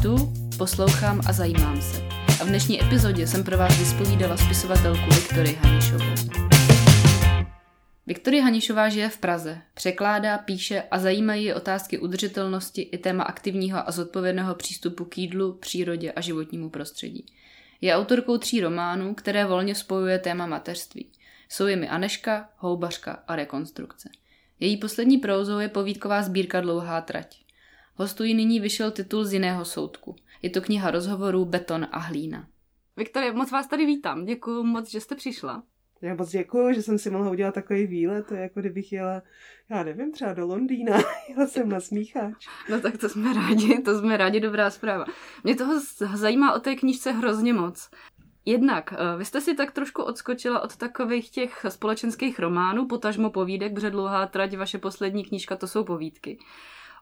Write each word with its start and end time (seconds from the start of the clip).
Čtu, 0.00 0.32
poslouchám 0.58 1.20
a 1.28 1.32
zajímám 1.32 1.82
se. 1.82 2.02
A 2.40 2.44
v 2.44 2.48
dnešní 2.48 2.82
epizodě 2.82 3.26
jsem 3.26 3.44
pro 3.44 3.58
vás 3.58 3.78
vyspovídala 3.78 4.36
spisovatelku 4.36 5.14
Viktorii 5.14 5.54
Hanišovou. 5.54 6.14
Viktorie 8.06 8.42
Hanišová 8.42 8.88
žije 8.88 9.08
v 9.08 9.18
Praze, 9.18 9.62
překládá, 9.74 10.38
píše 10.38 10.82
a 10.90 10.98
zajímají 10.98 11.44
je 11.44 11.54
otázky 11.54 11.98
udržitelnosti 11.98 12.82
i 12.82 12.98
téma 12.98 13.24
aktivního 13.24 13.88
a 13.88 13.90
zodpovědného 13.90 14.54
přístupu 14.54 15.04
k 15.04 15.18
jídlu, 15.18 15.52
přírodě 15.52 16.12
a 16.12 16.20
životnímu 16.20 16.70
prostředí. 16.70 17.26
Je 17.80 17.96
autorkou 17.96 18.38
tří 18.38 18.60
románů, 18.60 19.14
které 19.14 19.46
volně 19.46 19.74
spojuje 19.74 20.18
téma 20.18 20.46
mateřství. 20.46 21.12
Jsou 21.48 21.66
jimi 21.66 21.88
Aneška, 21.88 22.48
Houbařka 22.56 23.22
a 23.28 23.36
Rekonstrukce. 23.36 24.08
Její 24.60 24.76
poslední 24.76 25.18
prózou 25.18 25.58
je 25.58 25.68
povídková 25.68 26.22
sbírka 26.22 26.60
Dlouhá 26.60 27.00
trať. 27.00 27.43
Hostují 27.96 28.34
nyní 28.34 28.60
vyšel 28.60 28.90
titul 28.90 29.24
z 29.24 29.32
jiného 29.32 29.64
soudku. 29.64 30.16
Je 30.42 30.50
to 30.50 30.60
kniha 30.60 30.90
rozhovorů 30.90 31.44
Beton 31.44 31.86
a 31.92 31.98
hlína. 31.98 32.48
Viktorie, 32.96 33.32
moc 33.32 33.50
vás 33.50 33.66
tady 33.66 33.86
vítám. 33.86 34.24
Děkuji 34.24 34.62
moc, 34.62 34.90
že 34.90 35.00
jste 35.00 35.14
přišla. 35.14 35.62
Já 36.02 36.14
moc 36.14 36.30
děkuji, 36.30 36.74
že 36.74 36.82
jsem 36.82 36.98
si 36.98 37.10
mohla 37.10 37.30
udělat 37.30 37.54
takový 37.54 37.86
výlet, 37.86 38.26
to 38.26 38.34
je 38.34 38.40
jako 38.40 38.60
kdybych 38.60 38.92
jela, 38.92 39.22
já 39.70 39.82
nevím, 39.82 40.12
třeba 40.12 40.32
do 40.32 40.46
Londýna, 40.46 40.96
jela 41.28 41.46
jsem 41.46 41.68
na 41.68 41.80
smícháč. 41.80 42.46
No 42.70 42.80
tak 42.80 42.98
to 42.98 43.08
jsme 43.08 43.32
rádi, 43.32 43.82
to 43.82 43.98
jsme 43.98 44.16
rádi, 44.16 44.40
dobrá 44.40 44.70
zpráva. 44.70 45.04
Mě 45.44 45.56
toho 45.56 45.80
zajímá 46.14 46.52
o 46.52 46.60
té 46.60 46.74
knížce 46.74 47.12
hrozně 47.12 47.52
moc. 47.52 47.90
Jednak, 48.44 48.92
eh, 48.92 49.18
vy 49.18 49.24
jste 49.24 49.40
si 49.40 49.54
tak 49.54 49.72
trošku 49.72 50.02
odskočila 50.02 50.60
od 50.60 50.76
takových 50.76 51.30
těch 51.30 51.66
společenských 51.68 52.38
románů, 52.38 52.86
potažmo 52.86 53.30
povídek, 53.30 53.74
protože 53.74 53.90
dlouhá 53.90 54.26
trať, 54.26 54.56
vaše 54.56 54.78
poslední 54.78 55.24
knížka, 55.24 55.56
to 55.56 55.66
jsou 55.66 55.84
povídky. 55.84 56.38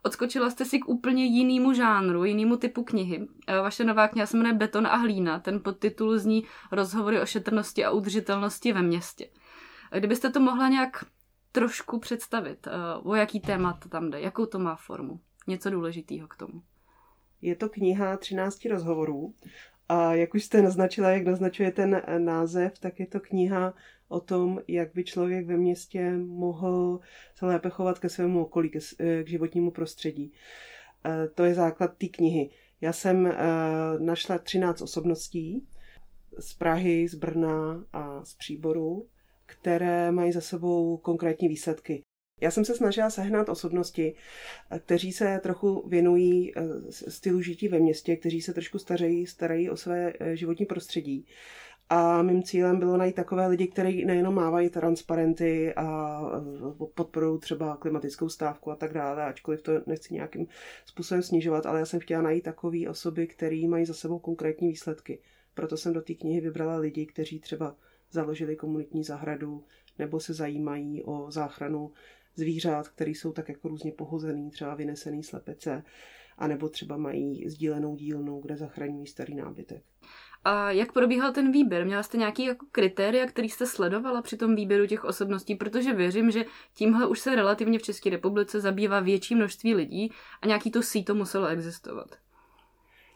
Odskočila 0.02 0.51
jste 0.51 0.65
si 0.65 0.79
k 0.79 0.88
úplně 0.88 1.24
jinému 1.24 1.73
žánru, 1.73 2.24
jinému 2.24 2.56
typu 2.56 2.84
knihy. 2.84 3.29
Eh, 3.47 3.56
vaše 3.56 3.84
nová 3.84 4.09
kniha 4.09 4.27
se 4.27 4.37
jmenuje 4.37 4.55
Beton 4.55 4.87
a 4.87 4.97
hlína. 4.97 5.38
Ten 5.38 5.60
podtitul 5.60 6.18
zní 6.18 6.45
Rozhovory 6.73 7.21
o 7.21 7.26
šetrnosti 7.26 7.85
a 7.85 7.90
udržitelnosti 7.90 8.73
ve 8.73 8.82
městě. 8.82 9.29
Eh, 9.93 9.99
kdybyste 9.99 10.30
to 10.30 10.41
mohla 10.41 10.68
nějak 10.68 11.04
trošku 11.52 11.99
představit, 11.99 12.68
o 13.02 13.15
jaký 13.15 13.41
téma 13.41 13.73
to 13.73 13.88
tam 13.88 14.10
jde, 14.10 14.21
jakou 14.21 14.46
to 14.46 14.59
má 14.59 14.76
formu, 14.76 15.21
něco 15.46 15.71
důležitého 15.71 16.29
k 16.29 16.37
tomu. 16.37 16.63
Je 17.43 17.57
to 17.57 17.69
kniha 17.69 18.16
13 18.16 18.69
rozhovorů 18.69 19.35
a 19.93 20.15
jak 20.15 20.35
už 20.35 20.45
jste 20.45 20.62
naznačila, 20.62 21.10
jak 21.10 21.24
naznačuje 21.24 21.73
ten 21.73 21.95
eh, 21.95 22.18
název, 22.18 22.79
tak 22.79 23.01
je 23.01 23.07
to 23.07 23.21
kniha 23.21 23.74
o 24.09 24.21
tom, 24.21 24.60
jak 24.68 24.95
by 24.95 25.04
člověk 25.04 25.46
ve 25.46 25.57
městě 25.57 26.12
mohl 26.16 27.01
se 27.35 27.46
lépe 27.46 27.71
chovat 27.71 27.98
ke 27.98 28.09
svému 28.09 28.43
okolí, 28.43 28.70
ke, 28.70 28.79
eh, 28.98 29.24
k 29.24 29.29
životnímu 29.29 29.70
prostředí. 29.70 30.32
Eh, 31.04 31.29
to 31.29 31.45
je 31.45 31.54
základ 31.54 31.96
té 31.98 32.07
knihy. 32.07 32.51
Já 32.80 32.93
jsem 32.93 33.35
našla 33.98 34.38
13 34.38 34.82
osobností 34.82 35.66
z 36.38 36.54
Prahy, 36.54 37.09
z 37.09 37.15
Brna 37.15 37.85
a 37.93 38.24
z 38.24 38.35
Příboru, 38.35 39.07
které 39.46 40.13
mají 40.13 40.32
za 40.32 40.40
sebou 40.40 40.96
konkrétní 40.96 41.48
výsledky. 41.48 42.02
Já 42.43 42.51
jsem 42.51 42.65
se 42.65 42.74
snažila 42.74 43.10
sehnat 43.10 43.48
osobnosti, 43.48 44.15
eh, 44.71 44.79
kteří 44.79 45.12
se 45.12 45.40
trochu 45.43 45.88
věnují 45.88 46.52
eh, 46.57 46.62
stylu 46.90 47.43
žití 47.43 47.68
ve 47.68 47.79
městě, 47.79 48.16
kteří 48.16 48.43
se 48.43 48.52
trošku 48.52 48.79
stařejí, 48.79 49.26
starají 49.26 49.71
o 49.71 49.76
své 49.76 50.12
eh, 50.21 50.37
životní 50.37 50.66
prostředí. 50.66 51.26
A 51.88 52.23
mým 52.23 52.43
cílem 52.43 52.79
bylo 52.79 52.96
najít 52.96 53.15
takové 53.15 53.46
lidi, 53.46 53.66
kteří 53.66 54.04
nejenom 54.04 54.35
mávají 54.35 54.70
transparenty 54.70 55.74
a 55.74 56.20
podporují 56.95 57.40
třeba 57.40 57.76
klimatickou 57.76 58.29
stávku 58.29 58.70
a 58.70 58.76
tak 58.76 58.93
dále, 58.93 59.24
ačkoliv 59.24 59.63
to 59.63 59.73
nechci 59.87 60.15
nějakým 60.15 60.46
způsobem 60.85 61.23
snižovat, 61.23 61.66
ale 61.66 61.79
já 61.79 61.87
jsem 61.87 62.01
chtěla 62.01 62.23
najít 62.23 62.45
takové 62.45 62.88
osoby, 62.88 63.26
které 63.26 63.68
mají 63.68 63.85
za 63.85 63.95
sebou 63.95 64.19
konkrétní 64.19 64.69
výsledky. 64.69 65.19
Proto 65.54 65.76
jsem 65.76 65.93
do 65.93 66.03
té 66.03 66.15
knihy 66.15 66.41
vybrala 66.41 66.76
lidi, 66.76 67.06
kteří 67.06 67.41
třeba 67.41 67.76
založili 68.10 68.56
komunitní 68.56 69.04
zahradu 69.04 69.65
nebo 69.98 70.20
se 70.20 70.34
zajímají 70.34 71.03
o 71.03 71.30
záchranu 71.30 71.92
zvířat, 72.34 72.88
které 72.88 73.10
jsou 73.10 73.32
tak 73.32 73.48
jako 73.48 73.69
různě 73.69 73.93
pohozený, 73.93 74.50
třeba 74.50 74.75
vynesený 74.75 75.22
slepece, 75.22 75.82
anebo 76.38 76.69
třeba 76.69 76.97
mají 76.97 77.48
sdílenou 77.48 77.97
dílnu, 77.97 78.41
kde 78.41 78.56
zachraňují 78.56 79.06
starý 79.06 79.34
nábytek. 79.34 79.82
A 80.44 80.71
jak 80.71 80.92
probíhal 80.92 81.32
ten 81.32 81.53
výběr? 81.53 81.87
Měla 81.87 82.03
jste 82.03 82.19
nějaký 82.19 82.44
jako 82.44 82.66
kritéria, 82.72 83.26
který 83.26 83.48
jste 83.48 83.66
sledovala 83.66 84.22
při 84.22 84.37
tom 84.37 84.54
výběru 84.54 84.87
těch 84.87 85.04
osobností? 85.04 85.54
Protože 85.54 85.92
věřím, 85.92 86.31
že 86.31 86.44
tímhle 86.75 87.06
už 87.06 87.21
se 87.21 87.34
relativně 87.34 87.78
v 87.78 87.82
České 87.82 88.10
republice 88.10 88.60
zabývá 88.60 89.00
větší 89.00 89.34
množství 89.34 89.75
lidí 89.75 90.12
a 90.42 90.47
nějaký 90.47 90.71
to 90.71 90.82
síto 90.82 91.15
muselo 91.15 91.47
existovat 91.47 92.22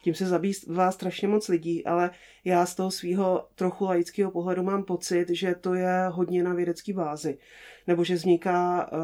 tím 0.07 0.15
se 0.15 0.27
zabývá 0.27 0.91
strašně 0.91 1.29
moc 1.29 1.49
lidí, 1.49 1.85
ale 1.85 2.11
já 2.45 2.67
z 2.67 2.75
toho 2.75 2.91
svého 2.91 3.49
trochu 3.55 3.85
laického 3.85 4.31
pohledu 4.31 4.63
mám 4.63 4.85
pocit, 4.85 5.29
že 5.31 5.55
to 5.55 5.75
je 5.75 6.09
hodně 6.11 6.43
na 6.43 6.55
vědecké 6.55 6.93
bázi. 6.93 7.39
Nebo 7.87 8.05
že 8.05 8.15
vzniká 8.15 8.91
uh, 8.93 8.99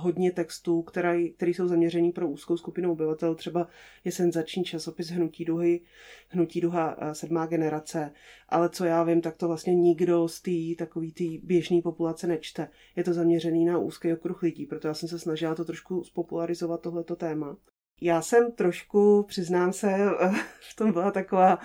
hodně 0.00 0.32
textů, 0.32 0.82
které, 0.82 1.28
které 1.28 1.50
jsou 1.50 1.68
zaměřený 1.68 2.12
pro 2.12 2.28
úzkou 2.28 2.56
skupinu 2.56 2.92
obyvatel. 2.92 3.34
Třeba 3.34 3.68
je 4.04 4.12
senzační 4.12 4.64
časopis 4.64 5.08
Hnutí 5.08 5.44
duhy, 5.44 5.80
Hnutí 6.28 6.60
duha 6.60 6.96
uh, 6.96 7.10
sedmá 7.12 7.46
generace. 7.46 8.12
Ale 8.48 8.68
co 8.68 8.84
já 8.84 9.02
vím, 9.02 9.20
tak 9.20 9.36
to 9.36 9.48
vlastně 9.48 9.74
nikdo 9.74 10.28
z 10.28 10.40
té 10.40 10.84
takový 10.84 11.12
tý 11.12 11.38
běžné 11.38 11.82
populace 11.82 12.26
nečte. 12.26 12.68
Je 12.96 13.04
to 13.04 13.14
zaměřený 13.14 13.64
na 13.64 13.78
úzký 13.78 14.12
okruh 14.12 14.42
lidí, 14.42 14.66
proto 14.66 14.88
já 14.88 14.94
jsem 14.94 15.08
se 15.08 15.18
snažila 15.18 15.54
to 15.54 15.64
trošku 15.64 16.04
spopularizovat 16.04 16.80
tohleto 16.80 17.16
téma. 17.16 17.56
Já 18.00 18.22
jsem 18.22 18.52
trošku, 18.52 19.22
přiznám 19.28 19.72
se, 19.72 19.96
v 20.70 20.76
tom 20.76 20.92
byla 20.92 21.10
taková, 21.10 21.58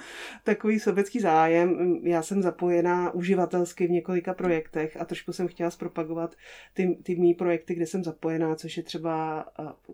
takový 0.43 0.79
sobecký 0.79 1.19
zájem. 1.19 1.99
Já 2.03 2.21
jsem 2.21 2.41
zapojená 2.41 3.11
uživatelsky 3.11 3.87
v 3.87 3.91
několika 3.91 4.33
projektech 4.33 4.97
a 5.01 5.05
trošku 5.05 5.33
jsem 5.33 5.47
chtěla 5.47 5.71
zpropagovat 5.71 6.35
ty, 6.73 6.97
ty 7.03 7.15
mý 7.15 7.33
projekty, 7.33 7.75
kde 7.75 7.85
jsem 7.85 8.03
zapojená, 8.03 8.55
což 8.55 8.77
je 8.77 8.83
třeba 8.83 9.45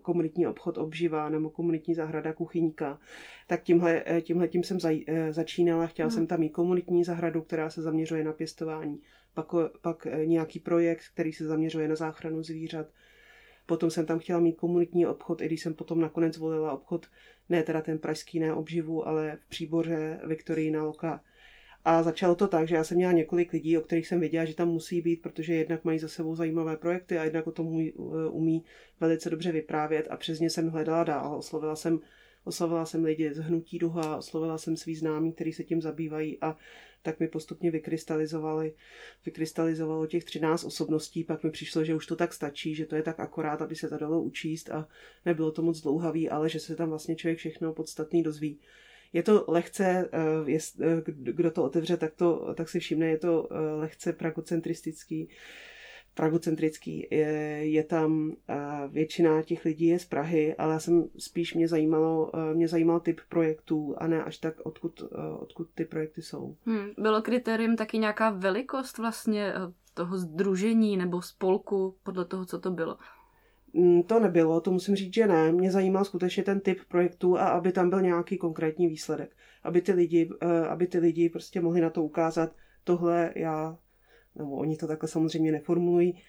komunitní 0.02 0.46
obchod 0.46 0.78
obživa 0.78 1.28
nebo 1.28 1.50
komunitní 1.50 1.94
zahrada 1.94 2.32
kuchyňka. 2.32 2.98
Tak 3.46 3.62
tímhle, 3.62 4.04
tímhle 4.22 4.48
tím 4.48 4.64
jsem 4.64 4.80
zaj, 4.80 5.04
e, 5.06 5.32
začínala. 5.32 5.86
Chtěla 5.86 6.08
hmm. 6.08 6.14
jsem 6.14 6.26
tam 6.26 6.40
mít 6.40 6.50
komunitní 6.50 7.04
zahradu, 7.04 7.42
která 7.42 7.70
se 7.70 7.82
zaměřuje 7.82 8.24
na 8.24 8.32
pěstování. 8.32 9.00
Pak, 9.34 9.46
pak 9.80 10.06
nějaký 10.24 10.60
projekt, 10.60 11.02
který 11.12 11.32
se 11.32 11.46
zaměřuje 11.46 11.88
na 11.88 11.94
záchranu 11.94 12.42
zvířat 12.42 12.86
Potom 13.68 13.90
jsem 13.90 14.06
tam 14.06 14.18
chtěla 14.18 14.40
mít 14.40 14.56
komunitní 14.56 15.06
obchod, 15.06 15.40
i 15.40 15.46
když 15.46 15.62
jsem 15.62 15.74
potom 15.74 16.00
nakonec 16.00 16.36
volila 16.36 16.72
obchod, 16.72 17.06
ne 17.48 17.62
teda 17.62 17.80
ten 17.80 17.98
pražský, 17.98 18.40
ne 18.40 18.54
obživu, 18.54 19.08
ale 19.08 19.38
v 19.40 19.48
Příboře 19.48 20.20
Viktorijna 20.26 20.84
Loka. 20.84 21.20
A 21.84 22.02
začalo 22.02 22.34
to 22.34 22.48
tak, 22.48 22.68
že 22.68 22.74
já 22.74 22.84
jsem 22.84 22.96
měla 22.96 23.12
několik 23.12 23.52
lidí, 23.52 23.78
o 23.78 23.80
kterých 23.80 24.06
jsem 24.06 24.20
věděla, 24.20 24.44
že 24.44 24.54
tam 24.54 24.68
musí 24.68 25.00
být, 25.00 25.22
protože 25.22 25.54
jednak 25.54 25.84
mají 25.84 25.98
za 25.98 26.08
sebou 26.08 26.34
zajímavé 26.34 26.76
projekty 26.76 27.18
a 27.18 27.24
jednak 27.24 27.46
o 27.46 27.52
tom 27.52 27.66
umí, 27.66 27.92
umí 28.30 28.64
velice 29.00 29.30
dobře 29.30 29.52
vyprávět 29.52 30.06
a 30.10 30.16
přes 30.16 30.40
ně 30.40 30.50
jsem 30.50 30.70
hledala 30.70 31.04
dál. 31.04 31.36
Oslovila 31.36 31.76
jsem, 31.76 32.00
oslovila 32.48 32.86
jsem 32.86 33.04
lidi 33.04 33.34
z 33.34 33.38
Hnutí 33.38 33.78
Duha, 33.78 34.16
oslovila 34.16 34.58
jsem 34.58 34.76
svý 34.76 34.94
známí, 34.94 35.32
kteří 35.32 35.52
se 35.52 35.64
tím 35.64 35.82
zabývají 35.82 36.38
a 36.40 36.56
tak 37.02 37.20
mi 37.20 37.28
postupně 37.28 37.70
vykrystalizovali, 37.70 38.74
vykrystalizovalo 39.26 40.06
těch 40.06 40.24
13 40.24 40.64
osobností, 40.64 41.24
pak 41.24 41.44
mi 41.44 41.50
přišlo, 41.50 41.84
že 41.84 41.94
už 41.94 42.06
to 42.06 42.16
tak 42.16 42.32
stačí, 42.32 42.74
že 42.74 42.86
to 42.86 42.96
je 42.96 43.02
tak 43.02 43.20
akorát, 43.20 43.62
aby 43.62 43.76
se 43.76 43.88
to 43.88 43.98
dalo 43.98 44.22
učíst 44.22 44.70
a 44.70 44.88
nebylo 45.24 45.52
to 45.52 45.62
moc 45.62 45.80
dlouhavý, 45.80 46.30
ale 46.30 46.48
že 46.48 46.60
se 46.60 46.76
tam 46.76 46.88
vlastně 46.88 47.16
člověk 47.16 47.38
všechno 47.38 47.72
podstatný 47.72 48.22
dozví. 48.22 48.60
Je 49.12 49.22
to 49.22 49.44
lehce, 49.48 50.08
eh, 50.48 50.58
eh, 50.80 51.02
kdo 51.06 51.50
to 51.50 51.64
otevře, 51.64 51.96
tak, 51.96 52.14
to, 52.14 52.54
tak 52.54 52.68
si 52.68 52.80
všimne, 52.80 53.06
je 53.06 53.18
to 53.18 53.48
eh, 53.50 53.74
lehce 53.74 54.12
pragocentristický 54.12 55.28
pragocentrický. 56.14 57.06
Je, 57.10 57.26
je 57.68 57.84
tam 57.84 58.32
většina 58.88 59.42
těch 59.42 59.64
lidí 59.64 59.86
je 59.86 59.98
z 59.98 60.04
Prahy, 60.04 60.54
ale 60.54 60.72
já 60.72 60.78
jsem 60.78 61.04
spíš 61.18 61.54
mě 61.54 61.68
zajímalo, 61.68 62.32
mě 62.54 62.68
zajímal 62.68 63.00
typ 63.00 63.20
projektů 63.28 63.94
a 63.98 64.06
ne 64.06 64.24
až 64.24 64.38
tak, 64.38 64.54
odkud, 64.62 65.02
odkud 65.38 65.68
ty 65.74 65.84
projekty 65.84 66.22
jsou. 66.22 66.56
Hmm, 66.66 66.88
bylo 66.98 67.22
kritériem 67.22 67.76
taky 67.76 67.98
nějaká 67.98 68.30
velikost 68.30 68.98
vlastně 68.98 69.52
toho 69.94 70.18
združení 70.18 70.96
nebo 70.96 71.22
spolku 71.22 71.94
podle 72.02 72.24
toho, 72.24 72.44
co 72.44 72.58
to 72.58 72.70
bylo? 72.70 72.98
Hmm, 73.74 74.02
to 74.02 74.20
nebylo, 74.20 74.60
to 74.60 74.70
musím 74.70 74.96
říct, 74.96 75.14
že 75.14 75.26
ne. 75.26 75.52
Mě 75.52 75.70
zajímal 75.70 76.04
skutečně 76.04 76.42
ten 76.42 76.60
typ 76.60 76.78
projektů 76.88 77.38
a 77.38 77.48
aby 77.48 77.72
tam 77.72 77.90
byl 77.90 78.02
nějaký 78.02 78.38
konkrétní 78.38 78.86
výsledek. 78.86 79.36
Aby 79.62 79.80
ty 79.80 79.92
lidi, 79.92 80.30
aby 80.68 80.86
ty 80.86 80.98
lidi 80.98 81.28
prostě 81.28 81.60
mohli 81.60 81.80
na 81.80 81.90
to 81.90 82.02
ukázat, 82.02 82.52
tohle 82.84 83.32
já 83.36 83.78
nebo 84.38 84.56
oni 84.56 84.76
to 84.76 84.86
takhle 84.86 85.08
samozřejmě 85.08 85.52
neformulují, 85.52 86.22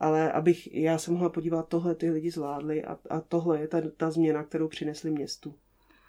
ale 0.00 0.32
abych 0.32 0.74
já 0.74 0.98
se 0.98 1.10
mohla 1.10 1.28
podívat, 1.28 1.68
tohle 1.68 1.94
ty 1.94 2.10
lidi 2.10 2.30
zvládli 2.30 2.84
a, 2.84 2.98
a 3.10 3.20
tohle 3.20 3.60
je 3.60 3.68
ta, 3.68 3.80
ta 3.96 4.10
změna, 4.10 4.44
kterou 4.44 4.68
přinesli 4.68 5.10
městu. 5.10 5.54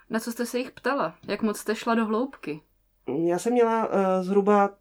Na 0.10 0.20
co 0.20 0.32
jste 0.32 0.46
se 0.46 0.60
jich 0.60 0.72
ptala? 0.72 1.16
Jak 1.28 1.42
moc 1.42 1.58
jste 1.58 1.76
šla 1.76 1.96
do 1.96 2.06
hloubky? 2.06 2.62
Já 3.26 3.40
jsem 3.40 3.54
měla 3.54 3.88
uh, 3.88 3.94
zhruba 4.22 4.78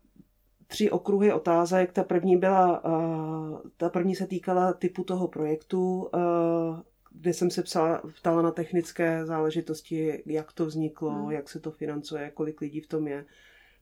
tři 0.66 0.90
okruhy 0.90 1.32
otázek. 1.32 1.92
Ta 1.92 2.04
první 2.04 2.36
byla, 2.36 2.84
uh, 2.84 3.60
ta 3.76 3.88
první 3.88 4.14
se 4.16 4.26
týkala 4.26 4.72
typu 4.72 5.04
toho 5.04 5.28
projektu, 5.28 6.10
uh, 6.14 6.80
kde 7.10 7.32
jsem 7.32 7.50
se 7.50 7.62
psala, 7.62 8.02
ptala 8.18 8.42
na 8.42 8.50
technické 8.50 9.26
záležitosti, 9.26 10.22
jak 10.26 10.52
to 10.52 10.66
vzniklo, 10.66 11.10
hmm. 11.10 11.30
jak 11.30 11.48
se 11.48 11.60
to 11.60 11.70
financuje, 11.70 12.30
kolik 12.30 12.60
lidí 12.60 12.80
v 12.80 12.88
tom 12.88 13.08
je. 13.08 13.24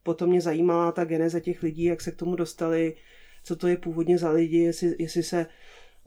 Potom 0.03 0.31
mě 0.31 0.41
zajímala 0.41 0.93
ta 0.93 1.05
geneze 1.05 1.41
těch 1.41 1.63
lidí, 1.63 1.85
jak 1.85 2.01
se 2.01 2.13
k 2.13 2.17
tomu 2.17 2.37
dostali, 2.37 2.97
co 3.45 3.57
to 3.57 3.69
je 3.69 3.77
původně 3.77 4.19
za 4.19 4.31
lidi, 4.31 4.59
jestli, 4.59 4.97
jestli 4.99 5.23
se 5.23 5.47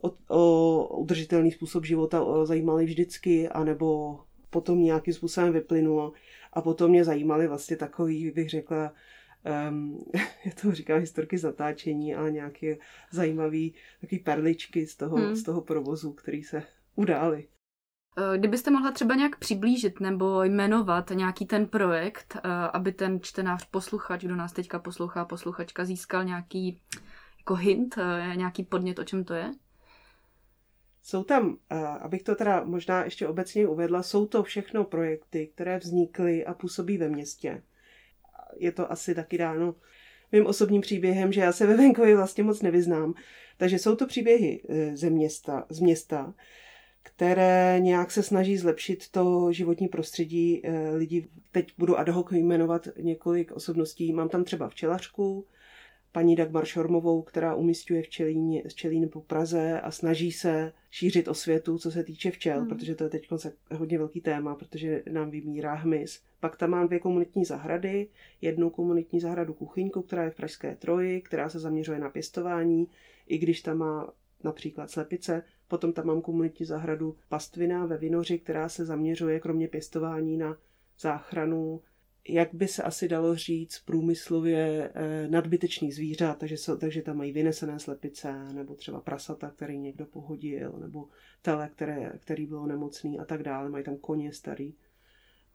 o, 0.01 0.13
o 0.27 0.97
udržitelný 0.97 1.51
způsob 1.51 1.85
života 1.85 2.45
zajímali 2.45 2.85
vždycky, 2.85 3.49
anebo 3.49 4.19
potom 4.49 4.83
nějakým 4.83 5.13
způsobem 5.13 5.53
vyplynulo. 5.53 6.13
A 6.53 6.61
potom 6.61 6.91
mě 6.91 7.03
zajímaly 7.03 7.47
vlastně 7.47 7.77
takový, 7.77 8.31
bych 8.31 8.49
řekla, 8.49 8.93
um, 9.69 10.05
já 10.45 10.51
to 10.61 10.71
říkám 10.71 10.99
historky 10.99 11.37
zatáčení, 11.37 12.15
ale 12.15 12.31
nějaké 12.31 12.77
zajímavé 13.11 13.67
takové 14.01 14.19
perličky 14.19 14.87
z 14.87 14.95
toho, 14.95 15.17
hmm. 15.17 15.35
z 15.35 15.43
toho 15.43 15.61
provozu, 15.61 16.13
který 16.13 16.43
se 16.43 16.63
udály. 16.95 17.47
Eh, 18.17 18.37
kdybyste 18.37 18.71
mohla 18.71 18.91
třeba 18.91 19.15
nějak 19.15 19.35
přiblížit 19.39 19.99
nebo 19.99 20.43
jmenovat 20.43 21.09
nějaký 21.09 21.45
ten 21.45 21.67
projekt, 21.67 22.37
eh, 22.37 22.49
aby 22.73 22.91
ten 22.91 23.19
čtenář, 23.21 23.65
posluchač, 23.71 24.23
kdo 24.23 24.35
nás 24.35 24.53
teďka 24.53 24.79
poslouchá, 24.79 25.25
posluchačka, 25.25 25.85
získal 25.85 26.23
nějaký 26.23 26.81
jako 27.37 27.55
hint, 27.55 27.95
eh, 27.97 28.35
nějaký 28.35 28.63
podnět, 28.63 28.99
o 28.99 29.03
čem 29.03 29.23
to 29.23 29.33
je? 29.33 29.51
Jsou 31.05 31.23
tam, 31.23 31.57
abych 32.01 32.23
to 32.23 32.35
teda 32.35 32.63
možná 32.63 33.03
ještě 33.03 33.27
obecně 33.27 33.67
uvedla, 33.67 34.03
jsou 34.03 34.25
to 34.25 34.43
všechno 34.43 34.83
projekty, 34.83 35.51
které 35.53 35.79
vznikly 35.79 36.45
a 36.45 36.53
působí 36.53 36.97
ve 36.97 37.09
městě. 37.09 37.63
Je 38.57 38.71
to 38.71 38.91
asi 38.91 39.15
taky 39.15 39.37
dáno 39.37 39.75
mým 40.31 40.45
osobním 40.45 40.81
příběhem, 40.81 41.31
že 41.31 41.41
já 41.41 41.51
se 41.51 41.67
ve 41.67 41.77
venkově 41.77 42.15
vlastně 42.15 42.43
moc 42.43 42.61
nevyznám. 42.61 43.13
Takže 43.57 43.79
jsou 43.79 43.95
to 43.95 44.07
příběhy 44.07 44.63
ze 44.93 45.09
města, 45.09 45.65
z 45.69 45.79
města, 45.79 46.33
které 47.03 47.75
nějak 47.79 48.11
se 48.11 48.23
snaží 48.23 48.57
zlepšit 48.57 49.09
to 49.09 49.51
životní 49.51 49.87
prostředí 49.87 50.61
eh, 50.63 50.95
lidí. 50.95 51.27
Teď 51.51 51.73
budu 51.77 51.99
ad 51.99 52.09
hoc 52.09 52.31
jmenovat 52.31 52.87
několik 53.01 53.51
osobností. 53.51 54.13
Mám 54.13 54.29
tam 54.29 54.43
třeba 54.43 54.69
včelařku, 54.69 55.45
paní 56.13 56.35
Dagmar 56.35 56.65
Šormovou, 56.65 57.21
která 57.21 57.55
umistuje 57.55 58.01
včelíny, 58.01 58.63
včelíny 58.67 59.07
po 59.07 59.21
Praze 59.21 59.81
a 59.81 59.91
snaží 59.91 60.31
se 60.31 60.73
šířit 60.91 61.27
osvětu, 61.27 61.77
co 61.77 61.91
se 61.91 62.03
týče 62.03 62.31
včel, 62.31 62.59
hmm. 62.59 62.67
protože 62.67 62.95
to 62.95 63.03
je 63.03 63.09
teď 63.09 63.27
hodně 63.75 63.97
velký 63.97 64.21
téma, 64.21 64.55
protože 64.55 65.03
nám 65.11 65.31
vymírá 65.31 65.73
hmyz. 65.73 66.21
Pak 66.39 66.57
tam 66.57 66.69
mám 66.69 66.87
dvě 66.87 66.99
komunitní 66.99 67.45
zahrady, 67.45 68.07
jednu 68.41 68.69
komunitní 68.69 69.19
zahradu 69.19 69.53
kuchyňku, 69.53 70.01
která 70.01 70.23
je 70.23 70.29
v 70.29 70.35
Pražské 70.35 70.75
Troji, 70.75 71.21
která 71.21 71.49
se 71.49 71.59
zaměřuje 71.59 71.99
na 71.99 72.09
pěstování, 72.09 72.87
i 73.27 73.37
když 73.37 73.61
tam 73.61 73.77
má 73.77 74.13
například 74.43 74.91
slepice, 74.91 75.43
Potom 75.73 75.93
tam 75.93 76.05
mám 76.05 76.21
komunitní 76.21 76.65
zahradu 76.65 77.15
Pastvina 77.29 77.85
ve 77.85 77.97
Vinoři, 77.97 78.39
která 78.39 78.69
se 78.69 78.85
zaměřuje 78.85 79.39
kromě 79.39 79.67
pěstování 79.67 80.37
na 80.37 80.57
záchranu 80.99 81.81
jak 82.29 82.53
by 82.53 82.67
se 82.67 82.83
asi 82.83 83.07
dalo 83.07 83.35
říct, 83.35 83.79
průmyslově 83.85 84.91
eh, 84.93 85.27
nadbytečných 85.27 85.95
zvířat, 85.95 86.37
takže, 86.37 86.57
se, 86.57 86.77
takže 86.77 87.01
tam 87.01 87.17
mají 87.17 87.31
vynesené 87.31 87.79
slepice, 87.79 88.53
nebo 88.53 88.75
třeba 88.75 89.01
prasata, 89.01 89.49
který 89.49 89.77
někdo 89.77 90.05
pohodil, 90.05 90.73
nebo 90.79 91.07
tele, 91.41 91.69
které, 91.69 92.13
který 92.19 92.45
bylo 92.45 92.67
nemocný 92.67 93.19
a 93.19 93.25
tak 93.25 93.43
dále. 93.43 93.69
Mají 93.69 93.83
tam 93.83 93.97
koně 93.97 94.33
starý. 94.33 94.73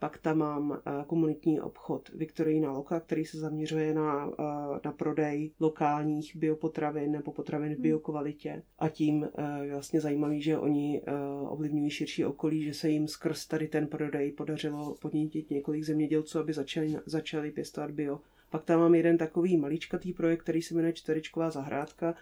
Pak 0.01 0.19
tam 0.19 0.39
mám 0.39 0.73
eh, 0.87 1.05
komunitní 1.07 1.61
obchod 1.61 2.09
Viktorijina 2.09 2.73
Loka, 2.73 3.01
který 3.01 3.25
se 3.25 3.39
zaměřuje 3.39 3.95
na, 3.95 4.31
eh, 4.39 4.43
na 4.85 4.93
prodej 4.93 5.51
lokálních 5.61 6.37
biopotravin 6.37 7.13
nebo 7.13 7.33
potravin 7.33 7.73
v 7.73 7.75
hmm. 7.75 7.83
biokvalitě. 7.83 8.63
A 8.79 8.89
tím 8.89 9.29
eh, 9.39 9.71
vlastně 9.71 10.01
zajímavý, 10.01 10.43
že 10.43 10.59
oni 10.59 11.03
ovlivňují 11.49 11.91
širší 11.91 12.25
okolí, 12.25 12.65
že 12.65 12.75
se 12.75 12.91
jim 12.91 13.09
skrz 13.09 13.47
tady 13.47 13.69
ten 13.69 13.87
prodej 13.87 14.33
podařilo 14.33 14.95
podnítit 15.01 15.51
několik 15.51 15.85
zemědělců, 15.85 16.39
aby 16.39 16.53
začali, 16.53 16.97
začali 17.07 17.51
pěstovat 17.51 17.91
bio. 17.91 18.21
Pak 18.51 18.65
tam 18.65 18.81
mám 18.81 18.95
jeden 18.95 19.19
takový 19.19 19.57
maličkatý 19.57 20.13
projekt, 20.13 20.43
který 20.43 20.63
se 20.63 20.75
jmenuje 20.75 20.93
Čtveričková 20.93 21.51
zahrádka. 21.51 22.15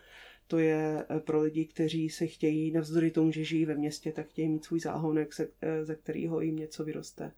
To 0.47 0.59
je 0.59 1.07
pro 1.25 1.41
lidi, 1.41 1.65
kteří 1.65 2.11
se 2.11 2.27
chtějí, 2.27 2.71
navzdory 2.71 3.11
tomu, 3.11 3.33
že 3.33 3.45
žijí 3.45 3.65
ve 3.65 3.75
městě, 3.75 4.13
tak 4.13 4.29
chtějí 4.29 4.49
mít 4.49 4.65
svůj 4.65 4.81
záhonek, 4.81 5.35
ze, 5.35 5.49
ze 5.83 5.95
kterého 5.95 6.41
jim 6.41 6.57
něco 6.57 6.85
vyroste. 6.85 7.33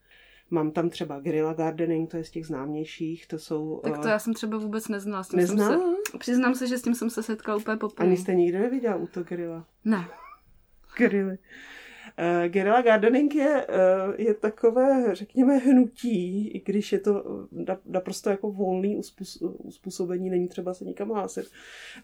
Mám 0.50 0.70
tam 0.70 0.90
třeba 0.90 1.20
Guerilla 1.20 1.52
Gardening, 1.52 2.10
to 2.10 2.16
je 2.16 2.24
z 2.24 2.30
těch 2.30 2.46
známějších, 2.46 3.26
to 3.26 3.38
jsou... 3.38 3.80
Tak 3.84 3.94
to 3.94 4.00
uh, 4.00 4.08
já 4.08 4.18
jsem 4.18 4.34
třeba 4.34 4.58
vůbec 4.58 4.88
neznala. 4.88 5.22
S 5.22 5.28
tím 5.28 5.38
Neznala? 5.38 5.70
Jsem 5.70 5.94
se, 6.12 6.18
přiznám 6.18 6.54
se, 6.54 6.66
že 6.66 6.78
s 6.78 6.82
tím 6.82 6.94
jsem 6.94 7.10
se 7.10 7.22
setkala 7.22 7.56
úplně 7.58 7.76
poprvé. 7.76 8.08
Ani 8.08 8.16
jste 8.16 8.34
nikdy 8.34 8.58
neviděla 8.58 8.96
u 8.96 9.06
to 9.06 9.22
Guerilla? 9.22 9.66
Ne. 9.84 10.08
Guerilla. 10.98 11.32
Uh, 11.32 12.48
guerilla 12.48 12.82
gardening 12.82 13.34
je, 13.34 13.66
uh, 13.66 14.14
je 14.18 14.34
takové, 14.34 15.14
řekněme, 15.14 15.56
hnutí, 15.56 16.48
i 16.48 16.60
když 16.60 16.92
je 16.92 17.00
to 17.00 17.24
naprosto 17.84 18.30
jako 18.30 18.52
volný 18.52 19.00
uspůsobení, 19.64 20.30
není 20.30 20.48
třeba 20.48 20.74
se 20.74 20.84
nikam 20.84 21.08
hlásit. 21.08 21.46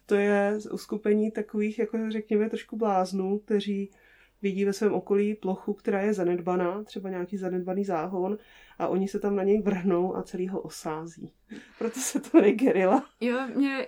To 0.06 0.14
je 0.14 0.58
uskupení 0.72 1.30
takových, 1.30 1.78
jako 1.78 1.98
řekněme, 2.10 2.50
trošku 2.50 2.76
bláznů, 2.76 3.38
kteří 3.38 3.90
vidí 4.44 4.64
ve 4.64 4.72
svém 4.72 4.94
okolí 4.94 5.34
plochu, 5.34 5.72
která 5.72 6.00
je 6.00 6.14
zanedbaná, 6.14 6.84
třeba 6.84 7.10
nějaký 7.10 7.36
zanedbaný 7.36 7.84
záhon 7.84 8.38
a 8.78 8.88
oni 8.88 9.08
se 9.08 9.18
tam 9.18 9.36
na 9.36 9.42
něj 9.42 9.62
vrhnou 9.62 10.16
a 10.16 10.22
celý 10.22 10.48
ho 10.48 10.60
osází. 10.60 11.32
Proto 11.78 12.00
se 12.00 12.20
to 12.20 12.28
jmenuje 12.34 12.54
gerila. 12.54 13.04
Jo, 13.20 13.38
mě 13.56 13.86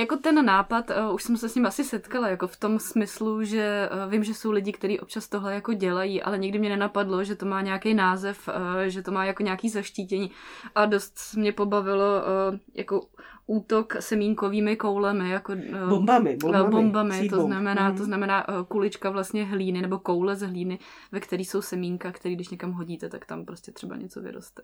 jako 0.00 0.16
ten 0.16 0.44
nápad, 0.44 0.90
uh, 0.90 1.14
už 1.14 1.22
jsem 1.22 1.36
se 1.36 1.48
s 1.48 1.54
ním 1.54 1.66
asi 1.66 1.84
setkala, 1.84 2.28
jako 2.28 2.46
v 2.46 2.56
tom 2.56 2.78
smyslu, 2.78 3.44
že 3.44 3.88
uh, 3.92 4.10
vím, 4.10 4.24
že 4.24 4.34
jsou 4.34 4.50
lidi, 4.50 4.72
kteří 4.72 5.00
občas 5.00 5.28
tohle 5.28 5.54
jako 5.54 5.72
dělají, 5.72 6.22
ale 6.22 6.38
nikdy 6.38 6.58
mě 6.58 6.68
nenapadlo, 6.68 7.24
že 7.24 7.36
to 7.36 7.46
má 7.46 7.62
nějaký 7.62 7.94
název, 7.94 8.48
uh, 8.48 8.54
že 8.86 9.02
to 9.02 9.12
má 9.12 9.24
jako 9.24 9.42
nějaký 9.42 9.68
zaštítění. 9.68 10.30
A 10.74 10.86
dost 10.86 11.34
mě 11.36 11.52
pobavilo 11.52 12.04
uh, 12.04 12.58
jako 12.74 13.06
útok 13.46 13.96
semínkovými 14.00 14.76
koulemi, 14.76 15.30
jako 15.30 15.52
uh, 15.52 15.88
bombami, 15.88 16.36
bombami, 16.36 16.70
bombami 16.70 17.28
to 17.28 17.42
znamená, 17.42 17.92
to 17.92 18.04
znamená 18.04 18.48
uh, 18.48 18.64
kulička 18.64 19.10
vlastně 19.10 19.44
hlíny 19.44 19.82
nebo 19.82 19.98
koule 19.98 20.36
z 20.36 20.42
hlíny, 20.42 20.78
ve 21.12 21.20
který 21.20 21.44
jsou 21.44 21.62
semínka, 21.62 22.12
který 22.12 22.34
když 22.34 22.48
někam 22.48 22.72
hodíte, 22.72 23.08
tak 23.08 23.26
tam 23.26 23.44
prostě 23.44 23.72
třeba 23.72 23.96
něco 23.96 24.20
vyroste. 24.20 24.62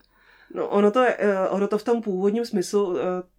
No 0.55 0.69
ono 0.69 0.91
to, 0.91 1.01
je, 1.01 1.17
ono 1.51 1.69
to 1.69 1.79
v 1.79 1.85
tom 1.85 2.03
původním 2.03 2.45
smyslu 2.45 2.97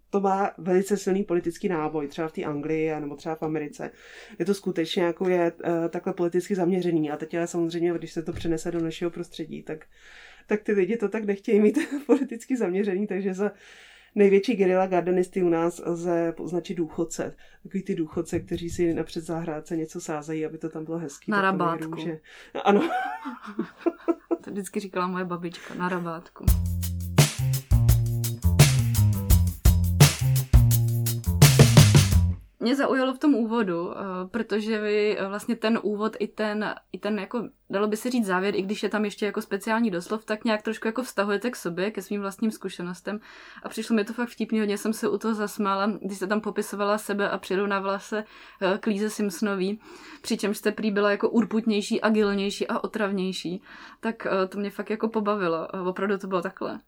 to 0.10 0.20
má 0.20 0.52
velice 0.58 0.98
silný 0.98 1.24
politický 1.24 1.70
náboj, 1.70 2.08
třeba 2.08 2.28
v 2.28 2.32
té 2.32 2.44
Anglii 2.44 3.00
nebo 3.00 3.16
třeba 3.16 3.36
v 3.36 3.44
Americe. 3.44 3.92
Je 4.40 4.46
to 4.46 4.54
skutečně 4.54 5.04
jako 5.04 5.30
je 5.30 5.52
uh, 5.52 5.88
takhle 5.90 6.14
politicky 6.14 6.56
zaměřený. 6.56 7.12
A 7.12 7.18
teď 7.18 7.38
ale 7.38 7.48
samozřejmě, 7.48 7.94
když 7.94 8.12
se 8.12 8.24
to 8.24 8.34
přenese 8.34 8.72
do 8.72 8.80
našeho 8.80 9.12
prostředí, 9.12 9.64
tak, 9.64 9.86
tak 10.48 10.62
ty 10.62 10.72
lidi 10.72 10.98
to 10.98 11.10
tak 11.10 11.26
nechtějí 11.26 11.60
mít 11.60 11.80
politicky 12.06 12.58
zaměřený, 12.58 13.08
takže 13.08 13.34
za 13.34 13.52
největší 14.16 14.56
gerila 14.56 14.88
gardenisty 14.88 15.44
u 15.44 15.50
nás 15.50 15.82
lze 15.86 16.34
označit 16.38 16.76
důchodce. 16.76 17.36
Takový 17.64 17.84
ty 17.84 17.96
důchodce, 17.96 18.40
kteří 18.40 18.70
si 18.70 18.94
napřed 18.94 19.24
zahrádce 19.24 19.78
něco 19.78 20.02
sázají, 20.02 20.46
aby 20.46 20.58
to 20.58 20.70
tam 20.70 20.86
bylo 20.86 20.98
hezký. 20.98 21.32
Na 21.32 21.42
rabátku. 21.42 21.92
Růže. 21.92 22.20
Ano. 22.64 22.90
to 24.44 24.52
vždycky 24.52 24.80
říkala 24.80 25.08
moje 25.08 25.26
babička, 25.26 25.74
na 25.74 25.90
rabátku. 25.90 26.46
Mě 32.68 32.76
zaujalo 32.76 33.14
v 33.14 33.20
tom 33.20 33.36
úvodu, 33.36 33.92
eh, 33.92 34.28
protože 34.32 34.82
vy 34.82 35.18
eh, 35.18 35.28
vlastně 35.28 35.56
ten 35.56 35.80
úvod 35.84 36.16
i 36.20 36.28
ten, 36.28 36.76
i 36.92 37.00
ten 37.00 37.20
jako, 37.20 37.44
dalo 37.70 37.88
by 37.88 37.98
se 37.98 38.10
říct 38.10 38.26
závěr, 38.26 38.56
i 38.56 38.62
když 38.62 38.84
je 38.84 38.90
tam 38.90 39.06
ještě 39.06 39.26
jako 39.26 39.42
speciální 39.42 39.92
doslov, 39.92 40.26
tak 40.26 40.46
nějak 40.46 40.62
trošku 40.62 40.88
jako 40.88 41.04
vztahujete 41.04 41.52
k 41.52 41.56
sobě, 41.56 41.92
ke 41.92 42.02
svým 42.02 42.22
vlastním 42.22 42.52
zkušenostem. 42.52 43.20
A 43.64 43.70
přišlo 43.70 43.96
mi 43.96 44.06
to 44.06 44.14
fakt 44.14 44.30
vtipně, 44.30 44.60
hodně 44.60 44.78
jsem 44.78 44.94
se 44.94 45.10
u 45.10 45.18
toho 45.18 45.34
zasmála, 45.34 45.88
když 46.02 46.18
jste 46.18 46.28
tam 46.28 46.42
popisovala 46.42 46.98
sebe 46.98 47.30
a 47.30 47.38
přirovnávala 47.38 48.00
se 48.00 48.24
eh, 48.62 48.78
k 48.78 48.86
Líze 48.86 49.10
Simpsonový, 49.10 49.80
přičemž 50.22 50.58
jste 50.58 50.72
prý 50.72 50.92
byla 50.92 51.12
jako 51.12 51.30
urputnější, 51.30 52.02
agilnější 52.02 52.68
a 52.68 52.84
otravnější. 52.84 53.62
Tak 54.00 54.28
to 54.50 54.60
mě 54.60 54.70
fakt 54.70 54.90
jako 54.90 55.08
pobavilo. 55.08 55.68
Opravdu 55.68 56.18
to 56.18 56.28
bylo 56.28 56.42
takhle. 56.42 56.80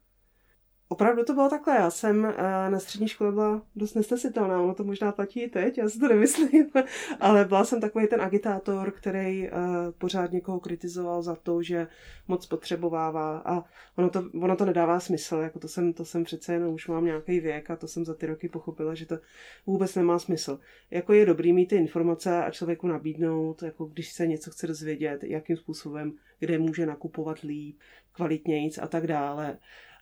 Opravdu 0.91 1.24
to 1.24 1.34
bylo 1.34 1.50
takhle. 1.50 1.75
Já 1.75 1.89
jsem 1.89 2.25
eh, 2.25 2.69
na 2.69 2.79
střední 2.79 3.08
škole 3.08 3.31
byla 3.31 3.62
dost 3.75 3.93
nesnesitelná. 3.93 4.62
Ono 4.62 4.74
to 4.74 4.84
možná 4.84 5.12
platí 5.12 5.41
i 5.41 5.50
teď, 5.50 5.77
já 5.77 5.89
si 5.89 6.00
to 6.00 6.08
nemyslím. 6.08 6.69
Ale 7.19 7.46
byla 7.46 7.65
jsem 7.65 7.81
takový 7.81 8.08
ten 8.08 8.22
agitátor, 8.22 8.91
který 8.91 9.48
eh, 9.48 9.51
pořád 9.98 10.31
někoho 10.31 10.60
kritizoval 10.60 11.22
za 11.22 11.36
to, 11.36 11.63
že 11.63 11.88
moc 12.27 12.46
potřebovává. 12.46 13.38
A 13.38 13.63
ono 13.96 14.10
to, 14.10 14.24
ono 14.41 14.55
to 14.55 14.65
nedává 14.65 15.00
smysl. 15.00 15.36
Jako 15.36 15.60
to, 15.60 15.67
jsem, 15.67 15.93
to 15.93 16.05
jsem 16.05 16.24
přece 16.24 16.53
jenom 16.53 16.74
už 16.74 16.88
mám 16.88 17.05
nějaký 17.05 17.39
věk 17.39 17.69
a 17.69 17.75
to 17.75 17.88
jsem 17.88 18.05
za 18.05 18.13
ty 18.13 18.25
roky 18.25 18.50
pochopila, 18.50 18.96
že 18.96 19.05
to 19.05 19.19
vůbec 19.65 19.96
nemá 19.96 20.19
smysl. 20.19 20.60
Jako 20.91 21.13
je 21.13 21.25
dobrý 21.25 21.53
mít 21.53 21.67
ty 21.67 21.75
informace 21.75 22.43
a 22.43 22.51
člověku 22.51 22.88
nabídnout, 22.88 23.63
jako 23.63 23.86
když 23.86 24.13
se 24.13 24.27
něco 24.27 24.51
chce 24.51 24.67
dozvědět, 24.67 25.24
jakým 25.24 25.58
způsobem, 25.58 26.13
kde 26.39 26.60
může 26.60 26.86
nakupovat 26.86 27.39
líp, 27.39 27.79
kvalitnějíc 28.12 28.77
a 28.77 28.88
tak 28.88 29.08
dále 29.08 29.58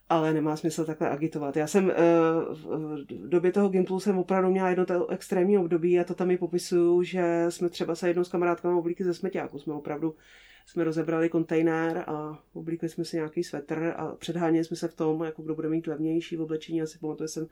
ale 0.09 0.33
nemá 0.33 0.55
smysl 0.55 0.85
takhle 0.85 1.09
agitovat. 1.09 1.57
Já 1.57 1.67
jsem 1.67 1.91
v 2.53 3.29
době 3.29 3.51
toho 3.51 3.69
Gimplu 3.69 3.99
jsem 3.99 4.17
opravdu 4.17 4.51
měla 4.51 4.69
jedno 4.69 5.09
extrémní 5.09 5.57
období 5.57 5.99
a 5.99 6.03
to 6.03 6.13
tam 6.13 6.31
i 6.31 6.37
popisuju, 6.37 7.03
že 7.03 7.45
jsme 7.49 7.69
třeba 7.69 7.95
se 7.95 8.07
jednou 8.07 8.23
s 8.23 8.29
kamarádkama 8.29 8.77
oblíkli 8.77 9.05
ze 9.05 9.13
smeťáku. 9.13 9.59
Jsme 9.59 9.73
opravdu 9.73 10.15
jsme 10.65 10.83
rozebrali 10.83 11.29
kontejner 11.29 12.03
a 12.07 12.43
oblíkli 12.53 12.89
jsme 12.89 13.05
si 13.05 13.15
nějaký 13.15 13.43
svetr 13.43 13.93
a 13.97 14.15
předháněli 14.15 14.65
jsme 14.65 14.77
se 14.77 14.87
v 14.87 14.95
tom, 14.95 15.23
jako 15.23 15.41
kdo 15.41 15.55
bude 15.55 15.69
mít 15.69 15.87
levnější 15.87 16.35
v 16.35 16.41
oblečení. 16.41 16.81
Asi 16.81 16.99
pamatuju, 16.99 17.27
jsem 17.27 17.47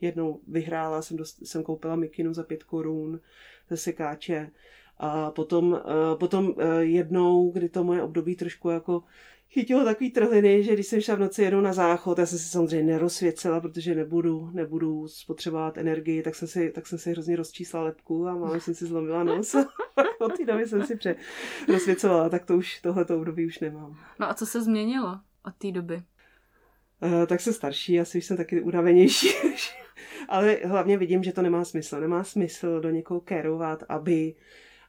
jednou 0.00 0.40
vyhrála, 0.48 1.02
jsem, 1.02 1.16
dost, 1.16 1.46
jsem 1.46 1.62
koupila 1.62 1.96
mikinu 1.96 2.34
za 2.34 2.42
pět 2.42 2.64
korun 2.64 3.20
ze 3.70 3.76
sekáče. 3.76 4.50
A 5.00 5.30
potom, 5.30 5.80
potom 6.18 6.54
jednou, 6.78 7.50
kdy 7.50 7.68
to 7.68 7.84
moje 7.84 8.02
období 8.02 8.36
trošku 8.36 8.70
jako 8.70 9.02
chytilo 9.50 9.84
takový 9.84 10.10
trhliny, 10.10 10.62
že 10.62 10.74
když 10.74 10.86
jsem 10.86 11.00
šla 11.00 11.14
v 11.14 11.20
noci 11.20 11.42
jednou 11.42 11.60
na 11.60 11.72
záchod, 11.72 12.18
já 12.18 12.26
jsem 12.26 12.38
si 12.38 12.48
samozřejmě 12.48 12.92
nerozsvěcela, 12.92 13.60
protože 13.60 13.94
nebudu, 13.94 14.50
nebudu 14.52 15.08
spotřebovat 15.08 15.78
energii, 15.78 16.22
tak 16.22 16.34
jsem 16.34 16.48
si, 16.48 16.70
tak 16.70 16.86
jsem 16.86 16.98
si 16.98 17.10
hrozně 17.10 17.36
rozčísla 17.36 17.82
lepku 17.82 18.26
a 18.26 18.34
mám 18.34 18.60
jsem 18.60 18.74
si 18.74 18.86
zlomila 18.86 19.24
nos. 19.24 19.54
Od 20.20 20.36
té 20.36 20.44
doby 20.44 20.66
jsem 20.66 20.86
si 20.86 20.96
pře 20.96 21.16
rozsvěcovala, 21.68 22.28
tak 22.28 22.44
to 22.44 22.56
už, 22.56 22.80
tohleto 22.80 23.16
období 23.16 23.46
už 23.46 23.58
nemám. 23.58 23.98
No 24.20 24.30
a 24.30 24.34
co 24.34 24.46
se 24.46 24.62
změnilo 24.62 25.20
od 25.44 25.54
té 25.58 25.72
doby? 25.72 26.02
Uh, 27.02 27.26
tak 27.26 27.40
jsem 27.40 27.52
starší, 27.52 28.00
asi 28.00 28.18
už 28.18 28.24
jsem 28.24 28.36
taky 28.36 28.60
unavenější. 28.60 29.28
Ale 30.28 30.58
hlavně 30.64 30.98
vidím, 30.98 31.22
že 31.22 31.32
to 31.32 31.42
nemá 31.42 31.64
smysl. 31.64 32.00
Nemá 32.00 32.24
smysl 32.24 32.80
do 32.80 32.90
někoho 32.90 33.20
kerovat, 33.20 33.84
aby 33.88 34.34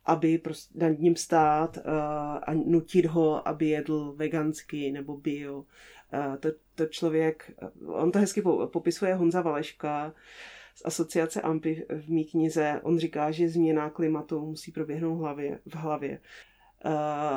aby 0.09 0.37
prostě 0.37 0.79
nad 0.79 0.99
ním 0.99 1.15
stát 1.15 1.77
uh, 1.77 1.83
a 2.43 2.53
nutit 2.65 3.05
ho, 3.05 3.47
aby 3.47 3.69
jedl 3.69 4.13
vegansky 4.15 4.91
nebo 4.91 5.17
bio. 5.17 5.57
Uh, 5.57 6.35
to, 6.39 6.49
to 6.75 6.85
člověk, 6.85 7.51
on 7.87 8.11
to 8.11 8.19
hezky 8.19 8.41
popisuje 8.65 9.15
Honza 9.15 9.41
Valeška 9.41 10.13
z 10.75 10.81
asociace 10.85 11.41
AMPI 11.41 11.85
v 11.89 12.09
mý 12.09 12.25
knize. 12.25 12.79
On 12.83 12.99
říká, 12.99 13.31
že 13.31 13.49
změna 13.49 13.89
klimatu 13.89 14.45
musí 14.45 14.71
proběhnout 14.71 15.15
v 15.15 15.19
hlavě. 15.19 15.59
V 15.65 15.75
hlavě. 15.75 16.19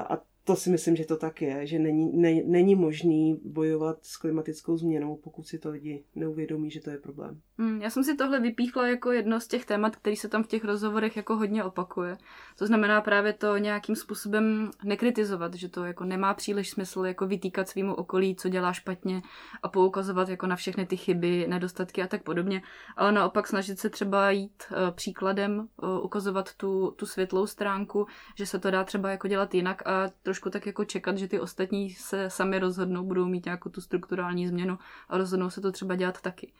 A 0.09 0.19
to 0.45 0.57
si 0.57 0.71
myslím, 0.71 0.97
že 0.97 1.05
to 1.05 1.17
tak 1.17 1.43
je, 1.43 1.67
že 1.67 1.79
není, 1.79 2.11
ne, 2.15 2.43
není 2.45 2.75
možný 2.75 3.41
bojovat 3.45 3.99
s 4.03 4.17
klimatickou 4.17 4.77
změnou, 4.77 5.17
pokud 5.17 5.47
si 5.47 5.59
to 5.59 5.71
lidi 5.71 6.05
neuvědomí, 6.15 6.71
že 6.71 6.81
to 6.81 6.91
je 6.91 6.99
problém. 6.99 7.41
Hmm, 7.59 7.83
já 7.83 7.91
jsem 7.91 8.05
si 8.05 8.17
tohle 8.17 8.41
vypíchla 8.41 8.89
jako 8.89 9.13
jedno 9.13 9.41
z 9.41 9.47
těch 9.47 9.65
témat, 9.65 9.97
který 9.97 10.17
se 10.17 10.29
tam 10.29 10.43
v 10.43 10.47
těch 10.47 10.65
rozhovorech 10.65 11.17
jako 11.17 11.37
hodně 11.37 11.65
opakuje. 11.65 12.17
To 12.59 12.67
znamená 12.67 13.01
právě 13.01 13.33
to 13.33 13.57
nějakým 13.57 13.97
způsobem 13.97 14.71
nekritizovat, 14.85 15.55
že 15.55 15.69
to 15.69 15.85
jako 15.85 16.05
nemá 16.05 16.35
příliš 16.35 16.71
smysl 16.71 17.05
jako 17.07 17.27
vytýkat 17.27 17.69
svýmu 17.69 17.95
okolí, 17.95 18.37
co 18.37 18.49
dělá 18.49 18.73
špatně 18.73 19.23
a 19.63 19.69
poukazovat 19.69 20.29
jako 20.29 20.47
na 20.47 20.57
všechny 20.57 20.87
ty 20.87 20.97
chyby, 20.97 21.47
nedostatky 21.49 22.03
a 22.03 22.07
tak 22.07 22.23
podobně, 22.23 22.63
ale 22.97 23.13
naopak 23.13 23.47
snažit 23.47 23.79
se 23.79 23.91
třeba 23.91 24.31
jít 24.31 24.63
uh, 24.71 24.77
příkladem, 24.91 25.69
uh, 25.83 26.05
ukazovat 26.05 26.55
tu, 26.55 26.91
tu 26.91 27.07
světlou 27.07 27.47
stránku, 27.47 28.07
že 28.37 28.47
se 28.47 28.59
to 28.59 28.71
dá 28.71 28.85
třeba 28.85 29.11
jako 29.11 29.29
dělat 29.29 29.55
jinak 29.55 29.87
a 29.87 30.11
trošku 30.33 30.51
tak 30.51 30.67
jako 30.67 30.85
čekat, 30.85 31.19
že 31.19 31.29
ty 31.29 31.41
ostatní 31.41 31.91
se 31.91 32.31
sami 32.31 32.59
rozhodnou, 32.59 33.05
budou 33.05 33.27
mít 33.27 33.45
nějakou 33.45 33.71
tu 33.71 33.81
strukturální 33.81 34.49
změnu 34.49 34.79
a 35.09 35.19
rozhodnou 35.19 35.51
se 35.51 35.61
to 35.61 35.73
třeba 35.73 35.97
dělat 35.97 36.21
taky. 36.21 36.53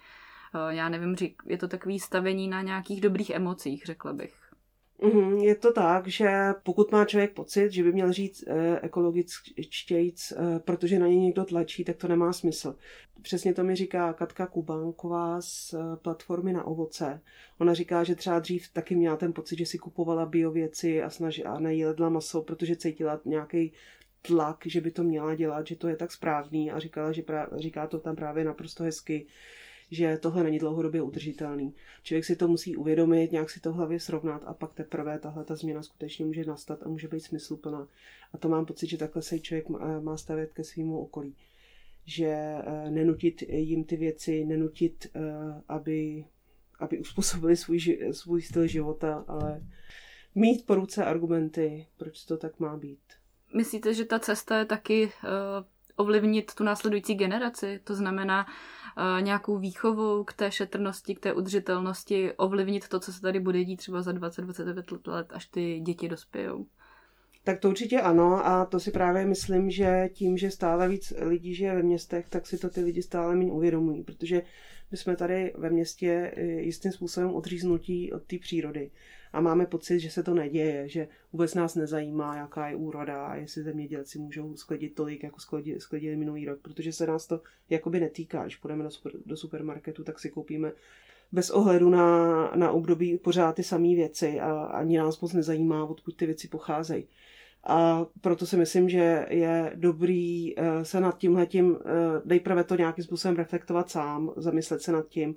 Eh, 0.55 0.75
já 0.75 0.88
nevím, 0.88 1.17
je 1.45 1.59
to 1.59 1.69
takový 1.69 2.00
stavení 2.00 2.49
na 2.49 2.62
nějakých 2.62 3.00
dobrých 3.00 3.31
emocích, 3.31 3.83
řekla 3.87 4.12
bych. 4.12 4.51
Mm, 5.02 5.38
je 5.38 5.54
to 5.54 5.73
tak, 5.73 6.09
že 6.09 6.30
pokud 6.62 6.92
má 6.92 7.04
člověk 7.04 7.32
pocit, 7.32 7.73
že 7.73 7.82
by 7.82 7.92
měl 7.92 8.12
říct 8.12 8.44
eh, 8.47 8.80
eh, 10.32 10.59
protože 10.59 10.99
na 10.99 11.06
něj 11.06 11.18
někdo 11.18 11.44
tlačí, 11.44 11.85
tak 11.85 11.97
to 11.97 12.09
nemá 12.09 12.32
smysl. 12.32 12.76
Přesně 13.23 13.54
to 13.54 13.64
mi 13.64 13.76
říká 13.76 14.12
Katka 14.12 14.47
Kubánková 14.47 15.40
z 15.40 15.75
eh, 15.75 15.97
platformy 15.97 16.52
na 16.52 16.64
ovoce. 16.64 17.21
Ona 17.59 17.75
říká, 17.75 18.04
že 18.04 18.14
třeba 18.14 18.38
dřív 18.38 18.68
taky 18.73 18.94
měla 18.94 19.16
ten 19.16 19.32
pocit, 19.32 19.59
že 19.59 19.66
si 19.66 19.78
kupovala 19.78 20.26
biověci 20.26 21.02
a, 21.02 21.11
snaží, 21.11 21.44
a 21.44 21.59
nejedla 21.59 22.09
maso, 22.09 22.42
protože 22.42 22.76
cítila 22.76 23.21
nějaký 23.25 23.73
tlak, 24.23 24.59
že 24.66 24.80
by 24.80 24.90
to 24.90 25.02
měla 25.02 25.35
dělat, 25.35 25.66
že 25.66 25.76
to 25.76 25.88
je 25.88 25.97
tak 25.97 26.12
správný 26.12 26.71
a 26.71 26.78
říkala, 26.78 27.12
že 27.12 27.23
říká 27.56 27.87
to 27.87 27.99
tam 27.99 28.16
právě 28.16 28.44
naprosto 28.44 28.85
hezky, 28.85 29.26
že 29.93 30.19
tohle 30.19 30.45
není 30.45 30.59
dlouhodobě 30.59 31.03
udržitelný. 31.03 31.75
Člověk 32.03 32.25
si 32.25 32.37
to 32.37 32.49
musí 32.49 32.77
uvědomit, 32.77 33.33
nějak 33.33 33.51
si 33.51 33.61
to 33.61 33.73
v 33.73 33.75
hlavě 33.75 34.01
srovnat 34.01 34.43
a 34.47 34.55
pak 34.55 34.75
teprve 34.75 35.19
tahle 35.19 35.45
ta 35.45 35.57
změna 35.57 35.83
skutečně 35.83 36.25
může 36.25 36.45
nastat 36.45 36.83
a 36.83 36.89
může 36.89 37.09
být 37.09 37.21
smysluplná. 37.21 37.89
A 38.33 38.39
to 38.39 38.49
mám 38.49 38.67
pocit, 38.67 38.87
že 38.87 38.99
takhle 38.99 39.23
se 39.23 39.39
člověk 39.39 39.69
má 40.01 40.17
stavět 40.17 40.53
ke 40.53 40.65
svýmu 40.65 40.99
okolí. 40.99 41.37
Že 42.05 42.27
eh, 42.27 42.91
nenutit 42.91 43.43
jim 43.43 43.85
ty 43.85 43.97
věci, 43.97 44.45
nenutit, 44.45 45.07
eh, 45.15 45.21
aby, 45.69 46.25
aby 46.79 46.99
uspůsobili 46.99 47.57
svůj, 47.57 47.81
svůj 48.13 48.43
styl 48.43 48.67
života, 48.67 49.25
ale 49.29 49.63
mít 50.35 50.67
po 50.67 50.75
ruce 50.75 51.05
argumenty, 51.05 51.87
proč 51.97 52.25
to 52.25 52.37
tak 52.37 52.61
má 52.61 52.77
být. 52.77 53.01
Myslíte, 53.55 53.95
že 53.95 54.05
ta 54.05 54.19
cesta 54.19 54.59
je 54.59 54.65
taky 54.65 55.05
uh, 55.05 55.11
ovlivnit 55.97 56.55
tu 56.55 56.65
následující 56.65 57.15
generaci? 57.15 57.81
To 57.85 57.95
znamená, 57.95 58.47
Eh, 58.47 58.82
nějakou 59.21 59.59
výchovou 59.59 60.25
k 60.25 60.33
té 60.33 60.51
šetrnosti, 60.51 61.15
k 61.15 61.21
té 61.21 61.33
udržitelnosti 61.33 62.33
ovlivnit 62.33 62.89
to, 62.89 63.01
co 63.01 63.13
se 63.13 63.21
tady 63.21 63.41
bude 63.41 63.65
dít 63.65 63.77
třeba 63.77 64.03
za 64.03 64.13
20-29 64.13 65.13
let, 65.13 65.27
až 65.31 65.47
ty 65.47 65.81
děti 65.81 66.09
dospějou? 66.09 66.67
Tak 67.45 67.61
to 67.61 67.69
určitě 67.69 68.01
ano 68.01 68.47
a 68.47 68.67
to 68.67 68.81
si 68.81 68.91
právě 68.91 69.27
myslím, 69.27 69.71
že 69.71 70.09
tím, 70.13 70.37
že 70.37 70.51
stále 70.51 70.89
víc 70.89 71.13
lidí 71.19 71.55
žije 71.55 71.75
ve 71.75 71.83
městech, 71.83 72.29
tak 72.29 72.47
si 72.47 72.59
to 72.59 72.71
ty 72.71 72.81
lidi 72.81 73.03
stále 73.03 73.37
méně 73.37 73.53
uvědomují, 73.53 74.03
protože 74.05 74.43
my 74.93 74.99
jsme 74.99 75.17
tady 75.17 75.53
ve 75.59 75.71
městě 75.71 76.33
eh, 76.37 76.43
jistým 76.43 76.93
způsobem 76.93 77.35
odříznutí 77.35 78.13
od 78.13 78.23
té 78.23 78.39
přírody 78.39 78.91
a 79.33 79.41
máme 79.41 79.67
pocit, 79.67 80.01
že 80.01 80.11
se 80.11 80.23
to 80.23 80.35
neděje, 80.35 80.89
že 80.89 81.09
vůbec 81.33 81.55
nás 81.55 81.75
nezajímá, 81.75 82.37
jaká 82.37 82.69
je 82.69 82.77
úroda 82.77 83.27
a 83.27 83.35
jestli 83.35 83.63
zemědělci 83.63 84.19
můžou 84.19 84.57
sklidit 84.57 84.95
tolik, 84.95 85.23
jako 85.23 85.41
sklidili, 85.41 85.81
sklidili 85.81 86.17
minulý 86.17 86.47
rok, 86.47 86.61
protože 86.63 86.93
se 86.93 87.07
nás 87.07 87.27
to 87.27 87.41
jakoby 87.71 88.01
netýká. 88.01 88.43
Když 88.43 88.57
půjdeme 88.57 88.85
do, 88.85 88.91
super, 88.91 89.13
do 89.27 89.37
supermarketu, 89.37 90.05
tak 90.05 90.19
si 90.19 90.31
koupíme 90.31 90.73
bez 91.33 91.51
ohledu 91.51 91.91
na, 91.91 92.51
na 92.55 92.71
období 92.71 93.19
pořád 93.19 93.57
ty 93.57 93.63
samé 93.63 93.95
věci 93.95 94.41
a 94.41 94.63
ani 94.63 94.99
nás 94.99 95.21
moc 95.21 95.33
nezajímá, 95.33 95.85
odkud 95.85 96.17
ty 96.17 96.27
věci 96.27 96.49
pocházejí. 96.49 97.09
A 97.64 98.07
proto 98.21 98.47
si 98.47 98.57
myslím, 98.57 98.88
že 98.88 99.26
je 99.31 99.73
dobrý 99.75 100.59
eh, 100.59 100.85
se 100.85 101.00
nad 101.00 101.19
tímhletím, 101.19 101.76
eh, 101.81 102.21
nejprve 102.25 102.64
to 102.64 102.76
nějakým 102.76 103.04
způsobem 103.04 103.37
reflektovat 103.37 103.90
sám, 103.90 104.33
zamyslet 104.37 104.83
se 104.83 104.92
nad 104.92 105.09
tím, 105.09 105.37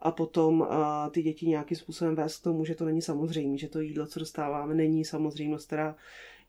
a 0.00 0.10
potom 0.10 0.62
a 0.62 1.10
ty 1.10 1.22
děti 1.22 1.46
nějakým 1.46 1.76
způsobem 1.76 2.14
vést 2.14 2.38
k 2.40 2.42
tomu, 2.42 2.64
že 2.64 2.74
to 2.74 2.84
není 2.84 3.02
samozřejmé, 3.02 3.58
že 3.58 3.68
to 3.68 3.80
jídlo, 3.80 4.06
co 4.06 4.18
dostáváme, 4.18 4.74
není 4.74 5.04
samozřejmost, 5.04 5.66
která, 5.66 5.96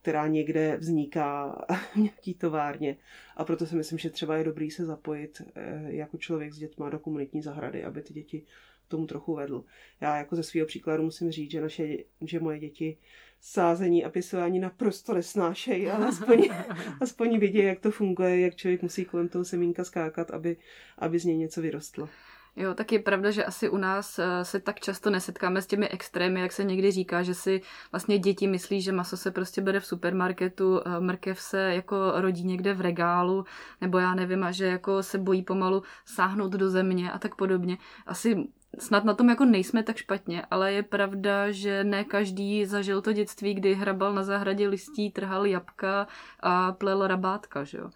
která 0.02 0.28
někde 0.28 0.78
vzniká 0.78 1.62
v 1.94 1.96
nějaký 1.96 2.34
továrně. 2.34 2.98
A 3.38 3.46
proto 3.46 3.66
si 3.66 3.76
myslím, 3.76 3.98
že 3.98 4.10
třeba 4.10 4.36
je 4.36 4.44
dobrý 4.44 4.72
se 4.72 4.86
zapojit 4.86 5.42
jako 5.86 6.18
člověk 6.18 6.54
s 6.54 6.58
dětma 6.58 6.90
do 6.90 7.00
komunitní 7.00 7.42
zahrady, 7.42 7.84
aby 7.84 8.02
ty 8.02 8.14
děti 8.14 8.44
tomu 8.88 9.08
trochu 9.08 9.36
vedl. 9.36 9.64
Já 10.02 10.18
jako 10.18 10.36
ze 10.36 10.44
svého 10.44 10.68
příkladu 10.68 11.04
musím 11.04 11.32
říct, 11.32 11.52
že, 11.52 11.62
naše, 11.62 11.98
že 12.22 12.40
moje 12.40 12.60
děti 12.60 12.98
sázení 13.46 14.06
a 14.06 14.10
pěstování 14.10 14.60
naprosto 14.60 15.14
nesnášejí, 15.14 15.90
ale 15.90 16.08
aspoň, 16.08 16.50
aspoň 17.02 17.40
vidí, 17.40 17.58
jak 17.58 17.80
to 17.80 17.92
funguje, 17.92 18.40
jak 18.40 18.56
člověk 18.56 18.82
musí 18.82 19.06
kolem 19.06 19.30
toho 19.30 19.46
semínka 19.46 19.84
skákat, 19.84 20.32
aby, 20.32 20.58
aby 20.98 21.20
z 21.20 21.26
něj 21.26 21.38
něco 21.38 21.62
vyrostlo. 21.62 22.10
Jo, 22.56 22.74
tak 22.74 22.92
je 22.92 23.00
pravda, 23.00 23.32
že 23.32 23.46
asi 23.46 23.70
u 23.70 23.78
nás 23.78 24.20
eh, 24.20 24.46
se 24.46 24.60
tak 24.60 24.80
často 24.80 25.10
nesetkáme 25.10 25.62
s 25.62 25.68
těmi 25.68 25.90
extrémy, 25.90 26.40
jak 26.40 26.52
se 26.52 26.64
někdy 26.64 26.92
říká, 26.92 27.24
že 27.24 27.34
si 27.34 27.62
vlastně 27.92 28.20
děti 28.20 28.48
myslí, 28.48 28.82
že 28.82 28.92
maso 28.92 29.18
se 29.18 29.32
prostě 29.32 29.62
bere 29.62 29.80
v 29.80 29.86
supermarketu, 29.86 30.82
eh, 30.86 31.00
mrkev 31.00 31.42
se 31.42 31.74
jako 31.74 31.96
rodí 32.16 32.44
někde 32.44 32.74
v 32.74 32.82
regálu, 32.82 33.46
nebo 33.82 33.98
já 33.98 34.16
nevím, 34.16 34.44
a 34.44 34.52
že 34.52 34.66
jako 34.66 35.04
se 35.04 35.18
bojí 35.18 35.42
pomalu 35.42 35.84
sáhnout 36.06 36.52
do 36.52 36.70
země 36.70 37.12
a 37.12 37.20
tak 37.20 37.36
podobně. 37.36 37.78
Asi 38.06 38.48
snad 38.80 39.04
na 39.04 39.14
tom 39.14 39.30
jako 39.30 39.46
nejsme 39.46 39.84
tak 39.84 39.98
špatně, 39.98 40.46
ale 40.52 40.74
je 40.74 40.84
pravda, 40.84 41.52
že 41.52 41.84
ne 41.84 42.04
každý 42.04 42.66
zažil 42.66 43.02
to 43.02 43.14
dětství, 43.14 43.54
kdy 43.54 43.74
hrabal 43.74 44.14
na 44.14 44.24
zahradě 44.24 44.68
listí, 44.68 45.12
trhal 45.12 45.46
jabka 45.46 46.08
a 46.40 46.72
plel 46.72 47.08
rabátka, 47.08 47.64
že 47.64 47.78
jo. 47.78 47.90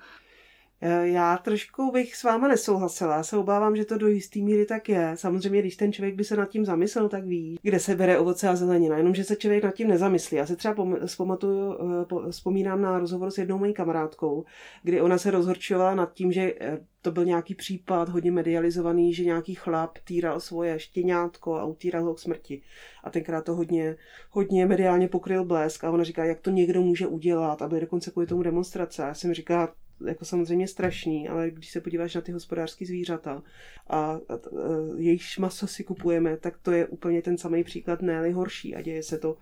Eh, 0.81 1.07
já 1.07 1.37
trošku 1.37 1.91
bych 1.91 2.15
s 2.15 2.23
váma 2.23 2.47
nesouhlasila. 2.47 3.23
Se 3.23 3.37
obávám, 3.37 3.75
že 3.75 3.85
to 3.85 3.97
do 3.97 4.07
jistý 4.07 4.43
míry 4.43 4.65
tak 4.65 4.89
je. 4.89 5.11
Samozřejmě, 5.15 5.59
když 5.59 5.75
ten 5.75 5.93
člověk 5.93 6.15
by 6.15 6.23
se 6.23 6.35
nad 6.35 6.49
tím 6.49 6.65
zamyslel, 6.65 7.09
tak 7.09 7.25
ví, 7.25 7.59
kde 7.61 7.79
se 7.79 7.95
bere 7.95 8.17
ovoce 8.17 8.49
a 8.49 8.55
zelenina. 8.55 8.97
Jenomže 8.97 9.23
se 9.23 9.35
člověk 9.35 9.63
nad 9.63 9.73
tím 9.73 9.87
nezamyslí. 9.87 10.37
Já 10.37 10.45
se 10.45 10.55
třeba 10.55 10.75
vzpomatuju, 11.05 11.77
eh, 12.27 12.31
vzpomínám 12.31 12.81
na 12.81 12.99
rozhovor 12.99 13.31
s 13.31 13.37
jednou 13.37 13.57
mojí 13.57 13.73
kamarádkou, 13.73 14.45
kdy 14.83 15.01
ona 15.01 15.17
se 15.17 15.31
rozhorčovala 15.31 15.95
nad 15.95 16.13
tím, 16.13 16.31
že 16.31 16.53
eh, 16.61 16.79
to 17.01 17.11
byl 17.11 17.25
nějaký 17.25 17.55
případ 17.55 18.09
hodně 18.09 18.31
medializovaný, 18.31 19.13
že 19.13 19.25
nějaký 19.25 19.55
chlap 19.55 19.97
týral 20.03 20.39
svoje 20.39 20.79
štěňátko 20.79 21.55
a 21.55 21.65
utíral 21.65 22.03
ho 22.03 22.13
k 22.13 22.19
smrti. 22.19 22.61
A 23.03 23.09
tenkrát 23.09 23.45
to 23.45 23.55
hodně, 23.55 23.95
hodně 24.29 24.65
mediálně 24.65 25.07
pokryl 25.07 25.45
blesk 25.45 25.83
a 25.83 25.91
ona 25.91 26.03
říká, 26.03 26.25
jak 26.25 26.39
to 26.39 26.49
někdo 26.49 26.81
může 26.81 27.07
udělat 27.07 27.61
a 27.61 27.67
dokonce 27.67 28.11
kvůli 28.11 28.27
tomu 28.27 28.43
demonstrace. 28.43 29.03
A 29.03 29.07
já 29.07 29.13
jsem 29.13 29.33
říká, 29.33 29.73
jako 30.05 30.25
samozřejmě 30.25 30.67
strašný, 30.67 31.29
ale 31.29 31.51
když 31.51 31.71
se 31.71 31.81
podíváš 31.81 32.15
na 32.15 32.21
ty 32.21 32.31
hospodářské 32.31 32.85
zvířata 32.85 33.43
a, 33.87 33.97
a, 33.97 34.17
a 34.17 34.19
jejich 34.97 35.37
maso 35.39 35.67
si 35.67 35.83
kupujeme, 35.83 36.37
tak 36.37 36.57
to 36.57 36.71
je 36.71 36.87
úplně 36.87 37.21
ten 37.21 37.37
samý 37.37 37.63
příklad, 37.63 38.01
ne 38.01 38.31
horší 38.31 38.75
a 38.75 38.81
děje 38.81 39.03
se 39.03 39.17
to 39.17 39.37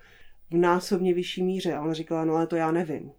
v 0.50 0.56
násobně 0.58 1.14
vyšší 1.14 1.44
míře. 1.44 1.74
A 1.74 1.82
ona 1.82 1.94
říkala, 1.94 2.26
no 2.26 2.36
ale 2.36 2.48
to 2.48 2.56
já 2.56 2.72
nevím. 2.72 3.12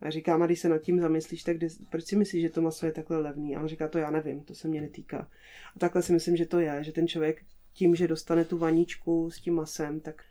A 0.00 0.10
říkám, 0.10 0.42
a 0.42 0.46
když 0.46 0.60
se 0.60 0.68
nad 0.68 0.78
tím 0.78 1.00
zamyslíš, 1.00 1.42
tak 1.42 1.56
kde, 1.56 1.68
proč 1.90 2.04
si 2.04 2.16
myslíš, 2.16 2.42
že 2.42 2.50
to 2.50 2.62
maso 2.62 2.86
je 2.86 2.92
takhle 2.92 3.18
levný? 3.18 3.56
A 3.56 3.60
on 3.60 3.68
říká, 3.68 3.88
to 3.88 3.98
já 3.98 4.10
nevím, 4.10 4.40
to 4.40 4.54
se 4.54 4.68
mě 4.68 4.80
netýká. 4.80 5.30
A 5.76 5.78
takhle 5.78 6.02
si 6.02 6.12
myslím, 6.12 6.36
že 6.36 6.46
to 6.46 6.60
je, 6.60 6.84
že 6.84 6.92
ten 6.92 7.08
člověk 7.08 7.42
tím, 7.72 7.94
že 7.94 8.08
dostane 8.08 8.44
tu 8.44 8.58
vaničku 8.58 9.30
s 9.30 9.40
tím 9.40 9.54
masem, 9.54 10.00
tak 10.00 10.24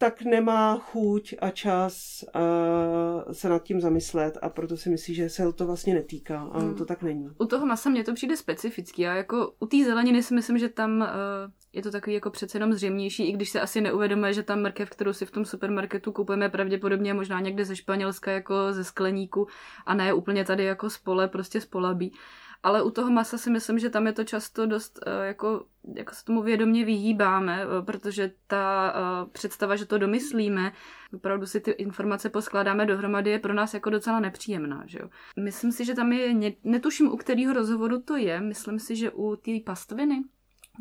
tak 0.00 0.22
nemá 0.22 0.78
chuť 0.78 1.34
a 1.40 1.50
čas 1.50 2.24
uh, 2.34 3.32
se 3.32 3.48
nad 3.48 3.62
tím 3.62 3.80
zamyslet 3.80 4.38
a 4.42 4.48
proto 4.48 4.76
si 4.76 4.90
myslí, 4.90 5.14
že 5.14 5.28
se 5.28 5.52
to 5.52 5.66
vlastně 5.66 5.94
netýká 5.94 6.40
a 6.40 6.58
hmm. 6.58 6.74
to 6.74 6.84
tak 6.84 7.02
není. 7.02 7.28
U 7.38 7.46
toho 7.46 7.66
masa 7.66 7.90
mně 7.90 8.04
to 8.04 8.14
přijde 8.14 8.36
specifický 8.36 9.06
a 9.06 9.14
jako 9.14 9.52
u 9.60 9.66
té 9.66 9.84
zeleniny 9.84 10.22
si 10.22 10.34
myslím, 10.34 10.58
že 10.58 10.68
tam 10.68 11.00
uh, 11.00 11.06
je 11.72 11.82
to 11.82 11.90
takový 11.90 12.14
jako 12.14 12.30
přece 12.30 12.56
jenom 12.56 12.72
zřejmější, 12.72 13.28
i 13.28 13.32
když 13.32 13.50
se 13.50 13.60
asi 13.60 13.80
neuvědomuje, 13.80 14.32
že 14.32 14.42
ta 14.42 14.56
mrkev, 14.56 14.90
kterou 14.90 15.12
si 15.12 15.26
v 15.26 15.30
tom 15.30 15.44
supermarketu 15.44 16.12
kupujeme, 16.12 16.48
pravděpodobně 16.48 17.14
možná 17.14 17.40
někde 17.40 17.64
ze 17.64 17.76
Španělska 17.76 18.30
jako 18.30 18.54
ze 18.72 18.84
skleníku 18.84 19.46
a 19.86 19.94
ne 19.94 20.12
úplně 20.12 20.44
tady 20.44 20.64
jako 20.64 20.90
z 20.90 20.98
pole, 20.98 21.28
prostě 21.28 21.60
z 21.60 21.66
polabí. 21.66 22.12
Ale 22.62 22.82
u 22.82 22.90
toho 22.90 23.10
masa 23.10 23.38
si 23.38 23.50
myslím, 23.50 23.78
že 23.78 23.90
tam 23.90 24.06
je 24.06 24.12
to 24.12 24.24
často 24.24 24.66
dost, 24.66 24.98
eh, 25.06 25.26
jako, 25.26 25.64
jako 25.94 26.14
se 26.14 26.24
tomu 26.24 26.42
vědomě 26.42 26.84
vyhýbáme, 26.84 27.62
eh, 27.62 27.82
protože 27.82 28.32
ta 28.46 28.94
eh, 28.94 29.30
představa, 29.32 29.76
že 29.76 29.86
to 29.86 29.98
domyslíme, 29.98 30.72
opravdu 31.14 31.46
si 31.46 31.60
ty 31.60 31.70
informace 31.70 32.28
poskládáme 32.28 32.86
dohromady, 32.86 33.30
je 33.30 33.38
pro 33.38 33.54
nás 33.54 33.74
jako 33.74 33.90
docela 33.90 34.20
nepříjemná. 34.20 34.82
Že 34.86 34.98
jo? 34.98 35.08
Myslím 35.36 35.72
si, 35.72 35.84
že 35.84 35.94
tam 35.94 36.12
je, 36.12 36.52
netuším, 36.64 37.12
u 37.12 37.16
kterého 37.16 37.52
rozhovoru 37.52 38.02
to 38.02 38.16
je, 38.16 38.40
myslím 38.40 38.78
si, 38.78 38.96
že 38.96 39.10
u 39.10 39.36
té 39.36 39.52
pastviny, 39.64 40.24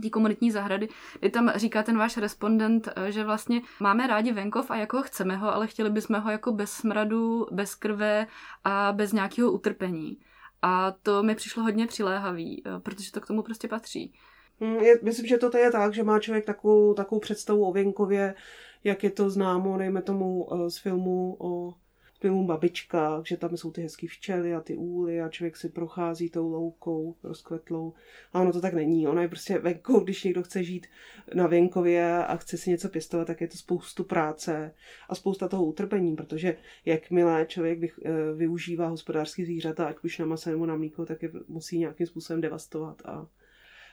té 0.02 0.10
komunitní 0.10 0.52
zahrady, 0.52 0.90
kdy 1.20 1.30
tam 1.30 1.52
říká 1.56 1.84
ten 1.84 1.98
váš 1.98 2.18
respondent, 2.18 2.90
že 3.10 3.24
vlastně 3.24 3.62
máme 3.80 4.08
rádi 4.08 4.32
venkov 4.32 4.72
a 4.72 4.76
jako 4.76 4.98
ho 4.98 5.04
chceme 5.04 5.36
ho, 5.36 5.56
ale 5.56 5.68
chtěli 5.68 5.90
bychom 5.90 6.22
ho 6.22 6.32
jako 6.32 6.52
bez 6.52 6.72
smradu, 6.72 7.48
bez 7.52 7.76
krve 7.76 8.28
a 8.64 8.92
bez 8.92 9.14
nějakého 9.14 9.52
utrpení. 9.52 10.18
A 10.62 10.92
to 10.92 11.24
mi 11.24 11.36
přišlo 11.36 11.64
hodně 11.64 11.88
přiléhavý, 11.88 12.64
eh, 12.66 12.80
protože 12.80 13.12
to 13.12 13.22
k 13.22 13.28
tomu 13.28 13.44
prostě 13.44 13.68
patří. 13.68 14.14
Hmm, 14.60 14.76
je, 14.76 15.00
myslím, 15.04 15.26
že 15.28 15.38
to 15.38 15.58
je 15.58 15.72
tak, 15.72 15.94
že 15.94 16.04
má 16.04 16.20
člověk 16.20 16.46
takovou, 16.46 16.94
takovou 16.94 17.20
představu 17.20 17.66
o 17.66 17.74
venkově, 17.74 18.36
jak 18.84 19.04
je 19.04 19.12
to 19.12 19.30
známo, 19.30 19.78
dejme 19.78 20.02
tomu 20.02 20.48
eh, 20.54 20.70
z 20.70 20.78
filmu 20.78 21.36
o 21.40 21.74
filmu 22.20 22.48
Babička, 22.48 23.22
že 23.26 23.38
tam 23.38 23.58
jsou 23.58 23.72
ty 23.72 23.82
hezký 23.82 24.08
včely 24.08 24.54
a 24.54 24.62
ty 24.62 24.76
úly 24.76 25.22
a 25.22 25.30
člověk 25.30 25.58
si 25.58 25.70
prochází 25.70 26.30
tou 26.30 26.50
loukou 26.50 27.16
rozkvetlou. 27.24 27.94
A 28.34 28.42
ono 28.42 28.54
to 28.54 28.62
tak 28.62 28.74
není. 28.74 29.08
Ono 29.08 29.22
je 29.22 29.28
prostě 29.28 29.60
venkou, 29.60 30.00
když 30.00 30.24
někdo 30.24 30.44
chce 30.44 30.64
žít 30.64 30.88
na 31.34 31.48
venkově 31.48 32.26
a 32.26 32.36
chce 32.36 32.58
si 32.58 32.70
něco 32.70 32.90
pěstovat, 32.90 33.26
tak 33.26 33.42
je 33.42 33.48
to 33.48 33.58
spoustu 33.58 34.04
práce 34.04 34.74
a 35.10 35.16
spousta 35.16 35.48
toho 35.48 35.66
utrpení, 35.66 36.16
protože 36.16 36.58
jakmile 36.86 37.46
člověk 37.46 37.80
eh, 37.84 38.12
využívá 38.36 38.88
hospodářský 38.88 39.46
zvířata, 39.46 39.88
ať 39.88 39.96
už 40.04 40.18
na 40.18 40.26
maso 40.26 40.50
nebo 40.50 40.66
na 40.66 40.76
mlíko, 40.76 41.06
tak 41.06 41.24
je 41.24 41.32
musí 41.48 41.80
nějakým 41.80 42.08
způsobem 42.08 42.42
devastovat 42.42 43.02
a 43.06 43.28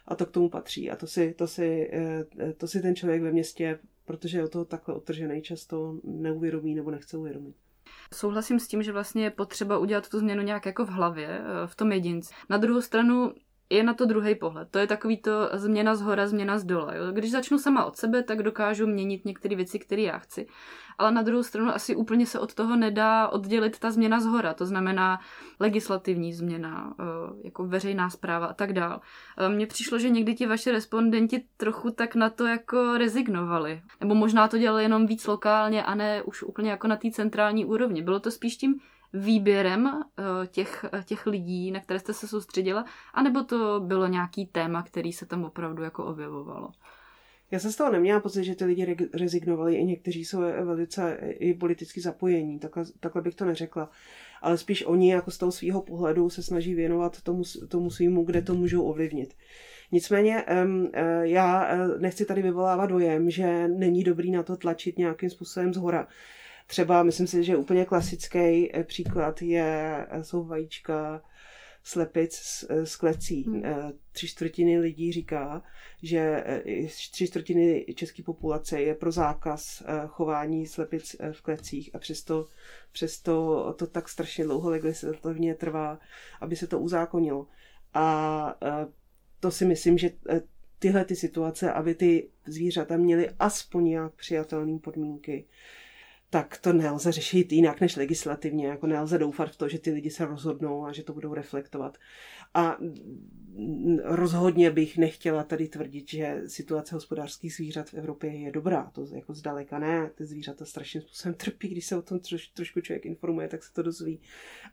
a 0.09 0.14
to 0.14 0.26
k 0.26 0.30
tomu 0.30 0.49
patří. 0.49 0.90
A 0.90 0.97
to 0.97 1.06
si, 1.06 1.35
to 1.35 1.47
si, 1.47 1.90
eh, 1.92 2.52
to 2.52 2.68
si 2.68 2.83
ten 2.83 2.97
člověk 2.97 3.23
ve 3.23 3.33
městě, 3.33 3.78
protože 4.04 4.38
je 4.38 4.45
o 4.45 4.49
toho 4.49 4.64
takhle 4.64 4.95
otržený, 4.95 5.42
často 5.42 6.00
neuvědomí 6.04 6.75
nebo 6.75 6.90
nechce 6.90 7.16
uvědomit. 7.16 7.56
Souhlasím 8.14 8.61
s 8.61 8.69
tím, 8.69 8.83
že 8.83 8.93
vlastně 8.93 9.25
je 9.25 9.31
potřeba 9.31 9.78
udělat 9.78 10.09
tu 10.09 10.19
změnu 10.19 10.43
nějak 10.43 10.66
jako 10.66 10.85
v 10.85 10.88
hlavě, 10.88 11.28
eh, 11.28 11.66
v 11.66 11.75
tom 11.75 11.93
jedinci. 11.93 12.35
Na 12.49 12.57
druhou 12.57 12.81
stranu 12.81 13.33
je 13.70 13.82
na 13.82 13.94
to 13.94 14.06
druhý 14.06 14.35
pohled. 14.35 14.68
To 14.70 14.78
je 14.78 14.87
takový 14.87 15.16
to 15.16 15.50
změna 15.52 15.94
z 15.94 16.00
hora, 16.00 16.26
změna 16.26 16.58
z 16.58 16.64
dola. 16.64 16.94
Jo? 16.94 17.12
Když 17.12 17.30
začnu 17.30 17.58
sama 17.58 17.85
od 17.85 17.96
sebe, 17.96 18.23
tak 18.23 18.42
dokážu 18.42 18.87
měnit 18.87 19.25
některé 19.25 19.56
věci, 19.56 19.78
které 19.78 20.02
já 20.02 20.18
chci. 20.18 20.46
Ale 20.99 21.12
na 21.12 21.23
druhou 21.23 21.42
stranu 21.42 21.70
asi 21.70 21.96
úplně 21.96 22.26
se 22.26 22.38
od 22.38 22.54
toho 22.54 22.76
nedá 22.76 23.28
oddělit 23.28 23.78
ta 23.78 23.90
změna 23.90 24.20
z 24.20 24.26
hora. 24.26 24.54
To 24.54 24.66
znamená 24.66 25.20
legislativní 25.61 26.32
změna, 26.32 26.94
eh, 27.00 27.04
jako 27.44 27.64
veřejná 27.66 28.11
zpráva 28.11 28.46
a 28.46 28.52
tak 28.52 28.73
dál. 28.73 29.00
Eh, 29.38 29.49
mně 29.49 29.66
přišlo, 29.66 29.99
že 29.99 30.11
někdy 30.11 30.35
ti 30.35 30.46
vaši 30.46 30.70
respondenti 30.70 31.44
trochu 31.56 31.90
tak 31.90 32.14
na 32.14 32.31
to 32.31 32.46
jako 32.46 32.98
rezignovali. 32.98 33.83
Nebo 34.00 34.14
možná 34.14 34.48
to 34.48 34.59
dělali 34.59 34.83
jenom 34.83 35.07
víc 35.07 35.26
lokálně 35.26 35.85
a 35.85 35.94
ne 35.94 36.22
už 36.22 36.42
úplně 36.42 36.70
jako 36.70 36.88
na 36.88 36.96
té 36.96 37.11
centrální 37.11 37.64
úrovni. 37.64 38.02
Bylo 38.02 38.20
to 38.20 38.31
spíš 38.31 38.57
tím 38.57 38.81
výběrem 39.16 39.87
eh, 39.87 40.46
těch, 40.46 40.85
eh, 40.92 41.02
těch 41.05 41.26
lidí, 41.26 41.70
na 41.70 41.81
které 41.81 42.00
jste 42.00 42.14
se 42.14 42.29
soustředila, 42.29 42.85
anebo 43.14 43.44
to 43.44 43.81
bylo 43.81 44.07
nějaký 44.07 44.46
téma, 44.46 44.83
který 44.83 45.12
se 45.12 45.26
tam 45.26 45.44
opravdu 45.44 45.83
jako 45.83 46.05
objevovalo? 46.05 46.70
Já 47.50 47.59
jsem 47.59 47.72
z 47.72 47.76
toho 47.76 47.92
neměla 47.92 48.20
pocit, 48.20 48.44
že 48.44 48.55
ty 48.55 48.64
lidi 48.64 48.96
rezignovali, 49.14 49.74
i 49.74 49.85
někteří 49.85 50.24
jsou 50.24 50.40
velice 50.40 51.18
i 51.22 51.55
politicky 51.55 52.00
zapojení, 52.00 52.59
takhle, 52.59 52.85
takhle 53.00 53.22
bych 53.22 53.35
to 53.35 53.44
neřekla. 53.44 53.90
Ale 54.42 54.59
spíš 54.59 54.85
oni 54.87 55.12
jako 55.12 55.31
z 55.31 55.38
toho 55.38 55.52
svého 55.52 55.83
pohledu 55.83 56.31
se 56.31 56.42
snaží 56.42 56.74
věnovat 56.74 57.22
tomu, 57.22 57.42
tomu 57.68 57.90
svýmu, 57.90 58.24
kde 58.24 58.42
to 58.42 58.55
můžou 58.55 58.83
ovlivnit. 58.83 59.35
Nicméně 59.92 60.44
eh, 60.46 60.66
já 61.22 61.68
nechci 61.98 62.24
tady 62.24 62.42
vyvolávat 62.42 62.90
dojem, 62.90 63.31
že 63.31 63.68
není 63.68 64.05
dobrý 64.05 64.31
na 64.31 64.42
to 64.42 64.57
tlačit 64.57 64.98
nějakým 64.98 65.31
způsobem 65.31 65.74
z 65.74 65.76
hora. 65.76 66.09
Třeba, 66.66 67.02
myslím 67.02 67.26
si, 67.26 67.44
že 67.44 67.57
úplně 67.57 67.85
klasický 67.85 68.76
eh, 68.76 68.85
příklad 68.85 69.42
je, 69.42 70.07
eh, 70.11 70.24
jsou 70.24 70.44
vajíčka 70.44 71.22
slepic 71.83 72.35
s, 72.35 72.66
eh, 72.70 72.98
klecí. 72.98 73.42
Hmm. 73.42 73.62
Tři 74.12 74.29
čtvrtiny 74.29 74.79
lidí 74.79 75.12
říká, 75.12 75.62
že 76.02 76.44
tři 77.12 77.26
čtvrtiny 77.26 77.87
české 77.94 78.22
populace 78.22 78.81
je 78.81 78.94
pro 78.94 79.12
zákaz 79.12 79.83
chování 80.07 80.66
slepic 80.66 81.16
v 81.33 81.42
klecích 81.42 81.90
a 81.94 81.98
přesto, 81.98 82.48
přesto 82.92 83.74
to 83.79 83.87
tak 83.87 84.09
strašně 84.09 84.44
dlouho 84.44 84.70
legislativně 84.70 85.55
trvá, 85.55 85.98
aby 86.40 86.57
se 86.57 86.66
to 86.66 86.79
uzákonilo. 86.79 87.46
A 87.94 88.59
to 89.40 89.50
si 89.50 89.64
myslím, 89.64 89.98
že 89.98 90.11
tyhle 90.79 91.05
ty 91.05 91.16
situace, 91.16 91.72
aby 91.72 91.94
ty 91.94 92.29
zvířata 92.46 92.96
měly 92.96 93.31
aspoň 93.38 93.85
nějak 93.85 94.14
přijatelné 94.14 94.79
podmínky, 94.79 95.44
tak 96.30 96.58
to 96.58 96.72
nelze 96.72 97.12
řešit 97.12 97.52
jinak 97.52 97.80
než 97.80 97.96
legislativně. 97.96 98.66
Jako 98.66 98.86
nelze 98.86 99.18
doufat 99.18 99.50
v 99.50 99.56
to, 99.56 99.68
že 99.68 99.78
ty 99.78 99.90
lidi 99.90 100.10
se 100.10 100.26
rozhodnou 100.26 100.84
a 100.84 100.92
že 100.92 101.02
to 101.02 101.12
budou 101.12 101.34
reflektovat. 101.34 101.98
A 102.54 102.78
rozhodně 104.04 104.70
bych 104.70 104.98
nechtěla 104.98 105.44
tady 105.44 105.68
tvrdit, 105.68 106.10
že 106.10 106.42
situace 106.46 106.94
hospodářských 106.94 107.54
zvířat 107.54 107.90
v 107.90 107.94
Evropě 107.94 108.30
je 108.30 108.52
dobrá. 108.52 108.90
To 108.94 109.06
jako 109.14 109.34
zdaleka 109.34 109.78
ne. 109.78 110.10
Ty 110.14 110.26
zvířata 110.26 110.64
strašným 110.64 111.02
způsobem 111.02 111.34
trpí, 111.34 111.68
když 111.68 111.86
se 111.86 111.96
o 111.96 112.02
tom 112.02 112.18
troš, 112.18 112.46
trošku 112.46 112.80
člověk 112.80 113.06
informuje, 113.06 113.48
tak 113.48 113.62
se 113.62 113.72
to 113.72 113.82
dozví. 113.82 114.20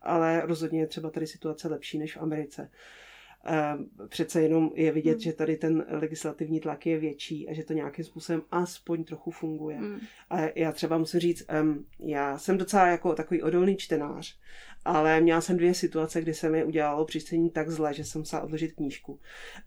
Ale 0.01 0.41
rozhodně 0.45 0.79
je 0.79 0.87
třeba 0.87 1.09
tady 1.09 1.27
situace 1.27 1.67
lepší 1.67 1.99
než 1.99 2.15
v 2.15 2.21
Americe. 2.21 2.61
Ehm, 2.61 3.02
přece 4.07 4.41
jenom 4.41 4.71
je 4.75 4.91
vidět, 4.91 5.11
hmm. 5.11 5.19
že 5.19 5.33
tady 5.33 5.57
ten 5.57 5.85
legislativní 5.89 6.59
tlak 6.59 6.85
je 6.85 6.99
větší 6.99 7.49
a 7.49 7.53
že 7.53 7.63
to 7.63 7.73
nějakým 7.73 8.05
způsobem 8.05 8.41
aspoň 8.51 9.03
trochu 9.03 9.31
funguje. 9.31 9.79
A 10.29 10.39
já 10.55 10.71
třeba 10.71 10.97
musím 10.97 11.19
říct, 11.19 11.45
já 11.99 12.37
jsem 12.37 12.57
docela 12.57 12.87
jako 12.87 13.15
takový 13.15 13.41
odolný 13.41 13.77
čtenář, 13.77 14.37
ale 14.85 15.21
měla 15.21 15.41
jsem 15.41 15.57
dvě 15.57 15.73
situace, 15.73 16.21
kdy 16.21 16.33
se 16.33 16.49
mi 16.49 16.63
udělalo 16.63 17.05
při 17.05 17.49
tak 17.53 17.69
zle, 17.69 17.93
že 17.93 18.03
jsem 18.03 18.21
musela 18.21 18.41
odložit 18.41 18.73
knížku. 18.73 19.19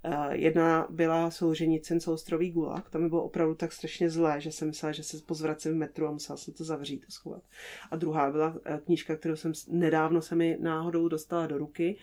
Uh, 0.04 0.30
jedna 0.30 0.86
byla 0.90 1.30
Souženicin 1.30 2.00
soustrový 2.00 2.50
gulag, 2.50 2.90
tam 2.90 3.02
mi 3.02 3.08
bylo 3.08 3.24
opravdu 3.24 3.54
tak 3.54 3.72
strašně 3.72 4.10
zlé, 4.10 4.40
že 4.40 4.52
jsem 4.52 4.68
myslela, 4.68 4.92
že 4.92 5.02
se 5.02 5.16
pozvracím 5.26 5.72
v 5.72 5.76
metru 5.76 6.06
a 6.06 6.10
musela 6.10 6.36
jsem 6.36 6.54
to 6.54 6.64
zavřít 6.64 7.04
a 7.08 7.10
schovat. 7.10 7.42
A 7.90 7.96
druhá 7.96 8.30
byla 8.30 8.48
uh, 8.48 8.76
knížka, 8.84 9.16
kterou 9.16 9.36
jsem 9.36 9.52
nedávno 9.68 10.22
se 10.22 10.34
mi 10.34 10.56
náhodou 10.60 11.08
dostala 11.08 11.46
do 11.46 11.58
ruky, 11.58 11.96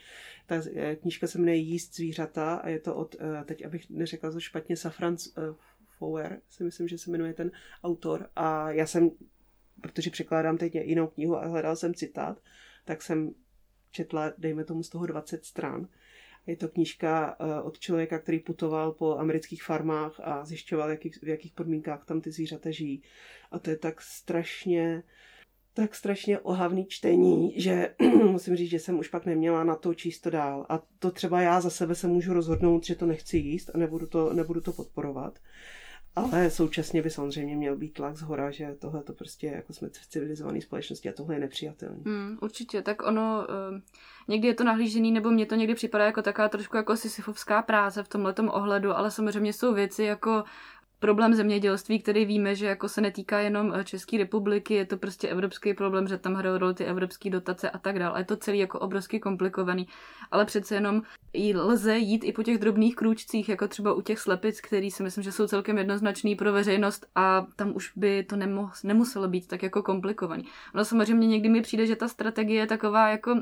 ta 0.46 0.56
eh, 0.76 0.96
knížka 0.96 1.28
se 1.28 1.38
jmenuje 1.38 1.58
Jíst 1.58 1.96
zvířata 1.96 2.56
a 2.56 2.68
je 2.68 2.80
to 2.80 2.96
od, 2.96 3.16
eh, 3.20 3.44
teď 3.46 3.66
abych 3.66 3.90
neřekla 3.90 4.32
to 4.32 4.40
špatně, 4.40 4.78
Safran 4.78 5.18
eh, 5.38 5.42
Fower, 5.98 6.42
si 6.50 6.64
myslím, 6.64 6.88
že 6.88 6.98
se 6.98 7.12
jmenuje 7.12 7.34
ten 7.34 7.52
autor. 7.84 8.30
A 8.36 8.72
já 8.72 8.86
jsem, 8.86 9.12
protože 9.82 10.10
překládám 10.10 10.58
teď 10.58 10.76
jinou 10.76 11.08
knihu 11.08 11.38
a 11.38 11.46
hledal 11.46 11.76
jsem 11.76 11.94
citát, 11.94 12.40
tak 12.86 13.02
jsem 13.02 13.34
četla, 13.92 14.34
dejme 14.38 14.64
tomu 14.64 14.84
z 14.84 14.90
toho 14.90 15.06
20 15.06 15.46
stran. 15.46 15.88
Je 16.48 16.56
to 16.56 16.68
knížka 16.68 17.38
od 17.64 17.80
člověka, 17.80 18.20
který 18.20 18.40
putoval 18.40 18.92
po 18.92 19.18
amerických 19.18 19.64
farmách 19.64 20.20
a 20.24 20.46
zjišťoval, 20.46 20.90
jaký, 20.90 21.10
v 21.10 21.28
jakých 21.28 21.54
podmínkách 21.54 22.06
tam 22.06 22.22
ty 22.22 22.32
zvířata 22.32 22.72
žijí. 22.72 23.04
A 23.52 23.60
to 23.60 23.70
je 23.70 23.78
tak 23.78 24.02
strašně 24.02 25.04
tak 25.74 25.96
strašně 25.96 26.40
ohavný 26.40 26.86
čtení, 26.86 27.54
že 27.62 27.96
musím 28.32 28.56
říct, 28.56 28.70
že 28.70 28.80
jsem 28.80 29.00
už 29.00 29.08
pak 29.08 29.26
neměla 29.26 29.64
na 29.64 29.76
to 29.76 29.94
číst 29.94 30.20
to 30.20 30.30
dál. 30.30 30.66
A 30.70 30.82
to 31.00 31.12
třeba 31.12 31.42
já 31.42 31.62
za 31.62 31.70
sebe 31.70 31.96
se 31.96 32.08
můžu 32.08 32.34
rozhodnout, 32.34 32.86
že 32.86 32.96
to 32.96 33.06
nechci 33.06 33.38
jíst 33.38 33.70
a 33.74 33.78
nebudu 33.78 34.08
to, 34.08 34.34
nebudu 34.34 34.62
to 34.62 34.74
podporovat. 34.74 35.40
Ale 36.16 36.50
současně 36.50 37.02
by 37.02 37.10
samozřejmě 37.10 37.56
měl 37.56 37.76
být 37.76 37.94
tlak 37.94 38.18
z 38.18 38.22
hora, 38.22 38.52
že 38.52 38.76
tohle 38.80 39.04
to 39.04 39.14
prostě 39.14 39.48
jako 39.48 39.74
jsme 39.74 39.90
v 39.90 40.08
civilizované 40.08 40.62
společnosti 40.62 41.10
a 41.10 41.14
tohle 41.14 41.36
je 41.36 41.40
nepřijatelné. 41.40 42.02
Mm, 42.06 42.38
určitě, 42.42 42.82
tak 42.82 43.08
ono, 43.08 43.48
uh, 43.72 43.80
někdy 44.28 44.48
je 44.48 44.54
to 44.54 44.64
nahlížený, 44.64 45.12
nebo 45.12 45.32
mně 45.32 45.46
to 45.46 45.56
někdy 45.56 45.76
připadá 45.76 46.06
jako 46.06 46.22
taková 46.22 46.50
trošku 46.50 46.78
jako 46.78 46.98
sisyfovská 46.98 47.62
práce 47.62 48.04
v 48.04 48.08
tomhle 48.08 48.34
ohledu, 48.34 48.98
ale 48.98 49.12
samozřejmě 49.12 49.54
jsou 49.54 49.74
věci 49.74 50.04
jako 50.04 50.44
problém 51.04 51.34
zemědělství, 51.34 52.00
který 52.00 52.26
víme, 52.26 52.56
že 52.56 52.66
jako 52.66 52.90
se 52.90 53.02
netýká 53.02 53.40
jenom 53.40 53.74
eh, 53.76 53.84
České 53.84 54.18
republiky, 54.18 54.74
je 54.74 54.86
to 54.86 54.98
prostě 54.98 55.28
evropský 55.28 55.74
problém, 55.74 56.08
že 56.08 56.18
tam 56.18 56.34
hrajou 56.34 56.58
roli 56.58 56.74
ty 56.74 56.86
evropské 56.86 57.30
dotace 57.30 57.70
a 57.70 57.78
tak 57.78 58.00
dále. 58.00 58.20
Je 58.20 58.26
to 58.26 58.38
celý 58.38 58.60
jako 58.60 58.80
obrovsky 58.80 59.20
komplikovaný, 59.20 59.88
ale 60.32 60.46
přece 60.46 60.76
jenom 60.76 61.02
lze 61.56 61.98
jít 61.98 62.24
i 62.24 62.32
po 62.32 62.44
těch 62.44 62.58
drobných 62.58 62.96
krůčcích, 62.96 63.50
jako 63.50 63.68
třeba 63.68 63.94
u 63.94 64.02
těch 64.02 64.20
slepic, 64.20 64.62
který 64.62 64.92
si 64.92 65.04
myslím, 65.04 65.24
že 65.24 65.32
jsou 65.32 65.48
celkem 65.48 65.78
jednoznačný 65.78 66.36
pro 66.36 66.54
veřejnost 66.54 67.06
a 67.16 67.46
tam 67.56 67.76
už 67.76 67.92
by 67.96 68.24
to 68.24 68.36
nemuselo 68.84 69.28
být 69.28 69.48
tak 69.48 69.64
jako 69.64 69.84
komplikovaný. 69.84 70.44
No 70.74 70.86
samozřejmě 70.86 71.28
někdy 71.28 71.50
mi 71.50 71.62
přijde, 71.62 71.88
že 71.88 71.96
ta 71.96 72.08
strategie 72.08 72.60
je 72.60 72.68
taková 72.68 73.10
jako 73.10 73.36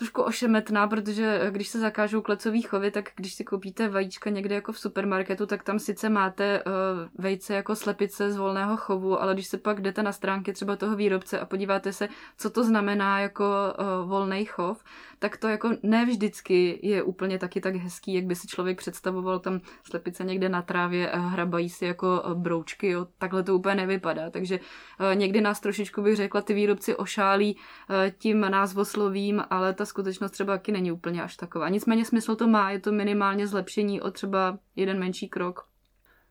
trošku 0.00 0.22
ošemetná, 0.22 0.86
protože 0.86 1.40
eh, 1.42 1.50
když 1.50 1.68
se 1.68 1.78
zakážou 1.78 2.22
klecový 2.22 2.62
chovy, 2.62 2.90
tak 2.90 3.10
když 3.16 3.34
si 3.34 3.44
koupíte 3.44 3.88
vajíčka 3.88 4.30
někde 4.30 4.54
jako 4.54 4.72
v 4.72 4.78
supermarketu, 4.78 5.46
tak 5.46 5.62
tam 5.62 5.78
sice 5.78 6.08
máte 6.08 6.62
uh, 6.64 6.72
vejce 7.18 7.54
jako 7.54 7.76
slepice 7.76 8.32
z 8.32 8.36
volného 8.36 8.76
chovu, 8.76 9.22
ale 9.22 9.34
když 9.34 9.46
se 9.46 9.58
pak 9.58 9.80
jdete 9.80 10.02
na 10.02 10.12
stránky 10.12 10.52
třeba 10.52 10.76
toho 10.76 10.96
výrobce 10.96 11.40
a 11.40 11.44
podíváte 11.44 11.92
se, 11.92 12.08
co 12.38 12.50
to 12.50 12.64
znamená 12.64 13.20
jako 13.20 13.44
uh, 13.44 14.08
volný 14.08 14.44
chov, 14.44 14.84
tak 15.20 15.36
to 15.36 15.48
jako 15.48 15.70
ne 15.82 16.06
vždycky 16.06 16.80
je 16.82 17.02
úplně 17.02 17.38
taky 17.38 17.60
tak 17.60 17.74
hezký, 17.74 18.14
jak 18.14 18.24
by 18.24 18.34
si 18.34 18.46
člověk 18.46 18.78
představoval 18.78 19.38
tam 19.38 19.60
slepice 19.84 20.24
někde 20.24 20.48
na 20.48 20.62
trávě 20.62 21.10
a 21.10 21.18
hrabají 21.18 21.68
si 21.68 21.84
jako 21.84 22.22
broučky, 22.34 22.88
jo. 22.88 23.06
takhle 23.18 23.42
to 23.42 23.56
úplně 23.56 23.74
nevypadá. 23.74 24.30
Takže 24.30 24.58
uh, 24.58 25.14
někdy 25.14 25.40
nás 25.40 25.60
trošičku 25.60 26.02
bych 26.02 26.16
řekla, 26.16 26.40
ty 26.40 26.54
výrobci 26.54 26.96
ošálí 26.96 27.56
uh, 27.56 27.96
tím 28.18 28.40
názvoslovím, 28.40 29.42
ale 29.50 29.74
ta 29.74 29.84
skutečnost 29.84 30.30
třeba 30.30 30.52
taky 30.52 30.72
není 30.72 30.92
úplně 30.92 31.22
až 31.22 31.36
taková. 31.36 31.68
Nicméně 31.68 32.04
smysl 32.04 32.36
to 32.36 32.48
má, 32.48 32.70
je 32.70 32.78
to 32.80 32.92
minimálně 32.92 33.46
zlepšení 33.46 34.00
o 34.00 34.10
třeba 34.10 34.58
jeden 34.76 34.98
menší 34.98 35.28
krok. 35.28 35.66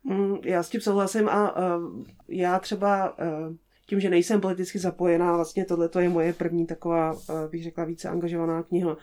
Mm, 0.04 0.38
já 0.44 0.64
s 0.64 0.70
tím 0.70 0.82
souhlasím 0.82 1.30
a 1.30 1.58
uh, 1.78 2.04
já 2.28 2.60
třeba 2.60 3.18
uh, 3.20 3.56
tím, 3.90 4.00
že 4.00 4.10
nejsem 4.10 4.42
politicky 4.42 4.80
zapojená, 4.80 5.36
vlastně 5.36 5.66
tohle 5.66 5.90
je 6.00 6.10
moje 6.10 6.34
první 6.34 6.66
taková, 6.66 7.14
uh, 7.14 7.20
bych 7.52 7.64
řekla, 7.64 7.86
více 7.86 8.10
angažovaná 8.10 8.64
kniha, 8.64 8.98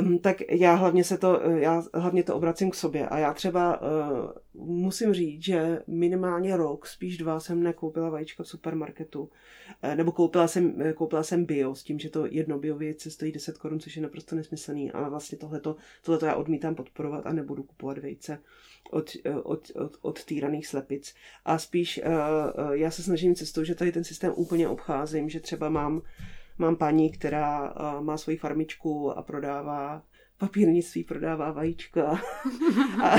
Um, 0.00 0.18
tak 0.18 0.36
já 0.50 0.74
hlavně 0.74 1.04
se 1.04 1.18
to, 1.18 1.40
já 1.42 1.82
hlavně 1.94 2.22
to 2.22 2.36
obracím 2.36 2.70
k 2.70 2.74
sobě 2.74 3.08
a 3.08 3.18
já 3.18 3.34
třeba 3.34 3.80
uh, 3.80 4.30
musím 4.54 5.14
říct, 5.14 5.44
že 5.44 5.82
minimálně 5.86 6.56
rok, 6.56 6.86
spíš 6.86 7.18
dva 7.18 7.40
jsem 7.40 7.62
nekoupila 7.62 8.10
vajíčka 8.10 8.42
v 8.42 8.48
supermarketu, 8.48 9.20
uh, 9.20 9.94
nebo 9.94 10.12
koupila 10.12 10.48
jsem, 10.48 10.74
koupila 10.94 11.22
jsem 11.22 11.44
bio 11.44 11.74
s 11.74 11.82
tím, 11.82 11.98
že 11.98 12.10
to 12.10 12.26
jedno 12.26 12.58
bio 12.58 12.76
věci 12.76 13.10
stojí 13.10 13.32
10 13.32 13.58
korun, 13.58 13.80
což 13.80 13.96
je 13.96 14.02
naprosto 14.02 14.36
nesmyslný, 14.36 14.92
ale 14.92 15.10
vlastně 15.10 15.38
tohleto, 15.38 15.76
tohleto 16.02 16.26
já 16.26 16.34
odmítám 16.34 16.74
podporovat 16.74 17.26
a 17.26 17.32
nebudu 17.32 17.62
kupovat 17.62 17.98
vejce 17.98 18.38
od, 18.90 19.10
od, 19.42 19.70
od, 19.74 19.96
od 20.02 20.24
týraných 20.24 20.66
slepic. 20.66 21.14
A 21.44 21.58
spíš 21.58 22.00
uh, 22.06 22.70
já 22.72 22.90
se 22.90 23.02
snažím 23.02 23.34
cestou, 23.34 23.64
že 23.64 23.74
tady 23.74 23.92
ten 23.92 24.04
systém 24.04 24.32
úplně 24.36 24.68
obcházím, 24.68 25.28
že 25.28 25.40
třeba 25.40 25.68
mám 25.68 26.02
Mám 26.60 26.76
paní, 26.76 27.10
která 27.10 27.74
má 28.00 28.16
svoji 28.18 28.36
farmičku 28.36 29.18
a 29.18 29.22
prodává 29.22 30.02
papírnictví, 30.38 31.04
prodává 31.04 31.52
vajíčka. 31.52 32.02
a, 33.02 33.16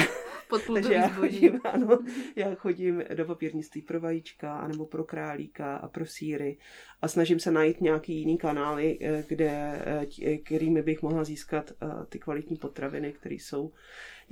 takže 0.73 0.93
já 0.93 1.07
chodím, 1.07 1.59
ano, 1.63 1.99
já 2.35 2.55
chodím 2.55 3.03
do 3.15 3.25
papírnictví 3.25 3.81
pro 3.81 3.99
vajíčka, 3.99 4.57
anebo 4.57 4.85
pro 4.85 5.03
králíka 5.03 5.75
a 5.75 5.87
pro 5.87 6.05
síry 6.05 6.57
a 7.01 7.07
snažím 7.07 7.39
se 7.39 7.51
najít 7.51 7.81
nějaký 7.81 8.19
jiný 8.19 8.37
kanály, 8.37 8.97
eh, 9.01 9.23
kde, 9.27 9.81
eh, 10.25 10.37
kterými 10.37 10.81
bych 10.81 11.01
mohla 11.01 11.23
získat 11.23 11.71
eh, 11.71 12.05
ty 12.09 12.19
kvalitní 12.19 12.57
potraviny, 12.57 13.13
které 13.13 13.35
jsou 13.35 13.71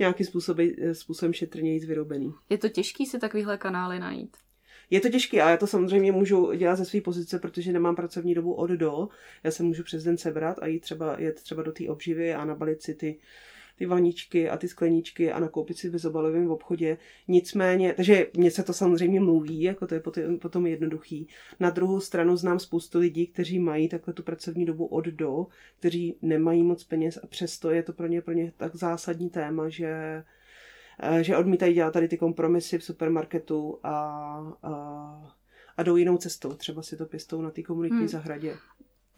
nějakým 0.00 0.26
způsobem, 0.26 0.70
způsobem 0.92 1.32
šetrněji 1.32 1.86
vyrobený. 1.86 2.34
Je 2.48 2.58
to 2.58 2.68
těžký 2.68 3.06
si 3.06 3.18
takovýhle 3.18 3.58
kanály 3.58 3.98
najít? 3.98 4.36
Je 4.90 5.00
to 5.00 5.08
těžké 5.08 5.42
a 5.42 5.50
já 5.50 5.56
to 5.56 5.66
samozřejmě 5.66 6.12
můžu 6.12 6.52
dělat 6.52 6.76
ze 6.76 6.84
své 6.84 7.00
pozice, 7.00 7.38
protože 7.38 7.72
nemám 7.72 7.96
pracovní 7.96 8.34
dobu 8.34 8.52
od 8.54 8.70
do. 8.70 9.08
Já 9.44 9.50
se 9.50 9.62
můžu 9.62 9.82
přes 9.82 10.04
den 10.04 10.18
sebrat 10.18 10.58
a 10.58 10.66
jít 10.66 10.80
třeba, 10.80 11.20
jet 11.20 11.42
třeba 11.42 11.62
do 11.62 11.72
té 11.72 11.88
obživy 11.88 12.34
a 12.34 12.44
nabalit 12.44 12.82
si 12.82 12.94
ty, 12.94 13.18
ty 13.80 13.86
vaničky 13.86 14.48
a 14.48 14.56
ty 14.56 14.68
skleničky 14.68 15.32
a 15.32 15.40
nakoupit 15.40 15.78
si 15.78 15.88
v 15.88 15.92
bezobalovém 15.92 16.50
obchodě. 16.50 16.98
Nicméně, 17.28 17.92
takže 17.96 18.26
mně 18.36 18.50
se 18.50 18.62
to 18.62 18.72
samozřejmě 18.72 19.20
mluví, 19.20 19.62
jako 19.62 19.86
to 19.86 19.94
je 19.94 20.02
potom 20.40 20.66
jednoduchý. 20.66 21.28
Na 21.60 21.70
druhou 21.70 22.00
stranu 22.00 22.36
znám 22.36 22.58
spoustu 22.58 22.98
lidí, 22.98 23.26
kteří 23.26 23.58
mají 23.58 23.88
takhle 23.88 24.14
tu 24.14 24.22
pracovní 24.22 24.64
dobu 24.64 24.86
od 24.86 25.04
do, 25.04 25.46
kteří 25.78 26.16
nemají 26.22 26.62
moc 26.62 26.84
peněz 26.84 27.18
a 27.22 27.26
přesto 27.26 27.70
je 27.70 27.82
to 27.82 27.92
pro 27.92 28.06
ně, 28.06 28.22
pro 28.22 28.34
ně 28.34 28.52
tak 28.56 28.76
zásadní 28.76 29.30
téma, 29.30 29.68
že 29.68 30.22
Eh, 31.02 31.24
že 31.24 31.36
odmítají 31.36 31.74
dělat 31.74 31.90
tady 31.90 32.08
ty 32.08 32.16
kompromisy 32.16 32.78
v 32.78 32.84
supermarketu 32.84 33.78
a, 33.82 33.90
a, 34.62 34.72
a 35.76 35.82
jdou 35.82 35.96
jinou 35.96 36.16
cestou. 36.16 36.52
Třeba 36.52 36.82
si 36.82 36.96
to 36.96 37.06
pěstou 37.06 37.42
na 37.42 37.50
té 37.50 37.62
komunitní 37.62 37.98
hmm. 37.98 38.08
zahradě 38.08 38.56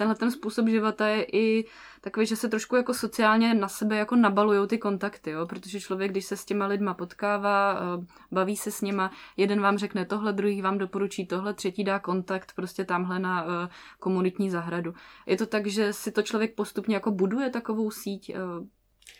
tenhle 0.02 0.14
ten 0.14 0.30
způsob 0.30 0.68
života 0.68 1.08
je 1.08 1.26
i 1.32 1.64
takový, 2.00 2.26
že 2.26 2.36
se 2.36 2.48
trošku 2.48 2.76
jako 2.76 2.94
sociálně 2.94 3.54
na 3.54 3.68
sebe 3.68 3.96
jako 3.96 4.16
nabalují 4.16 4.68
ty 4.68 4.78
kontakty, 4.78 5.30
jo? 5.30 5.46
protože 5.46 5.80
člověk, 5.80 6.10
když 6.10 6.24
se 6.24 6.36
s 6.36 6.44
těma 6.44 6.66
lidma 6.66 6.94
potkává, 6.94 7.74
eh, 7.74 8.06
baví 8.32 8.56
se 8.56 8.70
s 8.70 8.80
nima, 8.80 9.10
jeden 9.36 9.60
vám 9.60 9.78
řekne 9.78 10.04
tohle, 10.04 10.32
druhý 10.32 10.62
vám 10.62 10.78
doporučí 10.78 11.26
tohle, 11.26 11.54
třetí 11.54 11.84
dá 11.84 11.98
kontakt 11.98 12.52
prostě 12.56 12.84
tamhle 12.84 13.18
na 13.18 13.44
eh, 13.44 13.68
komunitní 13.98 14.50
zahradu. 14.50 14.94
Je 15.26 15.36
to 15.36 15.46
tak, 15.46 15.66
že 15.66 15.92
si 15.92 16.12
to 16.12 16.22
člověk 16.22 16.54
postupně 16.54 16.94
jako 16.94 17.10
buduje 17.10 17.50
takovou 17.50 17.90
síť 17.90 18.34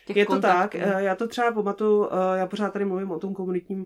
Těch 0.05 0.17
je 0.17 0.25
to 0.25 0.31
kontaktů. 0.31 0.57
tak, 0.59 0.75
eh, 0.75 1.03
já 1.03 1.15
to 1.15 1.27
třeba 1.27 1.51
pamatuju, 1.51 2.09
eh, 2.11 2.37
já 2.37 2.47
pořád 2.47 2.73
tady 2.73 2.85
mluvím 2.85 3.11
o 3.11 3.19
tom 3.19 3.33
komunitním 3.33 3.85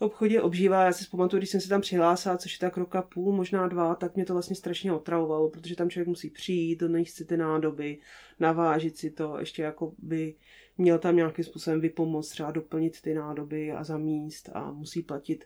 obchodě 0.00 0.42
obžívá. 0.42 0.84
Já 0.84 0.92
si 0.92 1.06
pamatuju, 1.10 1.38
když 1.38 1.50
jsem 1.50 1.60
se 1.60 1.68
tam 1.68 1.80
přihlásila, 1.80 2.38
což 2.38 2.52
je 2.52 2.58
tak 2.58 2.76
roka 2.76 3.02
půl, 3.02 3.32
možná 3.32 3.68
dva, 3.68 3.94
tak 3.94 4.16
mě 4.16 4.24
to 4.24 4.32
vlastně 4.32 4.56
strašně 4.56 4.92
otravovalo, 4.92 5.50
protože 5.50 5.76
tam 5.76 5.90
člověk 5.90 6.08
musí 6.08 6.30
přijít, 6.30 6.80
donést 6.80 7.16
si 7.16 7.24
ty 7.24 7.36
nádoby, 7.36 7.98
navážit 8.40 8.96
si 8.96 9.10
to, 9.10 9.38
ještě 9.38 9.62
jako 9.62 9.94
by 9.98 10.34
měl 10.78 10.98
tam 10.98 11.16
nějakým 11.16 11.44
způsobem 11.44 11.80
vypomoct, 11.80 12.30
třeba 12.30 12.50
doplnit 12.50 13.00
ty 13.00 13.14
nádoby 13.14 13.72
a 13.72 13.84
zamíst 13.84 14.50
a 14.52 14.72
musí 14.72 15.02
platit 15.02 15.44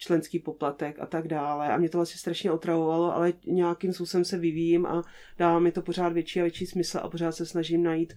členský 0.00 0.38
poplatek 0.38 0.96
a 1.00 1.06
tak 1.06 1.28
dále. 1.28 1.68
A 1.68 1.76
mě 1.76 1.88
to 1.88 1.98
vlastně 1.98 2.18
strašně 2.18 2.52
otravovalo, 2.52 3.14
ale 3.14 3.32
nějakým 3.46 3.92
způsobem 3.92 4.24
se 4.24 4.38
vyvíjím 4.38 4.86
a 4.86 5.02
dává 5.38 5.58
mi 5.58 5.72
to 5.72 5.82
pořád 5.82 6.12
větší 6.12 6.40
a 6.40 6.42
větší 6.42 6.66
smysl 6.66 7.00
a 7.02 7.08
pořád 7.08 7.32
se 7.32 7.46
snažím 7.46 7.82
najít 7.82 8.14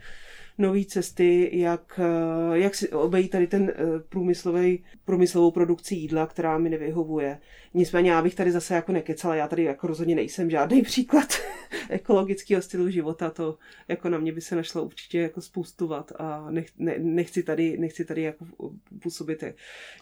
nové 0.58 0.86
cesty, 0.86 1.50
jak, 1.54 2.00
eh, 2.04 2.58
jak 2.60 2.76
si 2.76 2.90
obejít 2.90 3.32
tady 3.32 3.48
ten 3.48 3.70
eh, 3.76 4.00
průmyslový, 4.10 4.84
průmyslovou 5.06 5.52
produkci 5.52 5.96
jídla, 5.96 6.28
která 6.28 6.58
mi 6.58 6.70
nevyhovuje. 6.70 7.40
Nicméně 7.74 8.12
já 8.12 8.22
bych 8.22 8.36
tady 8.36 8.52
zase 8.52 8.76
jako 8.76 8.92
nekecala, 8.92 9.36
já 9.36 9.48
tady 9.48 9.64
jako 9.64 9.88
rozhodně 9.88 10.16
nejsem 10.16 10.50
žádný 10.50 10.82
příklad 10.82 11.28
ekologického 11.90 12.62
stylu 12.62 12.90
života, 12.90 13.30
to 13.30 13.58
jako 13.88 14.10
na 14.10 14.18
mě 14.18 14.32
by 14.32 14.42
se 14.42 14.56
našlo 14.56 14.84
určitě 14.84 15.20
jako 15.20 15.42
spoustovat 15.42 16.12
a 16.16 16.52
nech, 16.52 16.70
ne, 16.78 16.96
nechci 17.00 17.44
tady, 17.44 17.78
nechci 17.78 18.06
tady 18.06 18.22
jako 18.22 18.46
působit, 19.02 19.44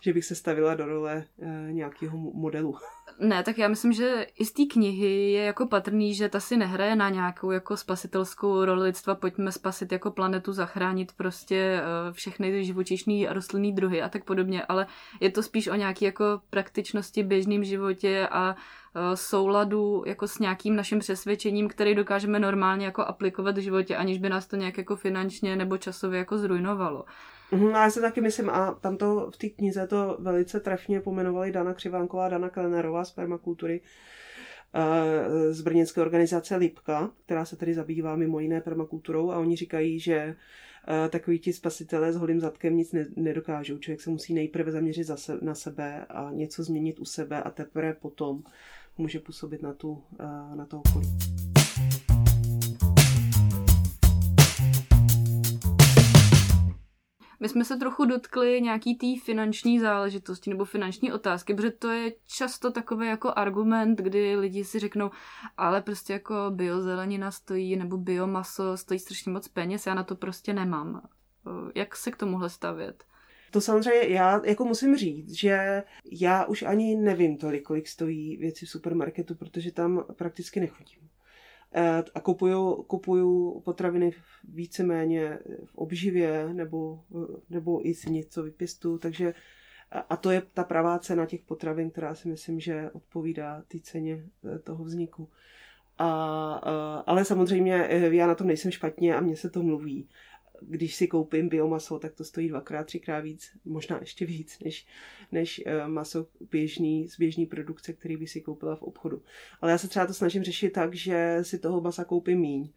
že 0.01 0.13
bych 0.13 0.25
se 0.25 0.35
stavila 0.35 0.75
do 0.75 0.85
role 0.85 1.25
eh, 1.41 1.71
nějakého 1.71 2.17
modelu. 2.17 2.77
Ne, 3.23 3.43
tak 3.43 3.57
já 3.57 3.67
myslím, 3.67 3.93
že 3.93 4.27
i 4.39 4.45
z 4.45 4.51
té 4.51 4.63
knihy 4.65 5.31
je 5.31 5.43
jako 5.43 5.67
patrný, 5.67 6.15
že 6.15 6.29
ta 6.29 6.39
si 6.39 6.57
nehraje 6.57 6.95
na 6.95 7.09
nějakou 7.09 7.51
jako 7.51 7.77
spasitelskou 7.77 8.65
roli 8.65 8.83
lidstva, 8.83 9.15
pojďme 9.15 9.51
spasit 9.51 9.91
jako 9.91 10.11
planetu, 10.11 10.53
zachránit 10.53 11.11
prostě 11.17 11.55
eh, 11.55 12.13
všechny 12.13 12.51
ty 12.51 12.65
živočišní 12.65 13.27
a 13.27 13.33
rostlinný 13.33 13.73
druhy 13.73 14.01
a 14.01 14.09
tak 14.09 14.23
podobně, 14.23 14.65
ale 14.65 14.87
je 15.19 15.31
to 15.31 15.43
spíš 15.43 15.67
o 15.67 15.75
nějaký 15.75 16.05
jako 16.05 16.41
praktičnosti 16.49 17.23
běžným 17.23 17.63
životě 17.63 18.27
a 18.31 18.55
eh, 18.55 19.17
souladu 19.17 20.03
jako 20.05 20.27
s 20.27 20.39
nějakým 20.39 20.75
naším 20.75 20.99
přesvědčením, 20.99 21.67
který 21.67 21.95
dokážeme 21.95 22.39
normálně 22.39 22.85
jako 22.85 23.01
aplikovat 23.01 23.57
v 23.57 23.61
životě, 23.61 23.95
aniž 23.95 24.17
by 24.17 24.29
nás 24.29 24.47
to 24.47 24.55
nějak 24.55 24.77
jako 24.77 24.95
finančně 24.95 25.55
nebo 25.55 25.77
časově 25.77 26.19
jako 26.19 26.37
zrujnovalo. 26.37 27.05
Mm, 27.51 27.69
já 27.69 27.89
si 27.89 28.01
taky 28.01 28.21
myslím, 28.21 28.49
a 28.49 28.71
tam 28.71 28.97
to 28.97 29.31
v 29.33 29.37
té 29.37 29.49
knize 29.49 29.87
to 29.87 30.17
velice 30.19 30.59
trefně 30.59 31.01
pomenovali 31.01 31.51
Dana 31.51 31.73
Křivánková 31.73 32.25
a 32.25 32.29
Dana 32.29 32.49
Kelenerová 32.49 33.05
z 33.05 33.11
permakultury 33.11 33.81
eh, 34.73 35.53
z 35.53 35.61
brněnské 35.61 36.01
organizace 36.01 36.55
Lipka, 36.55 37.11
která 37.25 37.45
se 37.45 37.55
tady 37.55 37.73
zabývá 37.73 38.15
mimo 38.15 38.39
jiné 38.39 38.61
permakulturou 38.61 39.31
a 39.31 39.39
oni 39.39 39.55
říkají, 39.55 39.99
že 39.99 40.13
eh, 40.15 41.09
takový 41.09 41.39
ti 41.39 41.53
spasitelé 41.53 42.13
s 42.13 42.15
holým 42.15 42.39
zadkem 42.39 42.77
nic 42.77 42.95
nedokážou. 43.15 43.77
Člověk 43.77 44.01
se 44.01 44.09
musí 44.09 44.33
nejprve 44.33 44.71
zaměřit 44.71 45.07
na 45.41 45.55
sebe 45.55 46.05
a 46.05 46.31
něco 46.31 46.63
změnit 46.63 46.99
u 46.99 47.05
sebe 47.05 47.43
a 47.43 47.49
teprve 47.51 47.93
potom 47.93 48.43
může 48.97 49.19
působit 49.19 49.61
na, 49.61 49.73
tu, 49.73 50.03
eh, 50.19 50.55
na 50.55 50.65
to 50.65 50.79
okolí. 50.79 51.07
My 57.41 57.49
jsme 57.49 57.65
se 57.65 57.77
trochu 57.77 58.05
dotkli 58.05 58.61
nějaký 58.61 58.95
té 58.95 59.07
finanční 59.23 59.79
záležitosti 59.79 60.49
nebo 60.49 60.65
finanční 60.65 61.11
otázky, 61.11 61.53
protože 61.53 61.71
to 61.71 61.89
je 61.89 62.13
často 62.27 62.71
takový 62.71 63.07
jako 63.07 63.33
argument, 63.35 63.99
kdy 63.99 64.35
lidi 64.35 64.63
si 64.63 64.79
řeknou, 64.79 65.11
ale 65.57 65.81
prostě 65.81 66.13
jako 66.13 66.35
biozelenina 66.49 67.31
stojí 67.31 67.75
nebo 67.75 67.97
biomaso 67.97 68.77
stojí 68.77 68.99
strašně 68.99 69.31
moc 69.31 69.47
peněz, 69.47 69.87
já 69.87 69.93
na 69.93 70.03
to 70.03 70.15
prostě 70.15 70.53
nemám. 70.53 71.07
Jak 71.75 71.95
se 71.95 72.11
k 72.11 72.17
tomuhle 72.17 72.49
stavět? 72.49 73.03
To 73.51 73.61
samozřejmě 73.61 74.07
já 74.07 74.45
jako 74.45 74.65
musím 74.65 74.97
říct, 74.97 75.31
že 75.31 75.83
já 76.11 76.45
už 76.45 76.63
ani 76.63 76.95
nevím 76.95 77.37
tolik, 77.37 77.63
kolik 77.63 77.87
stojí 77.87 78.37
věci 78.37 78.65
v 78.65 78.69
supermarketu, 78.69 79.35
protože 79.35 79.71
tam 79.71 80.05
prakticky 80.15 80.59
nechodím. 80.59 81.10
Eh, 81.73 82.03
a 82.15 82.19
kupuju, 82.19 82.83
kupuju 82.83 83.59
potraviny 83.59 84.11
víceméně 84.43 85.39
v 85.65 85.75
obživě 85.75 86.53
nebo, 86.53 87.03
nebo 87.49 87.87
i 87.87 87.93
si 87.93 88.11
něco 88.11 88.43
vypěstu, 88.43 88.97
takže 88.97 89.33
a 90.09 90.17
to 90.17 90.31
je 90.31 90.41
ta 90.53 90.63
pravá 90.63 90.99
cena 90.99 91.25
těch 91.25 91.41
potravin, 91.41 91.91
která 91.91 92.15
si 92.15 92.27
myslím, 92.27 92.59
že 92.59 92.89
odpovídá 92.93 93.63
té 93.67 93.79
ceně 93.79 94.23
eh, 94.55 94.59
toho 94.59 94.83
vzniku. 94.83 95.29
A, 95.97 96.07
a, 96.53 97.03
ale 97.07 97.25
samozřejmě 97.25 97.87
eh, 97.89 98.15
já 98.15 98.27
na 98.27 98.35
tom 98.35 98.47
nejsem 98.47 98.71
špatně 98.71 99.15
a 99.15 99.21
mně 99.21 99.35
se 99.35 99.49
to 99.49 99.63
mluví 99.63 100.09
když 100.61 100.95
si 100.95 101.07
koupím 101.07 101.49
biomaso, 101.49 101.99
tak 101.99 102.13
to 102.13 102.23
stojí 102.23 102.49
dvakrát, 102.49 102.83
třikrát 102.83 103.19
víc, 103.19 103.51
možná 103.65 103.99
ještě 103.99 104.25
víc, 104.25 104.59
než, 104.65 104.85
než 105.31 105.61
eh, 105.65 105.87
maso 105.87 106.27
běžný, 106.51 107.07
z 107.07 107.17
běžný 107.17 107.45
produkce, 107.45 107.93
který 107.93 108.17
by 108.17 108.27
si 108.27 108.41
koupila 108.41 108.75
v 108.75 108.81
obchodu. 108.81 109.21
Ale 109.61 109.71
já 109.71 109.77
se 109.77 109.87
třeba 109.87 110.07
to 110.07 110.13
snažím 110.13 110.43
řešit 110.43 110.69
tak, 110.69 110.95
že 110.95 111.39
si 111.41 111.59
toho 111.59 111.81
masa 111.81 112.03
koupím 112.03 112.39
míň. 112.39 112.69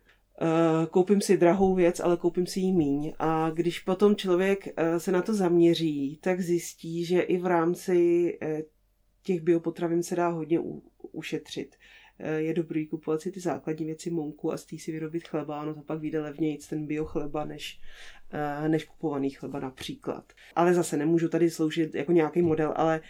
Uh, 0.42 0.86
koupím 0.86 1.20
si 1.20 1.36
drahou 1.36 1.74
věc, 1.74 2.00
ale 2.00 2.16
koupím 2.16 2.46
si 2.46 2.60
ji 2.60 2.72
míň. 2.72 3.12
A 3.18 3.50
když 3.50 3.78
potom 3.78 4.16
člověk 4.16 4.66
uh, 4.66 4.96
se 4.96 5.12
na 5.12 5.22
to 5.22 5.34
zaměří, 5.34 6.18
tak 6.22 6.40
zjistí, 6.40 7.04
že 7.04 7.20
i 7.20 7.38
v 7.38 7.46
rámci 7.46 8.38
těch 9.22 9.40
biopotravin 9.40 10.02
se 10.02 10.16
dá 10.16 10.28
hodně 10.28 10.60
ušetřit. 11.12 11.76
Eh, 12.18 12.40
je 12.40 12.54
dobrý 12.54 12.86
kupovat 12.86 13.20
si 13.20 13.32
ty 13.32 13.40
základní 13.40 13.86
věci, 13.86 14.10
monku 14.10 14.52
a 14.52 14.56
z 14.56 14.64
té 14.64 14.78
si 14.78 14.92
vyrobit 14.92 15.28
chleba, 15.28 15.62
ono 15.62 15.74
to 15.74 15.82
pak 15.82 16.00
vyjde 16.00 16.20
levněji 16.20 16.58
ten 16.68 16.86
biochleba 16.86 17.44
než, 17.44 17.80
eh, 18.32 18.68
než 18.68 18.84
kupovaný 18.84 19.30
chleba 19.30 19.60
například. 19.60 20.32
Ale 20.54 20.74
zase 20.74 20.96
nemůžu 20.96 21.28
tady 21.28 21.50
sloužit 21.50 21.94
jako 21.94 22.12
nějaký 22.12 22.42
model, 22.42 22.72
ale 22.76 23.00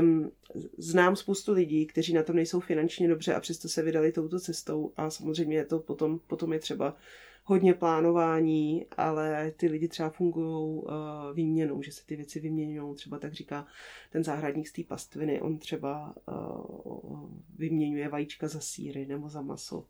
um, 0.00 0.30
znám 0.78 1.16
spoustu 1.16 1.52
lidí, 1.52 1.86
kteří 1.86 2.12
na 2.12 2.22
tom 2.22 2.36
nejsou 2.36 2.60
finančně 2.60 3.08
dobře 3.08 3.34
a 3.34 3.40
přesto 3.40 3.68
se 3.68 3.82
vydali 3.82 4.12
touto 4.12 4.40
cestou 4.40 4.92
a 4.96 5.10
samozřejmě 5.10 5.64
to 5.64 5.78
potom, 5.78 6.18
potom 6.18 6.52
je 6.52 6.58
třeba 6.58 6.96
hodně 7.44 7.74
plánování, 7.74 8.86
ale 8.96 9.50
ty 9.50 9.68
lidi 9.68 9.88
třeba 9.88 10.10
fungují 10.10 10.82
uh, 10.82 10.90
výměnou, 11.34 11.82
že 11.82 11.92
se 11.92 12.06
ty 12.06 12.16
věci 12.16 12.40
vyměňují. 12.40 12.94
Třeba 12.94 13.18
tak 13.18 13.32
říká 13.32 13.66
ten 14.10 14.24
zahradník 14.24 14.68
z 14.68 14.72
té 14.72 14.82
pastviny, 14.82 15.40
on 15.40 15.58
třeba 15.58 16.14
uh, 16.28 17.30
vyměňuje 17.56 18.08
vajíčka 18.08 18.48
za 18.48 18.60
síry 18.60 19.06
nebo 19.06 19.28
za 19.28 19.42
maso. 19.42 19.86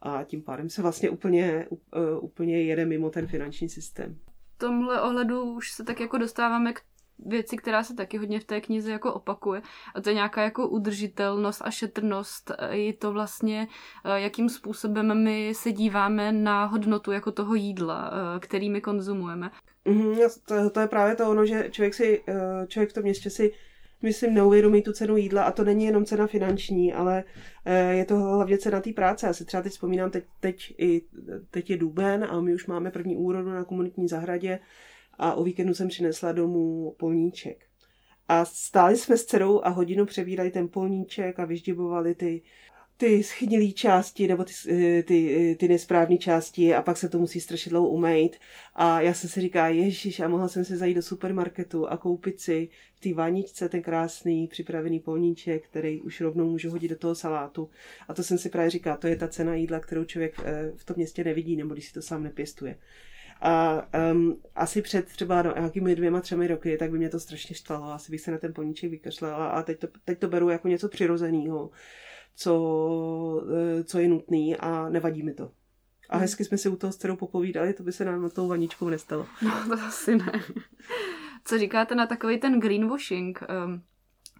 A 0.00 0.24
tím 0.24 0.42
pádem 0.42 0.70
se 0.70 0.82
vlastně 0.82 1.10
úplně, 1.10 1.66
uh, 1.70 1.78
úplně 2.24 2.62
jede 2.62 2.86
mimo 2.86 3.10
ten 3.10 3.26
finanční 3.26 3.68
systém. 3.68 4.18
V 4.54 4.58
tomhle 4.58 5.02
ohledu 5.02 5.42
už 5.42 5.72
se 5.72 5.84
tak 5.84 6.00
jako 6.00 6.18
dostáváme 6.18 6.72
k 6.72 6.80
věci, 7.26 7.56
která 7.56 7.84
se 7.84 7.94
taky 7.94 8.18
hodně 8.18 8.40
v 8.40 8.44
té 8.44 8.60
knize 8.60 8.92
jako 8.92 9.12
opakuje. 9.12 9.62
A 9.94 10.00
to 10.00 10.08
je 10.10 10.14
nějaká 10.14 10.42
jako 10.42 10.68
udržitelnost 10.68 11.62
a 11.64 11.70
šetrnost. 11.70 12.50
Je 12.70 12.92
to 12.92 13.12
vlastně, 13.12 13.68
eh, 14.04 14.20
jakým 14.20 14.48
způsobem 14.48 15.24
my 15.24 15.52
se 15.54 15.72
díváme 15.72 16.32
na 16.32 16.64
hodnotu 16.64 17.12
jako 17.12 17.32
toho 17.32 17.54
jídla, 17.54 18.10
eh, 18.10 18.40
který 18.40 18.70
my 18.70 18.80
konzumujeme. 18.80 19.50
Mm-hmm, 19.86 20.28
to, 20.46 20.70
to 20.70 20.80
je 20.80 20.86
právě 20.86 21.14
to 21.14 21.30
ono, 21.30 21.46
že 21.46 21.68
člověk, 21.70 21.94
si, 21.94 22.22
člověk 22.66 22.90
v 22.90 22.92
tom 22.92 23.02
městě 23.02 23.30
si 23.30 23.52
myslím, 24.02 24.34
neuvědomí 24.34 24.82
tu 24.82 24.92
cenu 24.92 25.16
jídla 25.16 25.42
a 25.42 25.50
to 25.50 25.64
není 25.64 25.84
jenom 25.84 26.04
cena 26.04 26.26
finanční, 26.26 26.94
ale 26.94 27.24
je 27.90 28.04
to 28.04 28.16
hlavně 28.16 28.58
cena 28.58 28.80
té 28.80 28.92
práce. 28.92 29.26
Já 29.26 29.32
si 29.32 29.44
třeba 29.44 29.62
teď 29.62 29.72
vzpomínám, 29.72 30.10
teď, 30.10 30.24
teď, 30.40 30.74
i, 30.78 31.02
teď 31.50 31.70
je 31.70 31.76
duben 31.76 32.26
a 32.30 32.40
my 32.40 32.54
už 32.54 32.66
máme 32.66 32.90
první 32.90 33.16
úrodu 33.16 33.50
na 33.50 33.64
komunitní 33.64 34.08
zahradě 34.08 34.58
a 35.18 35.34
o 35.34 35.44
víkendu 35.44 35.74
jsem 35.74 35.88
přinesla 35.88 36.32
domů 36.32 36.94
polníček. 36.98 37.64
A 38.28 38.44
stáli 38.44 38.96
jsme 38.96 39.16
s 39.16 39.24
dcerou 39.24 39.60
a 39.64 39.68
hodinu 39.68 40.06
přebírali 40.06 40.50
ten 40.50 40.68
polníček 40.68 41.38
a 41.38 41.44
vyždibovali 41.44 42.14
ty, 42.14 42.42
ty 42.98 43.22
schnilé 43.22 43.72
části 43.72 44.28
nebo 44.28 44.44
ty, 44.44 44.52
eh, 44.70 45.02
ty, 45.02 45.50
eh, 45.52 45.54
ty 45.54 45.68
nesprávné 45.68 46.18
části 46.18 46.74
a 46.74 46.82
pak 46.82 46.96
se 46.96 47.08
to 47.08 47.18
musí 47.18 47.40
strašně 47.40 47.70
dlouho 47.70 47.88
umýt. 47.88 48.36
A 48.74 49.00
já 49.00 49.14
jsem 49.14 49.30
si 49.30 49.40
říká, 49.40 49.68
ježiš, 49.68 50.20
a 50.20 50.28
mohla 50.28 50.48
jsem 50.48 50.64
se 50.64 50.76
zajít 50.76 50.96
do 50.96 51.02
supermarketu 51.02 51.86
a 51.86 51.96
koupit 51.96 52.40
si 52.40 52.68
v 52.94 53.00
té 53.00 53.14
vaničce 53.14 53.68
ten 53.68 53.82
krásný 53.82 54.46
připravený 54.48 55.00
polníček, 55.00 55.64
který 55.68 56.00
už 56.00 56.20
rovnou 56.20 56.50
můžu 56.50 56.70
hodit 56.70 56.88
do 56.88 56.96
toho 56.96 57.14
salátu. 57.14 57.70
A 58.08 58.14
to 58.14 58.22
jsem 58.22 58.38
si 58.38 58.48
právě 58.48 58.70
říká, 58.70 58.96
to 58.96 59.06
je 59.06 59.16
ta 59.16 59.28
cena 59.28 59.54
jídla, 59.54 59.80
kterou 59.80 60.04
člověk 60.04 60.40
eh, 60.44 60.72
v 60.76 60.84
tom 60.84 60.96
městě 60.96 61.24
nevidí, 61.24 61.56
nebo 61.56 61.74
když 61.74 61.86
si 61.86 61.92
to 61.92 62.02
sám 62.02 62.22
nepěstuje. 62.22 62.78
A 63.40 63.82
um, 64.12 64.36
asi 64.54 64.82
před 64.82 65.06
třeba 65.06 65.42
no, 65.42 65.54
nějakými 65.56 65.96
dvěma, 65.96 66.20
třemi 66.20 66.46
roky, 66.46 66.76
tak 66.76 66.90
by 66.90 66.98
mě 66.98 67.08
to 67.08 67.20
strašně 67.20 67.54
štvalo. 67.56 67.92
Asi 67.92 68.12
bych 68.12 68.20
se 68.20 68.30
na 68.30 68.38
ten 68.38 68.54
poníček 68.54 68.90
vykašlela 68.90 69.48
a 69.48 69.62
teď 69.62 69.78
to, 69.78 69.86
teď 70.04 70.18
to 70.18 70.28
beru 70.28 70.48
jako 70.48 70.68
něco 70.68 70.88
přirozeného, 70.88 71.70
co, 72.36 73.46
eh, 73.78 73.84
co 73.84 73.98
je 73.98 74.08
nutný 74.08 74.56
a 74.56 74.88
nevadí 74.88 75.22
mi 75.22 75.34
to. 75.34 75.50
A 76.08 76.16
hmm. 76.16 76.22
hezky 76.22 76.44
jsme 76.44 76.58
si 76.58 76.68
u 76.68 76.76
toho 76.76 76.92
s 76.92 76.96
dcerou 76.96 77.16
popovídali, 77.16 77.74
to 77.74 77.82
by 77.82 77.92
se 77.92 78.04
nám 78.04 78.22
na 78.22 78.28
tou 78.28 78.48
vaničkou 78.48 78.88
nestalo. 78.88 79.26
No, 79.42 79.76
to 79.76 79.82
asi 79.84 80.16
ne. 80.16 80.32
Co 81.44 81.58
říkáte 81.58 81.94
na 81.94 82.06
takový 82.06 82.38
ten 82.40 82.60
greenwashing, 82.60 83.42
um, 83.66 83.82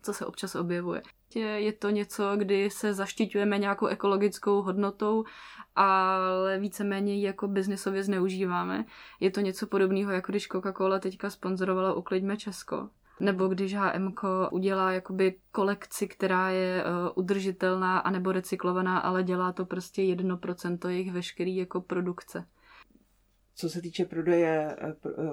co 0.03 0.13
se 0.13 0.27
občas 0.27 0.55
objevuje? 0.55 1.03
Je 1.35 1.73
to 1.73 1.91
něco, 1.91 2.37
kdy 2.37 2.71
se 2.71 2.95
zaštiťujeme 2.95 3.59
nějakou 3.59 3.87
ekologickou 3.87 4.63
hodnotou 4.63 5.25
ale 5.79 6.59
víceméně 6.59 7.15
ji 7.15 7.23
jako 7.23 7.49
biznisově 7.49 8.03
zneužíváme. 8.03 8.85
Je 9.21 9.31
to 9.31 9.41
něco 9.41 9.67
podobného, 9.67 10.13
jako 10.13 10.33
když 10.33 10.49
Coca-Cola 10.49 11.01
teďka 11.01 11.31
sponzorovala 11.31 11.95
Uklidme 11.95 12.37
Česko. 12.37 12.89
Nebo 13.21 13.49
když 13.49 13.75
HM 13.75 14.15
udělá 14.51 14.93
jakoby 14.93 15.35
kolekci, 15.53 16.09
která 16.09 16.51
je 16.51 16.85
uh, 16.85 16.91
udržitelná 17.15 17.99
anebo 17.99 18.33
recyklovaná, 18.33 18.99
ale 18.99 19.23
dělá 19.23 19.53
to 19.53 19.65
prostě 19.65 20.03
1% 20.03 20.89
jejich 20.89 21.13
veškerý 21.13 21.57
jako 21.57 21.81
produkce. 21.81 22.45
Co 23.55 23.69
se 23.69 23.83
týče 23.83 24.05
prodeje 24.05 24.77
uh, 25.05 25.25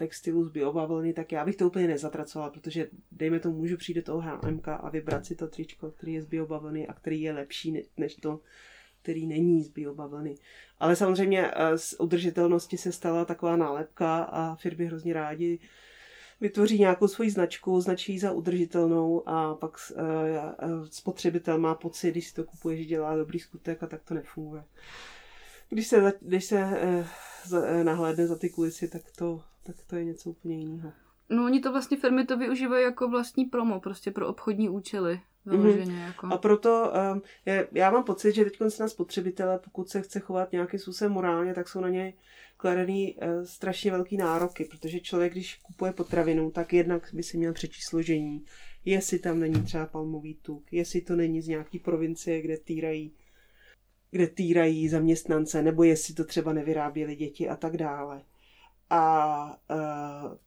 textilu 0.00 0.44
z 0.44 0.48
biobavlny, 0.48 1.12
tak 1.12 1.32
já 1.32 1.44
bych 1.44 1.56
to 1.56 1.66
úplně 1.66 1.88
nezatracovala, 1.88 2.50
protože 2.50 2.88
dejme 3.12 3.40
tomu, 3.40 3.56
můžu 3.56 3.76
přijít 3.76 3.94
do 3.94 4.02
toho 4.02 4.20
HMK 4.20 4.68
a 4.68 4.90
vybrat 4.90 5.26
si 5.26 5.36
to 5.36 5.48
tričko, 5.48 5.90
který 5.90 6.12
je 6.12 6.22
z 6.22 6.26
biobavlny 6.26 6.86
a 6.86 6.92
který 6.92 7.22
je 7.22 7.32
lepší 7.32 7.82
než 7.96 8.14
to, 8.14 8.40
který 9.02 9.26
není 9.26 9.62
z 9.62 9.68
biobavlny. 9.68 10.34
Ale 10.78 10.96
samozřejmě 10.96 11.50
eh, 11.52 11.78
z 11.78 11.94
udržitelnosti 12.00 12.76
se 12.76 12.92
stala 12.92 13.24
taková 13.24 13.56
nálepka 13.56 14.22
a 14.22 14.54
firmy 14.54 14.86
hrozně 14.86 15.12
rádi 15.12 15.58
vytvoří 16.40 16.78
nějakou 16.78 17.08
svoji 17.08 17.30
značku, 17.30 17.80
značí 17.80 18.18
za 18.18 18.32
udržitelnou 18.32 19.28
a 19.28 19.54
pak 19.54 19.76
uh, 19.96 20.86
spotřebitel 20.90 21.58
má 21.58 21.74
pocit, 21.74 22.10
když 22.10 22.28
si 22.28 22.34
to 22.34 22.44
kupuje, 22.44 22.76
že 22.76 22.84
dělá 22.84 23.16
dobrý 23.16 23.38
skutek 23.38 23.82
a 23.82 23.86
tak 23.86 24.02
to 24.02 24.14
nefunguje. 24.14 24.64
Když 25.68 25.86
se, 25.86 26.12
když 26.20 26.44
se 26.44 26.80
nahlédne 27.82 28.26
za 28.26 28.36
ty 28.38 28.50
kulisy, 28.50 28.88
tak 28.88 29.02
to, 29.16 29.42
tak 29.72 29.86
to 29.86 29.96
je 29.96 30.04
něco 30.04 30.30
úplně 30.30 30.58
jiného. 30.58 30.92
No 31.30 31.44
oni 31.44 31.60
to 31.60 31.72
vlastně 31.72 31.96
firmy 31.96 32.26
to 32.26 32.36
využívají 32.36 32.84
jako 32.84 33.08
vlastní 33.08 33.44
promo, 33.44 33.80
prostě 33.80 34.10
pro 34.10 34.28
obchodní 34.28 34.68
účely. 34.68 35.20
Vyloženě, 35.46 35.84
mm-hmm. 35.84 36.06
jako. 36.06 36.26
A 36.26 36.38
proto 36.38 36.92
um, 37.12 37.22
je, 37.46 37.68
já 37.72 37.90
mám 37.90 38.04
pocit, 38.04 38.34
že 38.34 38.44
teď 38.44 38.58
se 38.68 38.82
na 38.82 38.88
spotřebitele, 38.88 39.58
pokud 39.58 39.88
se 39.88 40.02
chce 40.02 40.20
chovat 40.20 40.52
nějakým 40.52 40.80
způsobem 40.80 41.12
morálně, 41.12 41.54
tak 41.54 41.68
jsou 41.68 41.80
na 41.80 41.88
něj 41.88 42.12
kladený 42.56 43.14
uh, 43.14 43.44
strašně 43.44 43.90
velký 43.90 44.16
nároky, 44.16 44.64
protože 44.64 45.00
člověk, 45.00 45.32
když 45.32 45.56
kupuje 45.56 45.92
potravinu, 45.92 46.50
tak 46.50 46.72
jednak 46.72 47.08
by 47.12 47.22
si 47.22 47.38
měl 47.38 47.52
přečíst 47.52 47.84
složení, 47.84 48.44
jestli 48.84 49.18
tam 49.18 49.40
není 49.40 49.62
třeba 49.62 49.86
palmový 49.86 50.34
tuk, 50.34 50.72
jestli 50.72 51.00
to 51.00 51.16
není 51.16 51.42
z 51.42 51.48
nějaký 51.48 51.78
provincie, 51.78 52.42
kde 52.42 52.56
týrají 52.56 53.12
kde 54.10 54.26
týrají 54.26 54.88
zaměstnance, 54.88 55.62
nebo 55.62 55.84
jestli 55.84 56.14
to 56.14 56.24
třeba 56.24 56.52
nevyráběly 56.52 57.16
děti 57.16 57.48
a 57.48 57.56
tak 57.56 57.76
dále 57.76 58.22
a 58.90 59.56
e, 59.70 59.76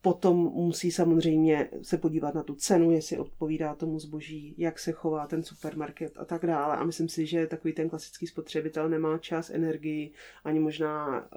potom 0.02 0.38
musí 0.38 0.92
samozřejmě 0.92 1.70
se 1.82 1.98
podívat 1.98 2.36
na 2.36 2.44
tu 2.44 2.56
cenu, 2.56 2.92
jestli 2.92 3.18
odpovídá 3.18 3.76
tomu 3.76 4.00
zboží, 4.00 4.56
jak 4.58 4.80
se 4.80 4.92
chová 4.92 5.28
ten 5.28 5.44
supermarket 5.44 6.18
a 6.18 6.26
tak 6.26 6.46
dále. 6.46 6.78
A 6.78 6.84
myslím 6.84 7.10
si, 7.10 7.26
že 7.26 7.48
takový 7.48 7.74
ten 7.74 7.90
klasický 7.90 8.28
spotřebitel 8.28 8.90
nemá 8.90 9.18
čas, 9.18 9.50
energii, 9.50 10.14
ani 10.44 10.60
možná 10.60 11.20
e, 11.20 11.28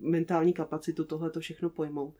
mentální 0.00 0.52
kapacitu 0.52 1.04
tohle 1.04 1.30
to 1.30 1.40
všechno 1.40 1.70
pojmout. 1.70 2.14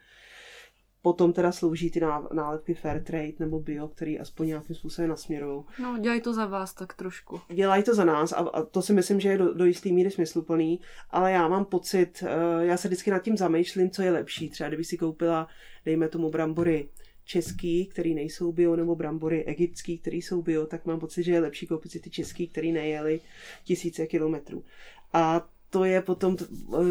Potom 1.03 1.33
teda 1.33 1.53
slouží 1.53 1.91
ty 1.91 2.01
nálepky 2.33 2.75
fair 2.75 3.03
trade 3.03 3.33
nebo 3.39 3.61
bio, 3.61 3.89
který 3.89 4.19
aspoň 4.19 4.47
nějakým 4.47 4.77
způsobem 4.77 5.11
nasměrují. 5.11 5.65
No, 5.83 5.99
dělají 5.99 6.21
to 6.21 6.35
za 6.35 6.47
vás 6.47 6.75
tak 6.75 6.95
trošku. 6.95 7.41
Dělají 7.55 7.83
to 7.83 7.95
za 7.95 8.05
nás 8.05 8.33
a, 8.33 8.37
a 8.37 8.63
to 8.63 8.83
si 8.83 8.93
myslím, 8.93 9.21
že 9.21 9.29
je 9.29 9.39
do, 9.39 9.55
do 9.55 9.65
jisté 9.65 9.89
míry 9.89 10.11
smysluplný, 10.11 10.81
ale 11.11 11.33
já 11.33 11.49
mám 11.49 11.65
pocit, 11.65 12.23
uh, 12.23 12.63
já 12.63 12.77
se 12.77 12.89
vždycky 12.89 13.11
nad 13.11 13.19
tím 13.19 13.37
zamýšlím, 13.37 13.91
co 13.91 14.03
je 14.03 14.11
lepší. 14.11 14.51
Třeba 14.51 14.69
kdyby 14.69 14.85
si 14.85 14.99
koupila, 14.99 15.49
dejme 15.85 16.09
tomu 16.09 16.31
brambory 16.31 16.89
český, 17.25 17.87
který 17.87 18.15
nejsou 18.15 18.53
bio, 18.53 18.77
nebo 18.77 18.97
brambory 18.97 19.45
egyptský, 19.45 19.99
který 19.99 20.23
jsou 20.23 20.43
bio, 20.43 20.67
tak 20.67 20.87
mám 20.87 21.01
pocit, 21.01 21.23
že 21.23 21.33
je 21.33 21.41
lepší 21.41 21.67
koupit 21.67 21.93
si 21.93 22.01
ty 22.01 22.11
český, 22.11 22.49
který 22.49 22.73
nejeli 22.73 23.21
tisíce 23.65 24.07
kilometrů. 24.07 24.65
A 25.13 25.49
to 25.71 25.85
je 25.85 26.03
potom, 26.03 26.37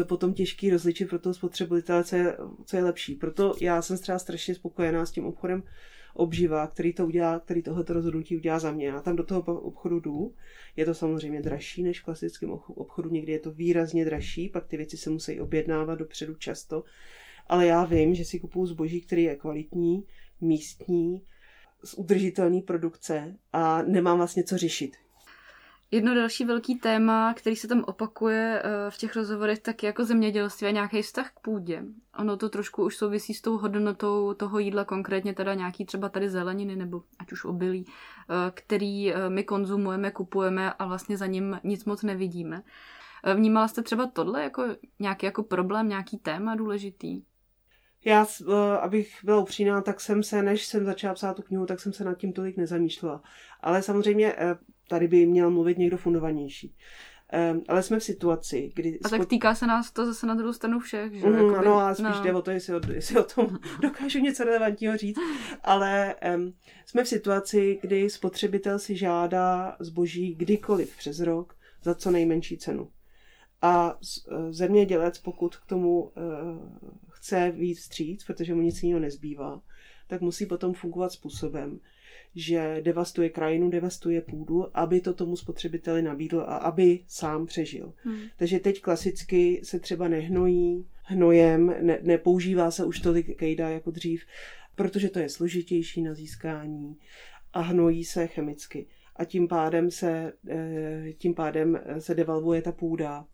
potom 0.08 0.34
těžký 0.34 0.70
rozličit 0.70 1.08
pro 1.08 1.18
toho 1.18 1.34
spotřebitele, 1.34 2.04
co 2.04 2.16
je, 2.16 2.36
co 2.64 2.76
je 2.76 2.84
lepší. 2.84 3.14
Proto 3.14 3.54
já 3.60 3.82
jsem 3.82 3.98
třeba 3.98 4.18
strašně 4.18 4.54
spokojená 4.54 5.06
s 5.06 5.10
tím 5.10 5.26
obchodem 5.26 5.62
obživa, 6.14 6.66
který 6.66 6.92
to 6.92 7.06
udělá, 7.06 7.40
který 7.40 7.62
tohleto 7.62 7.92
rozhodnutí 7.92 8.36
udělá 8.36 8.58
za 8.58 8.72
mě. 8.72 8.86
Já 8.86 9.00
tam 9.00 9.16
do 9.16 9.24
toho 9.24 9.60
obchodu 9.60 10.00
jdu. 10.00 10.34
Je 10.76 10.84
to 10.84 10.94
samozřejmě 10.94 11.42
dražší 11.42 11.82
než 11.82 12.00
v 12.00 12.04
klasickém 12.04 12.50
obchodu, 12.50 13.10
někdy 13.10 13.32
je 13.32 13.38
to 13.38 13.50
výrazně 13.50 14.04
dražší, 14.04 14.48
pak 14.48 14.66
ty 14.66 14.76
věci 14.76 14.96
se 14.96 15.10
musí 15.10 15.40
objednávat 15.40 15.98
dopředu 15.98 16.34
často. 16.34 16.84
Ale 17.46 17.66
já 17.66 17.84
vím, 17.84 18.14
že 18.14 18.24
si 18.24 18.40
kupuju 18.40 18.66
zboží, 18.66 19.00
který 19.00 19.22
je 19.22 19.36
kvalitní, 19.36 20.04
místní, 20.40 21.22
z 21.84 21.94
udržitelné 21.94 22.60
produkce 22.60 23.36
a 23.52 23.82
nemám 23.82 24.16
vlastně 24.16 24.44
co 24.44 24.58
řešit. 24.58 24.96
Jedno 25.92 26.14
další 26.14 26.44
velký 26.44 26.74
téma, 26.74 27.34
který 27.34 27.56
se 27.56 27.68
tam 27.68 27.84
opakuje 27.86 28.62
eh, 28.64 28.90
v 28.90 28.98
těch 28.98 29.16
rozhovorech, 29.16 29.58
tak 29.58 29.82
jako 29.82 30.04
zemědělství 30.04 30.66
a 30.66 30.70
nějaký 30.70 31.02
vztah 31.02 31.30
k 31.30 31.40
půdě. 31.40 31.84
Ono 32.18 32.36
to 32.36 32.48
trošku 32.48 32.84
už 32.84 32.96
souvisí 32.96 33.34
s 33.34 33.40
tou 33.40 33.58
hodnotou 33.58 34.34
toho 34.34 34.58
jídla, 34.58 34.84
konkrétně 34.84 35.34
teda 35.34 35.54
nějaký 35.54 35.84
třeba 35.84 36.08
tady 36.08 36.28
zeleniny 36.28 36.76
nebo 36.76 37.02
ať 37.18 37.32
už 37.32 37.44
obilí, 37.44 37.84
eh, 37.86 38.50
který 38.54 39.14
eh, 39.14 39.30
my 39.30 39.44
konzumujeme, 39.44 40.10
kupujeme 40.10 40.72
a 40.72 40.86
vlastně 40.86 41.16
za 41.16 41.26
ním 41.26 41.60
nic 41.64 41.84
moc 41.84 42.02
nevidíme. 42.02 42.62
Vnímala 43.34 43.68
jste 43.68 43.82
třeba 43.82 44.06
tohle 44.06 44.42
jako 44.42 44.64
nějaký 44.98 45.26
jako 45.26 45.42
problém, 45.42 45.88
nějaký 45.88 46.18
téma 46.18 46.54
důležitý? 46.54 47.22
Já, 48.04 48.26
abych 48.80 49.16
byla 49.24 49.38
upřímná, 49.38 49.82
tak 49.82 50.00
jsem 50.00 50.22
se, 50.22 50.42
než 50.42 50.66
jsem 50.66 50.84
začala 50.84 51.14
psát 51.14 51.34
tu 51.34 51.42
knihu, 51.42 51.66
tak 51.66 51.80
jsem 51.80 51.92
se 51.92 52.04
nad 52.04 52.18
tím 52.18 52.32
tolik 52.32 52.56
nezamýšlela. 52.56 53.22
Ale 53.60 53.82
samozřejmě 53.82 54.34
tady 54.88 55.08
by 55.08 55.26
měl 55.26 55.50
mluvit 55.50 55.78
někdo 55.78 55.96
fundovanější. 55.96 56.74
Um, 57.52 57.62
ale 57.68 57.82
jsme 57.82 57.98
v 57.98 58.04
situaci, 58.04 58.72
kdy... 58.74 58.98
A 59.04 59.08
tak 59.08 59.26
týká 59.26 59.54
se 59.54 59.66
nás 59.66 59.90
to 59.90 60.06
zase 60.06 60.26
na 60.26 60.34
druhou 60.34 60.52
stranu 60.52 60.80
všech, 60.80 61.14
že? 61.14 61.26
Mm, 61.26 61.34
Jakoby, 61.34 61.56
ano, 61.56 61.74
ale 61.74 61.94
spíš 61.94 62.16
no. 62.16 62.22
jde 62.22 62.34
o 62.34 62.42
to, 62.42 62.50
jestli 62.50 62.74
o, 62.74 62.80
jestli 62.92 63.18
o 63.18 63.22
tom 63.22 63.58
dokážu 63.82 64.18
něco 64.18 64.44
relevantního 64.44 64.96
říct. 64.96 65.18
Ale 65.62 66.14
um, 66.34 66.52
jsme 66.86 67.04
v 67.04 67.08
situaci, 67.08 67.78
kdy 67.82 68.10
spotřebitel 68.10 68.78
si 68.78 68.96
žádá 68.96 69.76
zboží 69.80 70.34
kdykoliv 70.34 70.96
přes 70.96 71.20
rok 71.20 71.54
za 71.82 71.94
co 71.94 72.10
nejmenší 72.10 72.58
cenu. 72.58 72.90
A 73.62 73.98
zemědělec, 74.50 75.18
pokud 75.18 75.56
k 75.56 75.66
tomu 75.66 76.02
uh, 76.02 76.12
chce 77.20 77.50
víc 77.50 77.78
vstříc, 77.78 78.24
protože 78.24 78.54
mu 78.54 78.60
nic 78.60 78.82
jiného 78.82 79.00
nezbývá, 79.00 79.62
tak 80.06 80.20
musí 80.20 80.46
potom 80.46 80.74
fungovat 80.74 81.12
způsobem, 81.12 81.80
že 82.34 82.80
devastuje 82.80 83.28
krajinu, 83.28 83.70
devastuje 83.70 84.20
půdu, 84.20 84.76
aby 84.76 85.00
to 85.00 85.14
tomu 85.14 85.36
spotřebiteli 85.36 86.02
nabídl 86.02 86.40
a 86.40 86.56
aby 86.56 87.00
sám 87.06 87.46
přežil. 87.46 87.92
Hmm. 87.96 88.20
Takže 88.36 88.58
teď 88.58 88.80
klasicky 88.80 89.60
se 89.64 89.80
třeba 89.80 90.08
nehnojí 90.08 90.86
hnojem, 91.02 91.74
ne, 91.80 91.98
nepoužívá 92.02 92.70
se 92.70 92.84
už 92.84 93.00
tolik 93.00 93.36
kejda 93.36 93.68
jako 93.68 93.90
dřív, 93.90 94.24
protože 94.74 95.08
to 95.08 95.18
je 95.18 95.28
složitější 95.28 96.02
na 96.02 96.14
získání 96.14 96.96
a 97.52 97.60
hnojí 97.60 98.04
se 98.04 98.26
chemicky. 98.26 98.86
A 99.16 99.24
tím 99.24 99.48
pádem 99.48 99.90
se, 99.90 100.32
eh, 100.48 101.12
tím 101.18 101.34
pádem 101.34 101.80
se 101.98 102.14
devalvuje 102.14 102.62
ta 102.62 102.72
půda. 102.72 103.26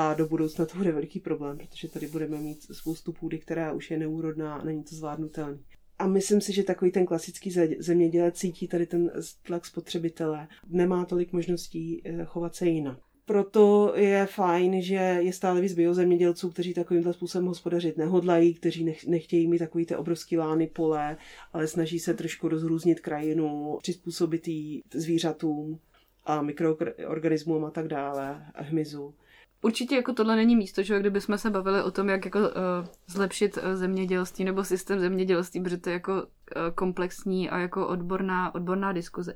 A 0.00 0.14
do 0.14 0.26
budoucna 0.26 0.66
to 0.66 0.78
bude 0.78 0.92
veliký 0.92 1.20
problém, 1.20 1.58
protože 1.58 1.88
tady 1.88 2.06
budeme 2.06 2.38
mít 2.38 2.62
spoustu 2.62 3.12
půdy, 3.12 3.38
která 3.38 3.72
už 3.72 3.90
je 3.90 3.98
neúrodná 3.98 4.54
a 4.54 4.64
není 4.64 4.84
to 4.84 4.94
zvládnutelné. 4.94 5.58
A 5.98 6.06
myslím 6.06 6.40
si, 6.40 6.52
že 6.52 6.62
takový 6.62 6.90
ten 6.90 7.06
klasický 7.06 7.54
zemědělec 7.78 8.34
cítí 8.34 8.68
tady 8.68 8.86
ten 8.86 9.10
tlak 9.42 9.66
spotřebitele. 9.66 10.48
Nemá 10.68 11.04
tolik 11.04 11.32
možností 11.32 12.02
eh, 12.04 12.24
chovat 12.24 12.54
se 12.54 12.66
jinak. 12.66 12.98
Proto 13.24 13.92
je 13.96 14.26
fajn, 14.26 14.82
že 14.82 14.94
je 14.94 15.32
stále 15.32 15.60
víc 15.60 15.74
biozemědělců, 15.74 16.50
kteří 16.50 16.74
takovýmhle 16.74 17.12
způsobem 17.12 17.46
hospodařit 17.46 17.96
nehodlají, 17.96 18.54
kteří 18.54 18.94
nechtějí 19.06 19.48
mít 19.48 19.58
takový 19.58 19.86
ty 19.86 19.96
obrovský 19.96 20.38
lány 20.38 20.66
pole, 20.66 21.16
ale 21.52 21.66
snaží 21.66 21.98
se 21.98 22.14
trošku 22.14 22.48
rozrůznit 22.48 23.00
krajinu, 23.00 23.78
přizpůsobit 23.82 24.48
jí 24.48 24.82
zvířatům 24.94 25.78
a 26.24 26.42
mikroorganismům 26.42 27.64
a 27.64 27.70
tak 27.70 27.88
dále, 27.88 28.46
a 28.54 28.62
hmyzu. 28.62 29.14
Určitě 29.62 29.96
jako 29.96 30.12
tohle 30.12 30.36
není 30.36 30.56
místo, 30.56 30.82
že 30.82 31.00
kdybychom 31.00 31.38
se 31.38 31.50
bavili 31.50 31.82
o 31.82 31.90
tom, 31.90 32.08
jak 32.08 32.24
jako 32.24 32.38
uh, 32.38 32.46
zlepšit 33.06 33.56
uh, 33.56 33.62
zemědělství 33.74 34.44
nebo 34.44 34.64
systém 34.64 35.00
zemědělství, 35.00 35.60
protože 35.60 35.76
to 35.76 35.90
je 35.90 35.92
jako 35.92 36.12
uh, 36.12 36.22
komplexní 36.74 37.50
a 37.50 37.58
jako 37.58 37.88
odborná, 37.88 38.54
odborná 38.54 38.92
diskuze. 38.92 39.34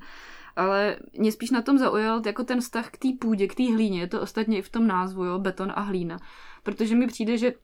Ale 0.57 0.97
mě 1.19 1.33
spíš 1.33 1.51
na 1.51 1.63
tom 1.63 1.79
zaujal 1.79 2.23
jako 2.27 2.45
ten 2.45 2.61
vztah 2.61 2.91
k 2.91 2.99
té 2.99 3.09
půdě, 3.21 3.49
k 3.49 3.55
té 3.55 3.73
hlíně, 3.73 4.01
je 4.01 4.07
to 4.07 4.21
ostatně 4.21 4.59
i 4.59 4.63
v 4.63 4.71
tom 4.71 4.87
názvu, 4.87 5.25
jo, 5.25 5.39
beton 5.39 5.73
a 5.75 5.81
hlína. 5.81 6.19
Protože 6.63 6.97
mi 6.97 7.07
přijde, 7.07 7.39
že 7.39 7.55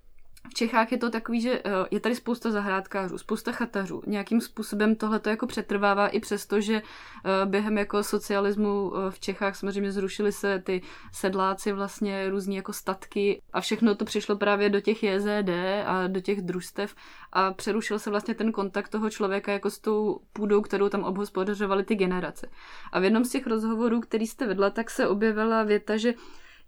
v 0.51 0.55
Čechách 0.55 0.93
je 0.93 0.99
to 0.99 1.11
takový, 1.11 1.41
že 1.41 1.63
eh, 1.65 1.71
je 1.91 2.01
tady 2.01 2.15
spousta 2.15 2.51
zahrádkářů, 2.51 3.19
spousta 3.19 3.53
chatařů. 3.53 4.03
Nějakým 4.07 4.41
způsobem 4.41 4.97
tohle 4.97 5.19
to 5.19 5.29
jako 5.29 5.47
přetrvává 5.47 6.09
i 6.09 6.21
přesto, 6.21 6.61
že 6.61 6.75
eh, 6.83 7.47
během 7.47 7.79
jako 7.79 8.03
socialismu 8.03 8.93
eh, 8.97 9.11
v 9.11 9.21
Čechách 9.21 9.57
samozřejmě 9.57 9.93
zrušily 9.93 10.33
se 10.33 10.59
ty 10.59 10.83
sedláci 11.13 11.73
vlastně 11.73 12.31
různí 12.31 12.57
jako 12.57 12.73
statky 12.73 13.43
a 13.53 13.61
všechno 13.61 13.95
to 13.95 14.05
přišlo 14.05 14.37
právě 14.37 14.71
do 14.71 14.81
těch 14.81 15.03
JZD 15.03 15.51
a 15.87 16.07
do 16.07 16.21
těch 16.21 16.43
družstev 16.43 16.95
a 17.33 17.53
přerušil 17.53 17.99
se 17.99 18.11
vlastně 18.11 18.35
ten 18.35 18.53
kontakt 18.53 18.89
toho 18.89 19.11
člověka 19.11 19.53
jako 19.53 19.71
s 19.71 19.79
tou 19.79 20.21
půdou, 20.33 20.63
kterou 20.63 20.89
tam 20.89 21.05
obhospodařovaly 21.05 21.85
ty 21.85 21.95
generace. 21.95 22.49
A 22.93 23.01
v 23.01 23.05
jednom 23.05 23.25
z 23.25 23.31
těch 23.31 23.47
rozhovorů, 23.47 24.01
který 24.01 24.27
jste 24.27 24.47
vedla, 24.47 24.71
tak 24.71 24.91
se 24.91 25.09
objevila 25.09 25.63
věta, 25.63 25.97
že 25.97 26.15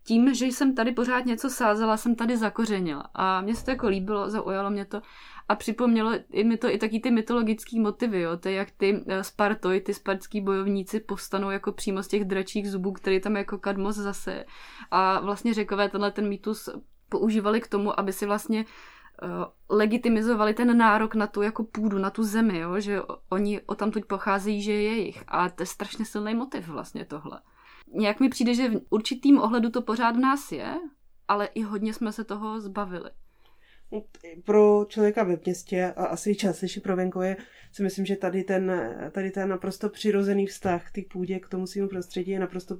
tím, 0.04 0.34
že 0.34 0.46
jsem 0.46 0.74
tady 0.74 0.92
pořád 0.92 1.26
něco 1.26 1.50
sázela, 1.50 1.96
jsem 1.96 2.14
tady 2.14 2.36
zakořenila. 2.36 3.08
A 3.14 3.40
mně 3.40 3.54
se 3.54 3.64
to 3.64 3.70
jako 3.70 3.88
líbilo, 3.88 4.30
zaujalo 4.30 4.70
mě 4.70 4.84
to 4.84 5.02
a 5.48 5.54
připomnělo 5.54 6.12
i 6.30 6.44
mi 6.44 6.56
to 6.56 6.68
i 6.68 6.78
taky 6.78 7.00
ty 7.00 7.10
mytologické 7.10 7.80
motivy, 7.80 8.20
jo, 8.20 8.36
to 8.36 8.48
je 8.48 8.54
jak 8.54 8.70
ty 8.70 9.04
eh, 9.06 9.24
Spartoj, 9.24 9.80
ty 9.80 9.94
spartský 9.94 10.40
bojovníci 10.40 11.00
povstanou 11.00 11.50
jako 11.50 11.72
přímo 11.72 12.02
z 12.02 12.08
těch 12.08 12.24
dračích 12.24 12.70
zubů, 12.70 12.92
který 12.92 13.20
tam 13.20 13.36
jako 13.36 13.58
kadmos 13.58 13.96
zase. 13.96 14.44
A 14.90 15.20
vlastně 15.20 15.54
řekové 15.54 15.88
tenhle 15.88 16.10
ten 16.10 16.28
mýtus 16.28 16.68
používali 17.08 17.60
k 17.60 17.68
tomu, 17.68 18.00
aby 18.00 18.12
si 18.12 18.26
vlastně 18.26 18.64
uh, 19.22 19.28
legitimizovali 19.68 20.54
ten 20.54 20.78
nárok 20.78 21.14
na 21.14 21.26
tu 21.26 21.42
jako 21.42 21.64
půdu, 21.64 21.98
na 21.98 22.10
tu 22.10 22.22
zemi, 22.22 22.58
jo? 22.58 22.80
že 22.80 23.00
oni 23.28 23.60
o 23.60 23.74
tam 23.74 23.92
pocházejí, 24.06 24.62
že 24.62 24.72
je 24.72 24.82
jejich. 24.82 25.24
A 25.28 25.48
to 25.48 25.62
je 25.62 25.66
strašně 25.66 26.04
silný 26.04 26.34
motiv 26.34 26.68
vlastně 26.68 27.04
tohle 27.04 27.40
nějak 27.92 28.20
mi 28.20 28.28
přijde, 28.28 28.54
že 28.54 28.68
v 28.68 28.80
určitým 28.90 29.38
ohledu 29.38 29.70
to 29.70 29.82
pořád 29.82 30.16
v 30.16 30.20
nás 30.20 30.52
je, 30.52 30.74
ale 31.28 31.46
i 31.46 31.62
hodně 31.62 31.94
jsme 31.94 32.12
se 32.12 32.24
toho 32.24 32.60
zbavili. 32.60 33.10
Pro 34.44 34.86
člověka 34.88 35.24
ve 35.24 35.38
městě 35.44 35.92
a 35.96 36.04
asi 36.04 36.34
částečně 36.34 36.82
pro 36.82 36.96
venkově 36.96 37.36
si 37.72 37.82
myslím, 37.82 38.06
že 38.06 38.16
tady 38.16 38.44
ten, 38.44 38.72
tady 39.12 39.30
ten 39.30 39.48
naprosto 39.48 39.88
přirozený 39.88 40.46
vztah 40.46 40.90
k 40.92 41.08
půdě, 41.12 41.38
k 41.38 41.48
tomu 41.48 41.66
svým 41.66 41.88
prostředí 41.88 42.30
je 42.30 42.40
naprosto 42.40 42.78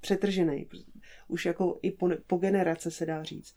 přetržený. 0.00 0.68
Už 1.28 1.46
jako 1.46 1.78
i 1.82 1.90
po, 1.90 2.10
po 2.26 2.36
generace 2.36 2.90
se 2.90 3.06
dá 3.06 3.22
říct. 3.22 3.56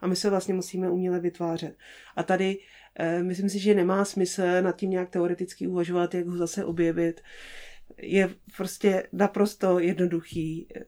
A 0.00 0.06
my 0.06 0.16
se 0.16 0.30
vlastně 0.30 0.54
musíme 0.54 0.90
uměle 0.90 1.20
vytvářet. 1.20 1.76
A 2.16 2.22
tady 2.22 2.58
eh, 2.98 3.22
myslím 3.22 3.48
si, 3.48 3.58
že 3.58 3.74
nemá 3.74 4.04
smysl 4.04 4.42
nad 4.60 4.76
tím 4.76 4.90
nějak 4.90 5.10
teoreticky 5.10 5.66
uvažovat, 5.66 6.14
jak 6.14 6.26
ho 6.26 6.36
zase 6.36 6.64
objevit 6.64 7.20
je 7.98 8.30
prostě 8.56 9.02
naprosto 9.12 9.78
jednoduchý 9.78 10.66
eh, 10.74 10.84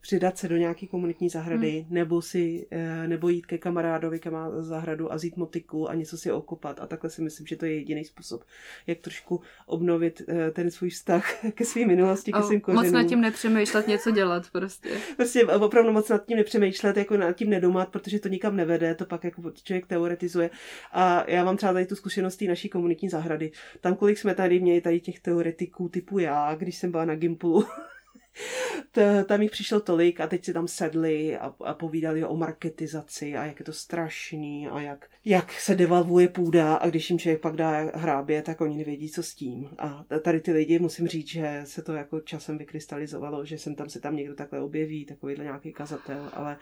přidat 0.00 0.38
se 0.38 0.48
do 0.48 0.56
nějaký 0.56 0.86
komunitní 0.86 1.28
zahrady, 1.28 1.70
hmm. 1.70 1.94
nebo 1.94 2.22
si, 2.22 2.66
eh, 2.70 3.08
nebo 3.08 3.28
jít 3.28 3.46
ke 3.46 3.58
kamarádovi, 3.58 4.18
ke 4.18 4.30
má 4.30 4.62
zahradu 4.62 5.12
a 5.12 5.16
vzít 5.16 5.36
motiku 5.36 5.90
a 5.90 5.94
něco 5.94 6.18
si 6.18 6.32
okopat. 6.32 6.80
A 6.80 6.86
takhle 6.86 7.10
si 7.10 7.22
myslím, 7.22 7.46
že 7.46 7.56
to 7.56 7.66
je 7.66 7.74
jediný 7.74 8.04
způsob, 8.04 8.44
jak 8.86 8.98
trošku 8.98 9.40
obnovit 9.66 10.22
eh, 10.28 10.50
ten 10.50 10.70
svůj 10.70 10.90
vztah 10.90 11.44
ke 11.54 11.64
své 11.64 11.86
minulosti, 11.86 12.32
ke 12.32 12.42
svým 12.42 12.60
kořenům. 12.60 12.84
Moc 12.84 12.92
nad 12.92 13.04
tím 13.04 13.20
nepřemýšlet, 13.20 13.88
něco 13.88 14.10
dělat 14.10 14.50
prostě. 14.52 14.88
Prostě 15.16 15.46
opravdu 15.46 15.92
moc 15.92 16.08
nad 16.08 16.26
tím 16.26 16.36
nepřemýšlet, 16.36 16.96
jako 16.96 17.16
nad 17.16 17.32
tím 17.32 17.50
nedomat, 17.50 17.88
protože 17.88 18.18
to 18.18 18.28
nikam 18.28 18.56
nevede, 18.56 18.94
to 18.94 19.06
pak 19.06 19.24
jako 19.24 19.52
člověk 19.62 19.86
teoretizuje. 19.86 20.50
A 20.92 21.30
já 21.30 21.44
mám 21.44 21.56
třeba 21.56 21.72
tady 21.72 21.86
tu 21.86 21.96
zkušenost 21.96 22.42
naší 22.48 22.68
komunitní 22.68 23.08
zahrady. 23.08 23.50
Tam, 23.80 23.94
kolik 23.94 24.18
jsme 24.18 24.34
tady 24.34 24.60
měli 24.60 24.80
tady 24.80 25.00
těch 25.00 25.20
teoretiků 25.20 25.88
typu 25.88 26.18
já, 26.18 26.47
když 26.54 26.76
jsem 26.76 26.90
byla 26.90 27.04
na 27.04 27.14
Gimplu, 27.14 27.64
tam 29.26 29.42
jich 29.42 29.50
přišlo 29.50 29.80
tolik 29.80 30.20
a 30.20 30.26
teď 30.26 30.44
si 30.44 30.52
tam 30.52 30.68
sedli 30.68 31.36
a, 31.36 31.54
a 31.64 31.74
povídali 31.74 32.24
o 32.24 32.36
marketizaci 32.36 33.36
a 33.36 33.44
jak 33.44 33.58
je 33.58 33.64
to 33.64 33.72
strašný 33.72 34.68
a 34.68 34.80
jak, 34.80 35.10
jak 35.24 35.52
se 35.52 35.74
devalvuje 35.74 36.28
půda 36.28 36.74
a 36.74 36.88
když 36.88 37.10
jim 37.10 37.18
člověk 37.18 37.40
pak 37.40 37.56
dá 37.56 37.70
hrábě, 37.94 38.42
tak 38.42 38.60
oni 38.60 38.76
nevědí, 38.76 39.10
co 39.10 39.22
s 39.22 39.34
tím. 39.34 39.68
A 39.78 40.04
tady 40.22 40.40
ty 40.40 40.52
lidi, 40.52 40.78
musím 40.78 41.08
říct, 41.08 41.28
že 41.28 41.62
se 41.64 41.82
to 41.82 41.92
jako 41.92 42.20
časem 42.20 42.58
vykrystalizovalo, 42.58 43.44
že 43.44 43.58
sem 43.58 43.74
tam 43.74 43.88
se 43.88 44.00
tam 44.00 44.16
někdo 44.16 44.34
takhle 44.34 44.60
objeví, 44.60 45.04
takovýhle 45.04 45.44
nějaký 45.44 45.72
kazatel, 45.72 46.30
ale 46.32 46.56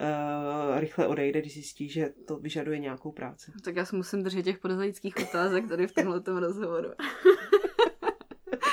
uh, 0.00 0.80
rychle 0.80 1.06
odejde, 1.06 1.40
když 1.40 1.54
zjistí, 1.54 1.88
že 1.88 2.12
to 2.26 2.36
vyžaduje 2.36 2.78
nějakou 2.78 3.12
práci. 3.12 3.52
Tak 3.64 3.76
já 3.76 3.84
si 3.84 3.96
musím 3.96 4.22
držet 4.22 4.42
těch 4.42 4.58
podezajických 4.58 5.16
otázek 5.16 5.68
tady 5.68 5.86
v 5.86 5.92
tomhle 5.92 6.22
rozhovoru. 6.26 6.88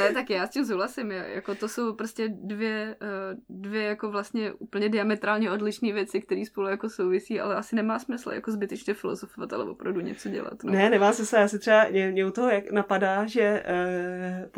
Ne, 0.00 0.12
tak 0.12 0.30
já 0.30 0.46
s 0.46 0.50
tím 0.50 0.64
souhlasím. 0.64 1.10
Jako 1.10 1.54
to 1.54 1.68
jsou 1.68 1.94
prostě 1.94 2.28
dvě, 2.28 2.96
eh, 3.02 3.36
dvě 3.48 3.82
jako 3.82 4.10
vlastně 4.10 4.52
úplně 4.52 4.88
diametrálně 4.88 5.50
odlišné 5.50 5.92
věci, 5.92 6.20
které 6.20 6.44
spolu 6.46 6.68
jako 6.68 6.90
souvisí, 6.90 7.40
ale 7.40 7.54
asi 7.54 7.76
nemá 7.76 7.98
smysl 7.98 8.30
jako 8.30 8.52
zbytečně 8.52 8.94
filozofovat, 8.94 9.52
ale 9.52 9.64
opravdu 9.64 10.00
něco 10.00 10.28
dělat. 10.28 10.64
No. 10.64 10.72
Ne, 10.72 10.90
nemá 10.90 11.12
smysl. 11.12 11.36
Já 11.36 11.48
si 11.48 11.58
třeba, 11.58 11.88
mě, 11.90 12.10
mě 12.10 12.26
u 12.26 12.30
toho 12.30 12.48
jak 12.48 12.70
napadá, 12.70 13.26
že 13.26 13.62
eh, 13.64 14.48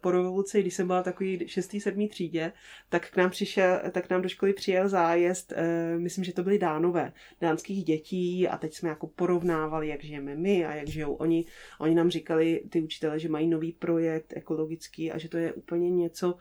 po, 0.00 0.10
revoluci, 0.10 0.60
když 0.60 0.74
jsem 0.74 0.86
byla 0.86 1.02
takový 1.02 1.48
šestý, 1.48 1.80
sedmý 1.80 2.08
třídě, 2.08 2.52
tak 2.88 3.10
k 3.10 3.16
nám 3.16 3.30
přišel, 3.30 3.80
tak 3.92 4.10
nám 4.10 4.22
do 4.22 4.28
školy 4.28 4.52
přijel 4.52 4.88
zájezd, 4.88 5.52
eh, 5.56 5.98
myslím, 5.98 6.24
že 6.24 6.32
to 6.32 6.42
byly 6.42 6.58
dánové, 6.58 7.12
dánských 7.40 7.84
dětí 7.84 8.48
a 8.48 8.56
teď 8.56 8.74
jsme 8.74 8.88
jako 8.88 9.06
porovnávali, 9.06 9.88
jak 9.88 10.04
žijeme 10.04 10.34
my 10.34 10.66
a 10.66 10.74
jak 10.74 10.88
žijou 10.88 11.14
oni. 11.14 11.44
Oni 11.78 11.94
nám 11.94 12.10
říkali, 12.10 12.62
ty 12.70 12.80
učitele, 12.82 13.18
že 13.18 13.28
mají 13.28 13.48
nový 13.48 13.72
projekt 13.72 14.32
ekologický 14.36 14.79
ekologický 14.80 15.12
a 15.12 15.18
že 15.18 15.28
to 15.28 15.38
je 15.38 15.52
úplně 15.52 15.90
něco, 15.90 16.34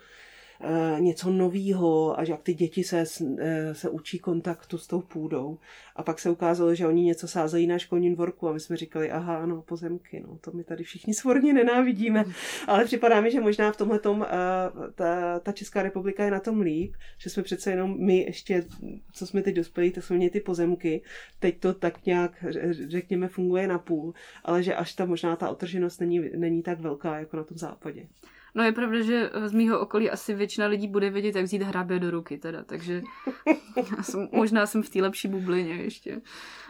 něco 1.00 1.32
novýho 1.32 2.20
a 2.20 2.24
že 2.24 2.32
jak 2.32 2.42
ty 2.42 2.54
děti 2.54 2.84
se, 2.84 3.04
eh, 3.40 3.76
se 3.76 3.90
učí 3.90 4.20
kontaktu 4.20 4.78
s 4.78 4.88
tou 4.88 5.02
půdou. 5.02 5.58
A 5.96 6.04
pak 6.04 6.20
se 6.20 6.30
ukázalo, 6.30 6.76
že 6.76 6.88
oni 6.88 7.04
něco 7.04 7.28
sázejí 7.28 7.68
na 7.68 7.78
školním 7.78 8.16
dvorku 8.16 8.48
a 8.48 8.54
my 8.54 8.60
jsme 8.60 8.78
říkali, 8.78 9.12
aha, 9.12 9.46
no, 9.46 9.62
pozemky, 9.62 10.24
no, 10.28 10.38
to 10.42 10.52
my 10.52 10.64
tady 10.64 10.84
všichni 10.84 11.14
svorně 11.14 11.54
nenávidíme. 11.54 12.26
Ale 12.68 12.86
připadá 12.86 13.22
mi, 13.22 13.32
že 13.32 13.42
možná 13.42 13.72
v 13.72 13.78
tomhle 13.78 14.00
tom 14.00 14.26
eh, 14.30 14.92
ta, 14.96 15.40
ta 15.40 15.52
Česká 15.52 15.84
republika 15.84 16.24
je 16.24 16.32
na 16.32 16.40
tom 16.40 16.62
líp, 16.62 16.94
že 17.18 17.30
jsme 17.30 17.44
přece 17.44 17.72
jenom 17.72 18.06
my 18.06 18.18
ještě, 18.18 18.66
co 19.14 19.28
jsme 19.28 19.42
teď 19.42 19.56
dospělí, 19.56 19.92
tak 19.92 20.04
jsme 20.04 20.16
měli 20.16 20.30
ty 20.30 20.40
pozemky. 20.40 21.02
Teď 21.40 21.60
to 21.60 21.74
tak 21.74 22.06
nějak, 22.06 22.46
řekněme, 22.88 23.28
funguje 23.28 23.68
na 23.68 23.80
půl, 23.80 24.14
ale 24.44 24.64
že 24.64 24.76
až 24.76 24.94
ta 24.94 25.06
možná 25.06 25.36
ta 25.36 25.50
otrženost 25.50 26.00
není, 26.00 26.30
není 26.36 26.64
tak 26.64 26.80
velká 26.80 27.20
jako 27.20 27.38
na 27.38 27.44
tom 27.44 27.58
západě. 27.58 28.08
No 28.56 28.64
je 28.64 28.72
pravda, 28.72 29.02
že 29.02 29.30
z 29.46 29.52
mýho 29.52 29.80
okolí 29.80 30.10
asi 30.10 30.34
většina 30.34 30.68
lidí 30.68 30.88
bude 30.88 31.10
vědět, 31.10 31.36
jak 31.36 31.46
vzít 31.46 31.62
hrabě 31.62 32.00
do 32.00 32.12
ruky 32.12 32.38
teda, 32.38 32.64
takže 32.64 33.02
já 33.98 34.04
jsem, 34.04 34.30
možná 34.32 34.66
jsem 34.66 34.84
v 34.84 34.90
té 34.90 35.02
lepší 35.02 35.28
bublině 35.28 35.74
ještě. 35.74 36.22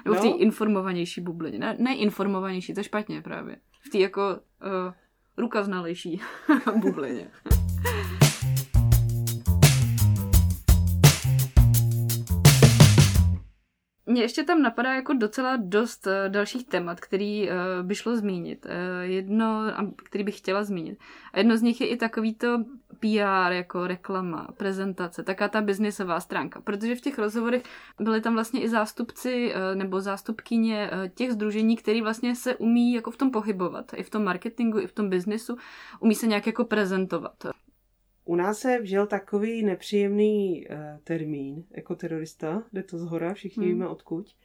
Nebo 0.06 0.16
no. 0.16 0.22
v 0.22 0.24
té 0.24 0.28
informovanější 0.28 1.22
bublině. 1.22 1.60
Ne, 1.60 1.76
ne 1.80 1.96
informovanější, 1.96 2.74
to 2.74 2.80
je 2.80 2.84
špatně 2.84 3.22
právě. 3.22 3.58
V 3.82 3.90
té 3.90 3.98
jako 3.98 4.22
uh, 4.32 4.94
rukaznalejší 5.38 6.22
bublině. 6.76 7.32
Mě 14.10 14.22
ještě 14.22 14.44
tam 14.44 14.62
napadá 14.62 14.94
jako 14.94 15.14
docela 15.14 15.56
dost 15.56 16.08
uh, 16.08 16.14
dalších 16.28 16.68
témat, 16.68 17.00
který 17.00 17.50
uh, 17.50 17.56
by 17.82 17.96
šlo 17.96 18.18
zmínit. 18.18 18.66
Uh, 18.66 18.72
jedno, 19.02 19.62
který 19.96 20.24
bych 20.24 20.38
chtěla 20.38 20.64
zmínit. 20.64 21.00
A 21.34 21.38
jedno 21.38 21.58
z 21.58 21.62
nich 21.62 21.82
je 21.82 21.88
i 21.88 21.98
takový 21.98 22.34
to 22.34 22.64
PR, 23.00 23.52
jako 23.52 23.88
reklama, 23.88 24.48
prezentace, 24.58 25.24
taká 25.24 25.48
ta 25.48 25.62
biznisová 25.62 26.20
stránka. 26.20 26.62
Protože 26.62 26.96
v 26.96 27.02
těch 27.02 27.20
rozhovorech 27.20 27.64
byly 28.00 28.22
tam 28.22 28.34
vlastně 28.34 28.62
i 28.62 28.70
zástupci 28.70 29.54
nebo 29.74 30.02
zástupkyně 30.02 30.90
těch 31.16 31.32
združení, 31.32 31.76
který 31.76 32.02
vlastně 32.02 32.36
se 32.36 32.56
umí 32.56 32.94
jako 32.94 33.12
v 33.12 33.18
tom 33.18 33.32
pohybovat. 33.32 33.92
I 33.96 34.04
v 34.04 34.10
tom 34.10 34.24
marketingu, 34.24 34.80
i 34.80 34.88
v 34.88 34.94
tom 34.94 35.10
biznisu. 35.10 35.58
Umí 36.00 36.16
se 36.16 36.28
nějak 36.28 36.48
jako 36.48 36.66
prezentovat. 36.66 37.34
U 38.30 38.36
nás 38.36 38.60
se 38.60 38.80
vžil 38.82 39.08
takový 39.08 39.64
nepříjemný 39.64 40.68
uh, 40.68 40.76
termín, 41.04 41.64
jako 41.72 41.96
terorista, 41.96 42.64
jde 42.74 42.84
to 42.84 42.98
zhora, 42.98 43.34
všichni 43.34 43.66
hmm. 43.66 43.74
víme 43.74 43.88
odkud. 43.88 44.36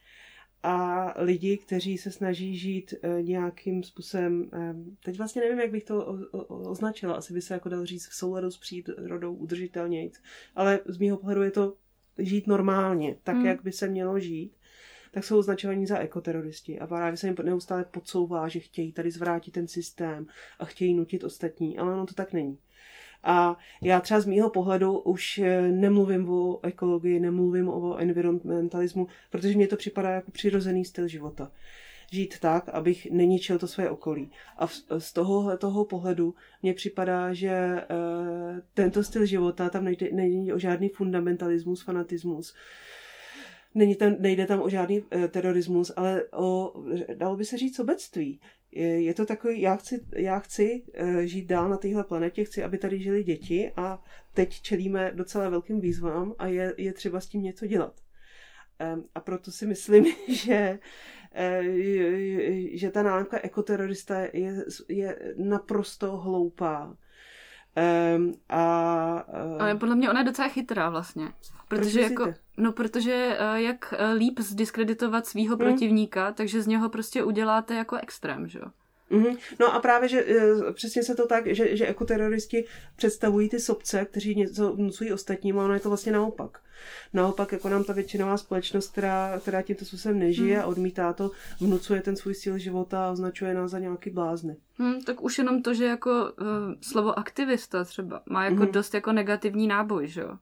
A 0.63 1.13
lidi, 1.17 1.57
kteří 1.57 1.97
se 1.97 2.11
snaží 2.11 2.57
žít 2.57 2.93
uh, 2.93 3.21
nějakým 3.21 3.83
způsobem, 3.83 4.49
um, 4.53 4.97
teď 5.03 5.17
vlastně 5.17 5.41
nevím, 5.41 5.59
jak 5.59 5.71
bych 5.71 5.83
to 5.83 6.05
o, 6.05 6.13
o, 6.31 6.69
označila, 6.69 7.13
asi 7.13 7.33
by 7.33 7.41
se 7.41 7.53
jako 7.53 7.69
dal 7.69 7.85
říct 7.85 8.07
v 8.07 8.15
souladu 8.15 8.51
s 8.51 8.57
přírodou 8.57 9.33
udržitelně, 9.33 10.09
ale 10.55 10.79
z 10.85 10.97
mýho 10.97 11.17
pohledu 11.17 11.41
je 11.41 11.51
to 11.51 11.73
žít 12.17 12.47
normálně, 12.47 13.15
tak, 13.23 13.35
hmm. 13.35 13.45
jak 13.45 13.63
by 13.63 13.71
se 13.71 13.87
mělo 13.87 14.19
žít 14.19 14.55
tak 15.11 15.23
jsou 15.23 15.39
označovaní 15.39 15.87
za 15.87 15.97
ekoteroristi. 15.97 16.79
A 16.79 16.87
právě 16.87 17.17
se 17.17 17.27
jim 17.27 17.35
neustále 17.43 17.85
podsouvá, 17.85 18.47
že 18.47 18.59
chtějí 18.59 18.91
tady 18.91 19.11
zvrátit 19.11 19.51
ten 19.51 19.67
systém 19.67 20.27
a 20.59 20.65
chtějí 20.65 20.93
nutit 20.93 21.23
ostatní, 21.23 21.77
ale 21.77 21.93
ono 21.93 22.05
to 22.05 22.13
tak 22.13 22.33
není. 22.33 22.57
A 23.25 23.57
já 23.81 24.01
třeba 24.01 24.19
z 24.19 24.25
mýho 24.25 24.49
pohledu 24.49 24.99
už 24.99 25.37
eh, 25.37 25.61
nemluvím 25.61 26.29
o 26.29 26.59
ekologii, 26.63 27.19
nemluvím 27.19 27.69
o 27.69 27.97
environmentalismu, 27.97 29.07
protože 29.29 29.55
mně 29.55 29.67
to 29.67 29.77
připadá 29.77 30.09
jako 30.09 30.31
přirozený 30.31 30.85
styl 30.85 31.07
života. 31.07 31.51
Žít 32.11 32.39
tak, 32.39 32.69
abych 32.69 33.11
neničil 33.11 33.59
to 33.59 33.67
své 33.67 33.89
okolí. 33.89 34.31
A 34.57 34.67
z 34.97 35.13
toho, 35.13 35.57
toho 35.57 35.85
pohledu 35.85 36.35
mně 36.63 36.73
připadá, 36.73 37.33
že 37.33 37.49
e, 37.49 37.85
tento 38.73 39.03
styl 39.03 39.25
života, 39.25 39.69
tam 39.69 39.83
nejde, 39.83 40.09
nejde 40.11 40.53
o 40.53 40.59
žádný 40.59 40.89
fundamentalismus, 40.89 41.83
fanatismus, 41.83 42.55
Není 43.75 43.95
tam, 43.95 44.15
nejde 44.19 44.45
tam 44.45 44.61
o 44.61 44.69
žádný 44.69 45.03
e, 45.11 45.27
terorismus, 45.27 45.91
ale 45.95 46.23
o, 46.33 46.73
dalo 47.13 47.35
by 47.35 47.45
se 47.45 47.57
říct, 47.57 47.75
sobectví 47.75 48.39
je 48.75 49.13
to 49.13 49.25
takový, 49.25 49.61
já 49.61 49.75
chci, 49.75 50.05
já 50.15 50.39
chci 50.39 50.83
eh, 50.93 51.27
žít 51.27 51.45
dál 51.45 51.69
na 51.69 51.77
téhle 51.77 52.03
planetě, 52.03 52.43
chci, 52.43 52.63
aby 52.63 52.77
tady 52.77 52.99
žili 52.99 53.23
děti 53.23 53.71
a 53.75 54.03
teď 54.33 54.61
čelíme 54.61 55.11
docela 55.15 55.49
velkým 55.49 55.79
výzvám 55.79 56.33
a 56.37 56.47
je, 56.47 56.73
je 56.77 56.93
třeba 56.93 57.19
s 57.19 57.27
tím 57.27 57.41
něco 57.41 57.65
dělat. 57.65 57.93
A 59.15 59.19
proto 59.19 59.51
si 59.51 59.65
myslím, 59.65 60.05
že, 60.27 60.79
eh, 61.33 61.61
že 62.77 62.91
ta 62.91 63.03
nálepka 63.03 63.39
ekoterorista 63.43 64.19
je, 64.19 64.65
je 64.89 65.33
naprosto 65.37 66.17
hloupá. 66.17 66.97
Um, 68.15 68.33
a, 68.49 69.17
Ale 69.59 69.75
podle 69.75 69.95
mě 69.95 70.09
ona 70.09 70.19
je 70.19 70.25
docela 70.25 70.47
chytrá 70.47 70.89
vlastně. 70.89 71.27
Protože 71.67 72.01
jako, 72.01 72.33
no 72.57 72.71
protože 72.71 73.37
uh, 73.39 73.55
jak 73.55 73.93
uh, 73.93 74.17
líp 74.17 74.39
zdiskreditovat 74.39 75.27
svého 75.27 75.55
hmm. 75.55 75.57
protivníka, 75.57 76.31
takže 76.31 76.61
z 76.61 76.67
něho 76.67 76.89
prostě 76.89 77.23
uděláte 77.23 77.75
jako 77.75 77.95
extrém, 77.95 78.47
že 78.47 78.59
jo? 78.59 78.65
Mm-hmm. 79.11 79.37
No 79.59 79.73
a 79.73 79.79
právě, 79.79 80.09
že 80.09 80.25
e, 80.25 80.73
přesně 80.73 81.03
se 81.03 81.15
to 81.15 81.27
tak, 81.27 81.47
že, 81.47 81.77
že 81.77 81.87
ekoteroristi 81.87 82.65
představují 82.95 83.49
ty 83.49 83.59
sobce, 83.59 84.05
kteří 84.05 84.35
něco 84.35 84.73
vnucují 84.73 85.13
ostatním, 85.13 85.59
a 85.59 85.65
ono 85.65 85.73
je 85.73 85.79
to 85.79 85.89
vlastně 85.89 86.11
naopak. 86.11 86.59
Naopak, 87.13 87.51
jako 87.51 87.69
nám 87.69 87.83
ta 87.83 87.93
většinová 87.93 88.37
společnost, 88.37 88.91
která, 88.91 89.39
která 89.39 89.61
tímto 89.61 89.85
způsobem 89.85 90.19
nežije 90.19 90.57
mm. 90.57 90.63
a 90.63 90.65
odmítá 90.65 91.13
to, 91.13 91.31
vnucuje 91.61 92.01
ten 92.01 92.15
svůj 92.15 92.35
styl 92.35 92.57
života 92.57 93.05
a 93.05 93.11
označuje 93.11 93.53
nás 93.53 93.71
za 93.71 93.79
nějaký 93.79 94.09
blázny. 94.09 94.55
Hmm, 94.77 95.01
tak 95.01 95.23
už 95.23 95.37
jenom 95.37 95.61
to, 95.61 95.73
že 95.73 95.85
jako 95.85 96.09
uh, 96.11 96.47
slovo 96.81 97.19
aktivista 97.19 97.83
třeba 97.83 98.21
má 98.29 98.45
jako 98.45 98.63
mm. 98.63 98.71
dost 98.71 98.93
jako 98.93 99.11
negativní 99.11 99.67
náboj, 99.67 100.07
že 100.07 100.21
jo? 100.21 100.37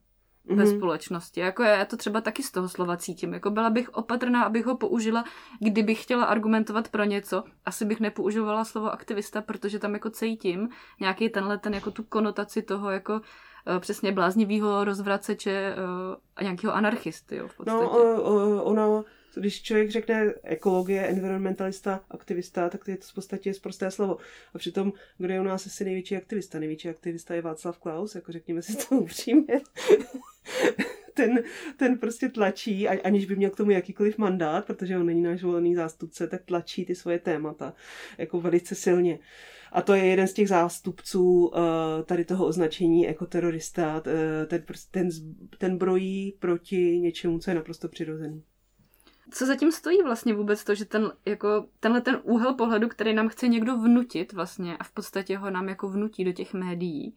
Mm-hmm. 0.48 0.56
ve 0.56 0.68
společnosti. 0.68 1.40
Jako 1.40 1.64
já 1.64 1.86
to 1.86 1.98
třeba 1.98 2.22
taky 2.22 2.44
z 2.44 2.52
toho 2.52 2.70
slova 2.70 2.98
cítím. 2.98 3.34
Jako 3.34 3.50
byla 3.50 3.70
bych 3.70 3.90
opatrná, 3.90 4.44
abych 4.44 4.66
ho 4.66 4.78
použila, 4.78 5.24
kdybych 5.60 6.04
chtěla 6.04 6.26
argumentovat 6.26 6.88
pro 6.90 7.04
něco. 7.04 7.44
Asi 7.66 7.86
bych 7.86 8.00
nepoužívala 8.00 8.66
slovo 8.66 8.92
aktivista, 8.92 9.42
protože 9.42 9.80
tam 9.80 9.94
jako 9.94 10.10
cítím 10.10 10.70
nějaký 11.00 11.30
tenhle, 11.30 11.58
ten 11.58 11.74
jako 11.74 11.92
tu 11.92 12.04
konotaci 12.04 12.62
toho 12.62 12.92
jako 12.92 13.14
uh, 13.14 13.80
přesně 13.80 14.12
bláznivého 14.12 14.84
rozvraceče 14.84 15.76
uh, 15.76 16.16
a 16.36 16.44
nějakého 16.44 16.74
anarchisty, 16.74 17.36
jo, 17.36 17.48
v 17.48 17.58
podstatě. 17.58 17.84
No, 17.84 18.22
uh, 18.22 18.34
uh, 18.34 18.62
ono 18.64 19.04
když 19.40 19.62
člověk 19.62 19.90
řekne 19.90 20.34
ekologie, 20.44 21.08
environmentalista, 21.08 22.06
aktivista, 22.10 22.70
tak 22.70 22.86
to 22.86 22.92
je 22.92 22.98
to 22.98 23.08
v 23.08 23.14
podstatě 23.14 23.52
prosté 23.62 23.92
slovo. 23.92 24.18
A 24.54 24.58
přitom, 24.58 24.94
kdo 25.18 25.34
je 25.34 25.40
u 25.40 25.44
nás 25.44 25.66
asi 25.66 25.86
největší 25.86 26.16
aktivista? 26.16 26.60
Největší 26.60 26.90
aktivista 26.90 27.36
je 27.36 27.42
Václav 27.42 27.78
Klaus, 27.78 28.16
jako 28.16 28.32
řekněme 28.32 28.62
si 28.62 28.76
to 28.76 28.96
upřímně. 29.00 29.62
ten, 31.14 31.44
ten 31.78 31.98
prostě 31.98 32.30
tlačí, 32.30 32.88
aniž 32.88 33.26
by 33.26 33.36
měl 33.36 33.50
k 33.50 33.58
tomu 33.58 33.72
jakýkoliv 33.72 34.18
mandát, 34.18 34.66
protože 34.66 34.98
on 34.98 35.06
není 35.06 35.22
náš 35.22 35.44
volený 35.44 35.76
zástupce, 35.76 36.28
tak 36.28 36.44
tlačí 36.44 36.86
ty 36.86 36.96
svoje 36.96 37.20
témata 37.20 37.74
jako 38.18 38.42
velice 38.42 38.76
silně. 38.76 39.20
A 39.72 39.82
to 39.82 39.94
je 39.94 40.06
jeden 40.06 40.28
z 40.28 40.34
těch 40.34 40.48
zástupců 40.48 41.48
uh, 41.48 41.60
tady 42.06 42.26
toho 42.26 42.46
označení 42.46 43.08
ekoterorista. 43.08 43.96
Uh, 43.96 44.48
ten, 44.48 44.64
ten, 44.92 45.10
ten 45.58 45.78
brojí 45.78 46.32
proti 46.40 47.00
něčemu, 47.00 47.40
co 47.40 47.52
je 47.52 47.56
naprosto 47.56 47.88
přirozený 47.88 48.44
co 49.32 49.46
zatím 49.46 49.72
stojí 49.72 50.04
vlastně 50.04 50.34
vůbec 50.34 50.64
to, 50.64 50.76
že 50.76 50.86
ten, 50.86 51.12
jako, 51.26 51.68
tenhle 51.80 52.02
ten 52.02 52.20
úhel 52.24 52.54
pohledu, 52.54 52.88
který 52.88 53.14
nám 53.14 53.30
chce 53.30 53.48
někdo 53.48 53.78
vnutit 53.78 54.34
vlastně 54.34 54.78
a 54.78 54.84
v 54.84 54.92
podstatě 54.92 55.38
ho 55.38 55.50
nám 55.50 55.70
jako 55.70 55.90
vnutí 55.90 56.26
do 56.26 56.32
těch 56.32 56.54
médií 56.54 57.16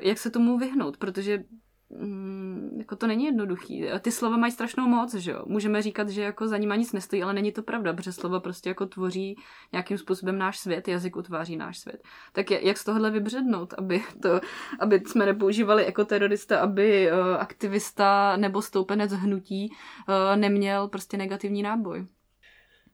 jak 0.00 0.18
se 0.18 0.30
tomu 0.30 0.58
vyhnout, 0.58 0.96
protože 0.96 1.44
mm, 1.90 2.76
jako 2.78 2.96
to 2.96 3.06
není 3.06 3.24
jednoduchý. 3.24 3.84
Ty 4.00 4.10
slova 4.10 4.36
mají 4.36 4.52
strašnou 4.52 4.86
moc, 4.86 5.14
že 5.14 5.30
jo. 5.30 5.42
Můžeme 5.46 5.82
říkat, 5.82 6.08
že 6.08 6.22
jako 6.22 6.48
za 6.48 6.56
nima 6.56 6.76
nic 6.76 6.92
nestojí, 6.92 7.22
ale 7.22 7.32
není 7.32 7.52
to 7.52 7.62
pravda, 7.62 7.92
protože 7.92 8.12
slova 8.12 8.40
prostě 8.40 8.68
jako 8.70 8.86
tvoří 8.86 9.36
nějakým 9.72 9.98
způsobem 9.98 10.38
náš 10.38 10.58
svět, 10.58 10.88
jazyk 10.88 11.16
utváří 11.16 11.56
náš 11.56 11.78
svět. 11.78 12.02
Tak 12.32 12.50
jak 12.50 12.78
z 12.78 12.84
tohohle 12.84 13.10
vybřednout, 13.10 13.74
aby, 13.78 14.02
to, 14.22 14.40
aby 14.80 15.02
jsme 15.06 15.26
nepoužívali 15.26 15.84
jako 15.84 16.04
terorista, 16.04 16.60
aby 16.60 17.12
uh, 17.12 17.18
aktivista 17.38 18.36
nebo 18.36 18.62
stoupenec 18.62 19.12
hnutí 19.12 19.70
uh, 19.70 20.40
neměl 20.40 20.88
prostě 20.88 21.16
negativní 21.16 21.62
náboj? 21.62 22.06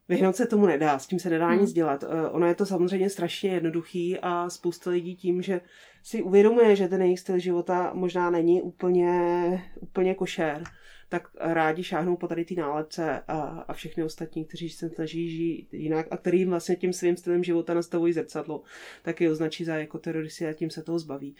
Vyhnout 0.08 0.36
se 0.36 0.46
tomu 0.46 0.66
nedá, 0.66 0.98
s 0.98 1.06
tím 1.06 1.18
se 1.18 1.30
nedá 1.30 1.48
hmm. 1.48 1.60
nic 1.60 1.72
dělat. 1.72 2.04
Eh, 2.04 2.28
ono 2.28 2.46
je 2.46 2.54
to 2.54 2.66
samozřejmě 2.66 3.10
strašně 3.10 3.50
jednoduchý 3.50 4.18
a 4.22 4.50
spousta 4.50 4.90
lidí 4.90 5.16
tím, 5.16 5.42
že 5.42 5.60
si 6.02 6.22
uvědomuje, 6.22 6.76
že 6.76 6.88
ten 6.88 7.02
jejich 7.02 7.20
styl 7.20 7.38
života 7.38 7.90
možná 7.94 8.30
není 8.30 8.62
úplně, 8.62 9.64
úplně 9.80 10.14
košer, 10.14 10.62
tak 11.08 11.28
rádi 11.40 11.82
šáhnou 11.82 12.16
po 12.16 12.28
tady 12.28 12.44
ty 12.44 12.56
nálepce 12.56 13.22
a, 13.28 13.40
a 13.68 13.72
všechny 13.72 14.04
ostatní, 14.04 14.44
kteří 14.44 14.70
se 14.70 14.90
snaží 14.90 15.30
žít 15.30 15.74
jinak 15.74 16.06
a 16.10 16.16
kterým 16.16 16.50
vlastně 16.50 16.76
tím 16.76 16.92
svým 16.92 17.16
stylem 17.16 17.44
života 17.44 17.74
nastavují 17.74 18.12
zrcadlo, 18.12 18.62
tak 19.02 19.20
je 19.20 19.30
označí 19.30 19.64
za 19.64 19.76
jako 19.76 19.98
teroristy 19.98 20.46
a 20.46 20.52
tím 20.52 20.70
se 20.70 20.82
toho 20.82 20.98
zbaví. 20.98 21.36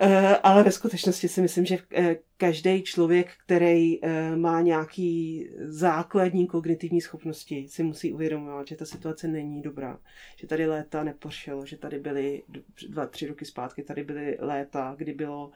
Eh, 0.00 0.36
ale 0.36 0.62
ve 0.62 0.72
skutečnosti 0.72 1.28
si 1.28 1.42
myslím, 1.42 1.64
že 1.64 1.78
eh, 1.94 2.16
každý 2.36 2.82
člověk, 2.82 3.30
který 3.44 4.04
eh, 4.04 4.36
má 4.36 4.60
nějaký 4.60 5.48
základní 5.60 6.46
kognitivní 6.46 7.00
schopnosti, 7.00 7.66
si 7.68 7.82
musí 7.82 8.12
uvědomovat, 8.12 8.66
že 8.66 8.76
ta 8.76 8.84
situace 8.84 9.28
není 9.28 9.62
dobrá. 9.62 9.98
Že 10.36 10.46
tady 10.46 10.66
léta 10.66 11.04
nepošelo, 11.04 11.66
že 11.66 11.76
tady 11.76 11.98
byly 11.98 12.42
dva, 12.88 13.06
tři 13.06 13.26
roky 13.26 13.44
zpátky, 13.44 13.82
tady 13.82 14.04
byly 14.04 14.36
léta, 14.40 14.94
kdy 14.98 15.12
bylo 15.12 15.50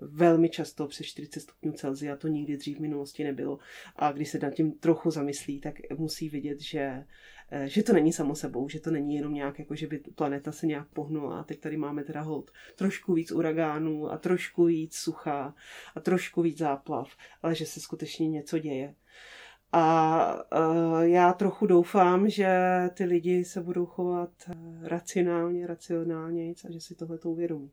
velmi 0.00 0.48
často 0.48 0.86
přes 0.86 1.06
40 1.06 1.40
stupňů 1.40 1.72
Celsia, 1.72 2.16
to 2.16 2.28
nikdy 2.28 2.56
dřív 2.56 2.76
v 2.76 2.80
minulosti 2.80 3.24
nebylo. 3.24 3.58
A 3.96 4.12
když 4.12 4.28
se 4.28 4.38
nad 4.38 4.54
tím 4.54 4.72
trochu 4.72 5.10
zamyslí, 5.10 5.60
tak 5.60 5.74
musí 5.96 6.28
vidět, 6.28 6.60
že 6.60 7.04
že 7.64 7.82
to 7.82 7.92
není 7.92 8.12
samo 8.12 8.34
sebou, 8.34 8.68
že 8.68 8.80
to 8.80 8.90
není 8.90 9.14
jenom 9.14 9.34
nějak, 9.34 9.58
jako 9.58 9.74
že 9.74 9.86
by 9.86 9.98
planeta 9.98 10.52
se 10.52 10.66
nějak 10.66 10.88
pohnula 10.88 11.40
a 11.40 11.44
teď 11.44 11.60
tady 11.60 11.76
máme 11.76 12.04
teda 12.04 12.20
hold 12.20 12.50
trošku 12.76 13.14
víc 13.14 13.32
uragánů 13.32 14.10
a 14.10 14.18
trošku 14.18 14.64
víc 14.64 14.96
sucha 14.96 15.54
a 15.94 16.00
trošku 16.00 16.42
víc 16.42 16.58
záplav, 16.58 17.08
ale 17.42 17.54
že 17.54 17.66
se 17.66 17.80
skutečně 17.80 18.28
něco 18.28 18.58
děje. 18.58 18.94
A 19.72 20.34
uh, 20.34 21.00
já 21.02 21.32
trochu 21.32 21.66
doufám, 21.66 22.28
že 22.28 22.48
ty 22.94 23.04
lidi 23.04 23.44
se 23.44 23.60
budou 23.60 23.86
chovat 23.86 24.30
eh, 24.48 24.54
racionálně, 24.88 25.66
racionálně 25.66 26.54
a 26.68 26.70
že 26.72 26.80
si 26.80 26.94
tohle 26.94 27.18
to 27.18 27.30
uvědomí. 27.30 27.70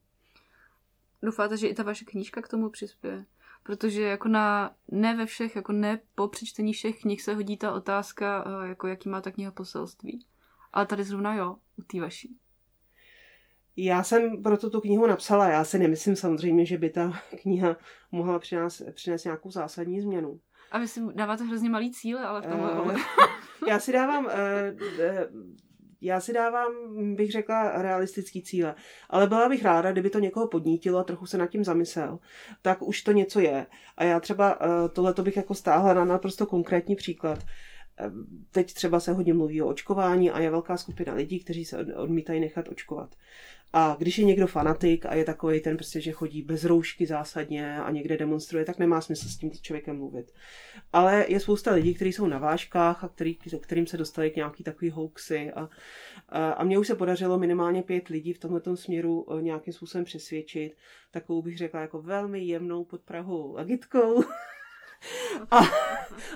Doufáte, 1.22 1.58
že 1.58 1.68
i 1.68 1.74
ta 1.74 1.84
vaše 1.84 2.06
knížka 2.06 2.42
k 2.42 2.48
tomu 2.48 2.70
přispěje? 2.70 3.26
Protože 3.64 4.02
jako 4.02 4.28
na, 4.28 4.76
ne 4.92 5.18
ve 5.18 5.26
všech, 5.26 5.56
jako 5.56 5.72
ne 5.72 6.00
po 6.16 6.28
přečtení 6.28 6.74
všech 6.74 7.02
knih 7.02 7.22
se 7.22 7.34
hodí 7.34 7.58
ta 7.58 7.72
otázka, 7.72 8.46
eh, 8.48 8.68
jako 8.68 8.88
jaký 8.88 9.10
má 9.10 9.22
ta 9.22 9.32
kniha 9.32 9.52
poselství. 9.52 10.26
Ale 10.74 10.86
tady 10.86 11.04
zrovna 11.04 11.36
jo, 11.36 11.56
u 11.78 11.82
té 11.82 12.02
vaší. 12.02 12.38
Já 13.78 14.04
jsem 14.04 14.44
proto 14.44 14.70
tu 14.70 14.82
knihu 14.82 15.08
napsala. 15.08 15.48
Já 15.48 15.64
si 15.64 15.80
nemyslím 15.80 16.16
samozřejmě, 16.16 16.66
že 16.66 16.78
by 16.78 16.90
ta 16.90 17.22
kniha 17.42 17.76
mohla 18.12 18.40
přinést, 18.40 18.82
přinést 18.94 19.24
nějakou 19.24 19.52
zásadní 19.52 20.02
změnu. 20.02 20.40
A 20.72 20.80
vy 20.80 20.88
si 20.88 21.02
dáváte 21.14 21.44
hrozně 21.44 21.70
malý 21.70 21.92
cíle, 21.92 22.26
ale 22.26 22.42
v 22.42 22.46
tomhle 22.46 22.82
uh, 22.82 23.00
Já 23.68 23.80
si 23.80 23.92
dávám 23.92 24.26
uh, 24.26 24.32
já 26.02 26.20
si 26.20 26.34
dávám, 26.34 26.72
bych 27.16 27.32
řekla, 27.32 27.82
realistický 27.82 28.42
cíle. 28.42 28.76
Ale 29.10 29.28
byla 29.28 29.50
bych 29.50 29.64
ráda, 29.64 29.92
kdyby 29.92 30.10
to 30.10 30.20
někoho 30.20 30.48
podnítilo 30.48 31.00
a 31.00 31.04
trochu 31.04 31.26
se 31.26 31.38
nad 31.38 31.48
tím 31.48 31.64
zamyslel. 31.64 32.20
Tak 32.62 32.82
už 32.82 33.02
to 33.02 33.12
něco 33.12 33.40
je. 33.40 33.66
A 33.98 34.04
já 34.04 34.20
třeba 34.20 34.58
eh, 34.62 34.90
tohle 34.90 35.14
bych 35.22 35.38
jako 35.38 35.54
stáhla 35.54 35.94
na 35.94 36.06
naprosto 36.06 36.46
konkrétní 36.46 36.96
příklad. 36.96 37.40
Teď 38.52 38.74
třeba 38.74 39.00
se 39.00 39.14
hodně 39.14 39.34
mluví 39.34 39.62
o 39.62 39.68
očkování 39.68 40.32
a 40.32 40.40
je 40.40 40.50
velká 40.50 40.78
skupina 40.78 41.14
lidí, 41.14 41.40
kteří 41.40 41.66
se 41.66 41.78
odmítají 41.96 42.40
nechat 42.40 42.68
očkovat. 42.68 43.16
A 43.74 43.96
když 44.00 44.18
je 44.18 44.26
někdo 44.26 44.48
fanatik 44.48 45.06
a 45.06 45.16
je 45.16 45.26
takový 45.26 45.60
ten 45.60 45.78
prostě, 45.78 46.02
že 46.02 46.12
chodí 46.12 46.42
bez 46.42 46.64
roušky 46.64 47.06
zásadně 47.06 47.82
a 47.82 47.92
někde 47.92 48.18
demonstruje, 48.18 48.66
tak 48.66 48.80
nemá 48.80 49.02
smysl 49.02 49.28
s 49.28 49.38
tím 49.38 49.52
člověkem 49.52 49.98
mluvit. 49.98 50.34
Ale 50.94 51.26
je 51.28 51.40
spousta 51.40 51.74
lidí, 51.74 51.94
kteří 51.94 52.14
jsou 52.14 52.28
na 52.28 52.38
vážkách 52.38 53.04
a 53.04 53.08
který, 53.08 53.36
kterým 53.36 53.88
se 53.88 53.98
dostali 53.98 54.32
k 54.32 54.36
nějaký 54.36 54.64
takový 54.64 54.92
hoaxy 54.92 55.52
a, 55.52 55.70
a, 56.30 56.52
a 56.52 56.64
mně 56.64 56.80
už 56.80 56.88
se 56.88 56.96
podařilo 56.96 57.40
minimálně 57.40 57.84
pět 57.84 58.08
lidí 58.08 58.34
v 58.34 58.40
tomto 58.40 58.78
směru 58.78 59.26
eh, 59.32 59.42
nějakým 59.42 59.74
způsobem 59.74 60.06
přesvědčit. 60.06 60.78
Takovou 61.12 61.42
bych 61.42 61.58
řekla 61.58 61.82
jako 61.82 62.02
velmi 62.02 62.40
jemnou 62.40 62.84
podprahou 62.84 63.58
agitkou. 63.58 64.24
A, 65.52 65.60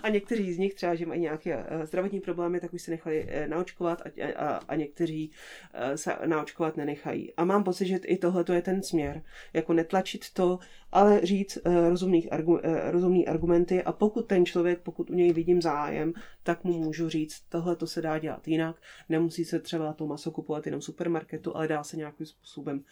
a 0.04 0.10
někteří 0.10 0.54
z 0.54 0.58
nich 0.58 0.74
třeba, 0.74 0.96
že 0.96 1.06
mají 1.06 1.22
nějaké 1.22 1.66
eh, 1.68 1.86
zdravotní 1.86 2.20
problémy, 2.20 2.60
tak 2.60 2.74
už 2.74 2.82
se 2.82 2.92
nechali 2.92 3.26
eh, 3.28 3.48
naočkovat 3.48 4.02
a, 4.02 4.34
a, 4.36 4.60
a 4.68 4.76
někteří 4.76 5.32
eh, 5.74 5.98
se 5.98 6.16
naočkovat 6.26 6.78
nenechají. 6.78 7.34
A 7.34 7.46
mám 7.46 7.64
pocit, 7.64 7.86
že 7.86 7.96
i 7.96 8.18
tohle 8.18 8.46
je 8.54 8.62
ten 8.62 8.84
směr. 8.84 9.24
Jako 9.54 9.74
netlačit 9.74 10.34
to, 10.34 10.60
ale 10.92 11.22
říct 11.24 11.58
rozumných, 11.90 12.34
argu, 12.34 12.60
rozumný 12.92 13.28
argumenty 13.28 13.84
a 13.84 13.92
pokud 13.92 14.28
ten 14.28 14.46
člověk, 14.46 14.80
pokud 14.80 15.10
u 15.10 15.14
něj 15.14 15.34
vidím 15.34 15.62
zájem, 15.62 16.14
tak 16.44 16.64
mu 16.64 16.74
můžu 16.74 17.10
říct, 17.10 17.42
tohle 17.50 17.76
to 17.76 17.88
se 17.88 18.02
dá 18.02 18.20
dělat 18.20 18.48
jinak. 18.48 18.76
Nemusí 19.10 19.46
se 19.46 19.60
třeba 19.60 19.94
to 19.94 20.08
maso 20.08 20.32
kupovat 20.32 20.66
jenom 20.66 20.82
v 20.82 20.84
supermarketu, 20.84 21.56
ale 21.56 21.68
dá 21.68 21.84
se 21.84 21.98
nějakým 21.98 22.26
způsobem 22.26 22.84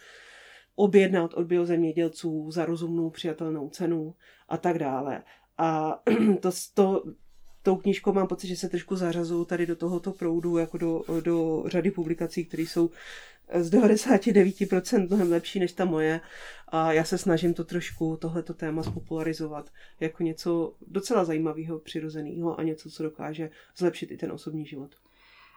objednat 0.75 1.33
od 1.33 1.47
biozemědělců 1.47 2.51
za 2.51 2.65
rozumnou 2.65 3.09
přijatelnou 3.09 3.69
cenu 3.69 4.15
a 4.49 4.57
tak 4.57 4.79
dále. 4.79 5.23
A 5.57 5.99
to, 6.41 6.51
to, 6.73 7.03
tou 7.63 7.75
knížkou 7.75 8.13
mám 8.13 8.27
pocit, 8.27 8.47
že 8.47 8.55
se 8.55 8.69
trošku 8.69 8.95
zařazují 8.95 9.45
tady 9.45 9.65
do 9.65 9.75
tohoto 9.75 10.11
proudu, 10.11 10.57
jako 10.57 10.77
do, 10.77 11.03
do 11.21 11.63
řady 11.67 11.91
publikací, 11.91 12.45
které 12.45 12.63
jsou 12.63 12.89
z 13.53 13.71
99% 13.71 15.07
mnohem 15.07 15.31
lepší 15.31 15.59
než 15.59 15.73
ta 15.73 15.85
moje. 15.85 16.21
A 16.67 16.93
já 16.93 17.03
se 17.03 17.17
snažím 17.17 17.53
to 17.53 17.63
trošku, 17.63 18.17
tohleto 18.17 18.53
téma 18.53 18.83
spopularizovat 18.83 19.69
jako 19.99 20.23
něco 20.23 20.73
docela 20.87 21.25
zajímavého, 21.25 21.79
přirozeného 21.79 22.59
a 22.59 22.63
něco, 22.63 22.89
co 22.89 23.03
dokáže 23.03 23.49
zlepšit 23.77 24.11
i 24.11 24.17
ten 24.17 24.31
osobní 24.31 24.65
život. 24.65 24.95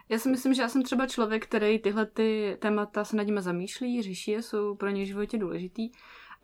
Já 0.09 0.19
si 0.19 0.29
myslím, 0.29 0.55
že 0.55 0.63
já 0.63 0.69
jsem 0.69 0.83
třeba 0.83 1.07
člověk, 1.07 1.47
který 1.47 1.79
tyhle 1.79 2.07
ty 2.07 2.57
témata 2.59 3.05
se 3.05 3.17
nad 3.17 3.23
nimi 3.23 3.43
zamýšlí, 3.43 4.03
řeší 4.03 4.31
je, 4.31 4.43
jsou 4.43 4.75
pro 4.75 4.91
ně 4.91 5.03
v 5.03 5.07
životě 5.07 5.39
důležitý. 5.39 5.91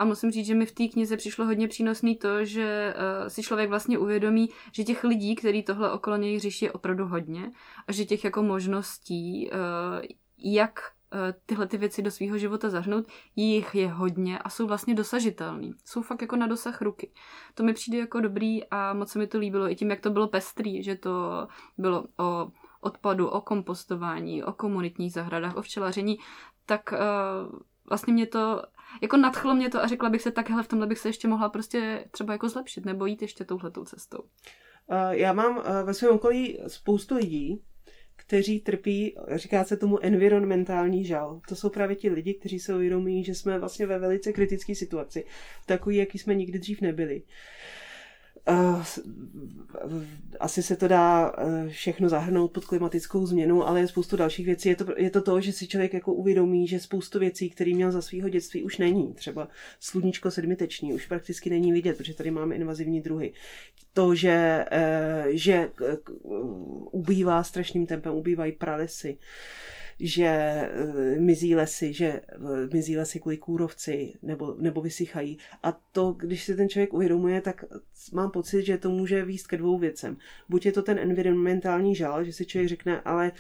A 0.03 0.05
musím 0.05 0.31
říct, 0.31 0.47
že 0.47 0.55
mi 0.55 0.67
v 0.67 0.73
té 0.73 0.89
knize 0.89 1.17
přišlo 1.17 1.45
hodně 1.45 1.69
přínosný 1.69 2.17
to, 2.17 2.45
že 2.45 2.95
uh, 2.97 3.29
si 3.29 3.43
člověk 3.43 3.69
vlastně 3.69 3.99
uvědomí, 3.99 4.49
že 4.73 4.85
těch 4.85 5.05
lidí, 5.05 5.35
kteří 5.35 5.63
tohle 5.63 5.93
okolo 5.93 6.17
něj 6.17 6.41
řeší, 6.41 6.65
je 6.65 6.73
opravdu 6.73 7.07
hodně 7.07 7.53
a 7.87 7.93
že 7.93 8.05
těch 8.05 8.25
jako 8.25 8.43
možností, 8.43 9.51
uh, 9.51 10.07
jak 10.39 10.81
uh, 11.15 11.19
tyhle 11.47 11.67
ty 11.67 11.79
věci 11.79 12.03
do 12.03 12.11
svého 12.11 12.39
života 12.39 12.71
zahrnout, 12.71 13.07
jich 13.37 13.75
je 13.75 13.89
hodně 13.89 14.39
a 14.39 14.51
jsou 14.51 14.67
vlastně 14.67 14.95
dosažitelný. 14.95 15.75
Jsou 15.85 16.03
fakt 16.03 16.23
jako 16.23 16.37
na 16.37 16.47
dosah 16.47 16.83
ruky. 16.83 17.11
To 17.55 17.63
mi 17.63 17.73
přijde 17.73 17.99
jako 17.99 18.21
dobrý 18.21 18.65
a 18.65 18.95
moc 18.95 19.11
se 19.11 19.19
mi 19.19 19.27
to 19.27 19.39
líbilo 19.39 19.71
i 19.71 19.77
tím, 19.77 19.91
jak 19.91 20.01
to 20.01 20.11
bylo 20.11 20.29
pestrý, 20.29 20.83
že 20.83 20.97
to 20.97 21.49
bylo 21.79 22.05
o 22.19 22.49
odpadu, 22.81 23.29
o 23.29 23.41
kompostování, 23.41 24.45
o 24.45 24.53
komunitních 24.53 25.13
zahradách, 25.13 25.57
o 25.57 25.63
včelaření, 25.63 26.19
tak 26.67 26.93
uh, 26.93 27.59
vlastně 27.89 28.13
mě 28.13 28.27
to, 28.27 28.63
jako 29.01 29.17
nadchlo 29.17 29.55
mě 29.55 29.71
to 29.71 29.83
a 29.83 29.87
řekla 29.87 30.11
bych 30.11 30.23
se 30.23 30.31
tak, 30.31 30.51
hele, 30.51 30.63
v 30.63 30.69
tomhle 30.69 30.87
bych 30.87 30.99
se 30.99 31.09
ještě 31.09 31.29
mohla 31.29 31.49
prostě 31.49 32.05
třeba 32.11 32.33
jako 32.33 32.49
zlepšit 32.49 32.85
nebo 32.85 33.07
jít 33.07 33.23
ještě 33.23 33.45
touhletou 33.45 33.85
cestou. 33.85 34.19
Já 35.11 35.33
mám 35.33 35.63
ve 35.85 35.95
svém 35.95 36.15
okolí 36.15 36.59
spoustu 36.67 37.15
lidí, 37.15 37.63
kteří 38.17 38.61
trpí, 38.61 39.15
říká 39.35 39.65
se 39.65 39.77
tomu 39.77 40.05
environmentální 40.05 41.05
žal. 41.05 41.41
To 41.49 41.57
jsou 41.57 41.71
právě 41.71 41.97
ti 41.97 42.11
lidi, 42.11 42.35
kteří 42.35 42.59
se 42.59 42.75
uvědomí, 42.75 43.25
že 43.25 43.35
jsme 43.35 43.59
vlastně 43.59 43.87
ve 43.87 43.99
velice 43.99 44.33
kritické 44.33 44.75
situaci, 44.75 45.25
takový, 45.67 45.97
jaký 45.97 46.19
jsme 46.19 46.35
nikdy 46.35 46.59
dřív 46.59 46.81
nebyli. 46.81 47.23
Uh, 47.23 47.29
asi 50.41 50.63
se 50.63 50.77
to 50.77 50.89
dá 50.89 51.33
uh, 51.33 51.69
všechno 51.69 52.09
zahrnout 52.09 52.53
pod 52.53 52.65
klimatickou 52.65 53.27
změnu, 53.27 53.69
ale 53.69 53.81
je 53.81 53.89
spoustu 53.89 54.17
dalších 54.17 54.47
věcí. 54.47 54.69
Je 54.69 54.77
to, 54.77 54.85
je 54.97 55.11
to 55.11 55.23
to, 55.23 55.41
že 55.41 55.53
si 55.53 55.67
člověk 55.67 55.95
jako 55.95 56.13
uvědomí, 56.13 56.69
že 56.69 56.81
spoustu 56.81 57.19
věcí, 57.19 57.51
které 57.51 57.75
měl 57.75 57.93
za 57.93 58.03
svého 58.03 58.29
dětství, 58.29 58.63
už 58.63 58.79
není. 58.79 59.15
Třeba 59.15 59.49
sluníčko 59.81 60.31
sedmiteční 60.31 60.95
už 60.95 61.07
prakticky 61.07 61.51
není 61.51 61.73
vidět, 61.73 61.97
protože 61.97 62.15
tady 62.15 62.31
máme 62.31 62.55
invazivní 62.55 63.01
druhy. 63.01 63.33
To, 63.93 64.15
že, 64.15 64.65
uh, 64.73 65.31
že 65.31 65.71
ubývá 66.91 67.43
strašným 67.43 67.87
tempem, 67.87 68.15
ubývají 68.15 68.53
pralesy, 68.53 69.19
že 70.01 70.61
uh, 70.85 71.21
mizí 71.21 71.55
lesy, 71.55 71.93
že 71.93 72.21
uh, 72.39 72.57
mizí 72.73 72.97
lesy 72.97 73.21
kvůli 73.21 73.37
kůrovci 73.37 74.13
nebo, 74.23 74.55
nebo 74.59 74.81
vysychají. 74.81 75.39
A 75.63 75.73
to, 75.93 76.13
když 76.13 76.45
si 76.45 76.57
ten 76.57 76.69
člověk 76.69 76.95
uvědomuje, 76.95 77.41
tak 77.41 77.65
mám 78.13 78.31
pocit, 78.31 78.63
že 78.63 78.79
to 78.79 78.91
může 78.91 79.25
výst 79.25 79.47
ke 79.47 79.57
dvou 79.57 79.79
věcem. 79.79 80.17
Buď 80.49 80.67
je 80.67 80.73
to 80.73 80.83
ten 80.83 80.99
environmentální 80.99 81.95
žal, 81.95 82.25
že 82.25 82.33
si 82.33 82.47
člověk 82.47 82.69
řekne, 82.69 83.01
ale 83.01 83.33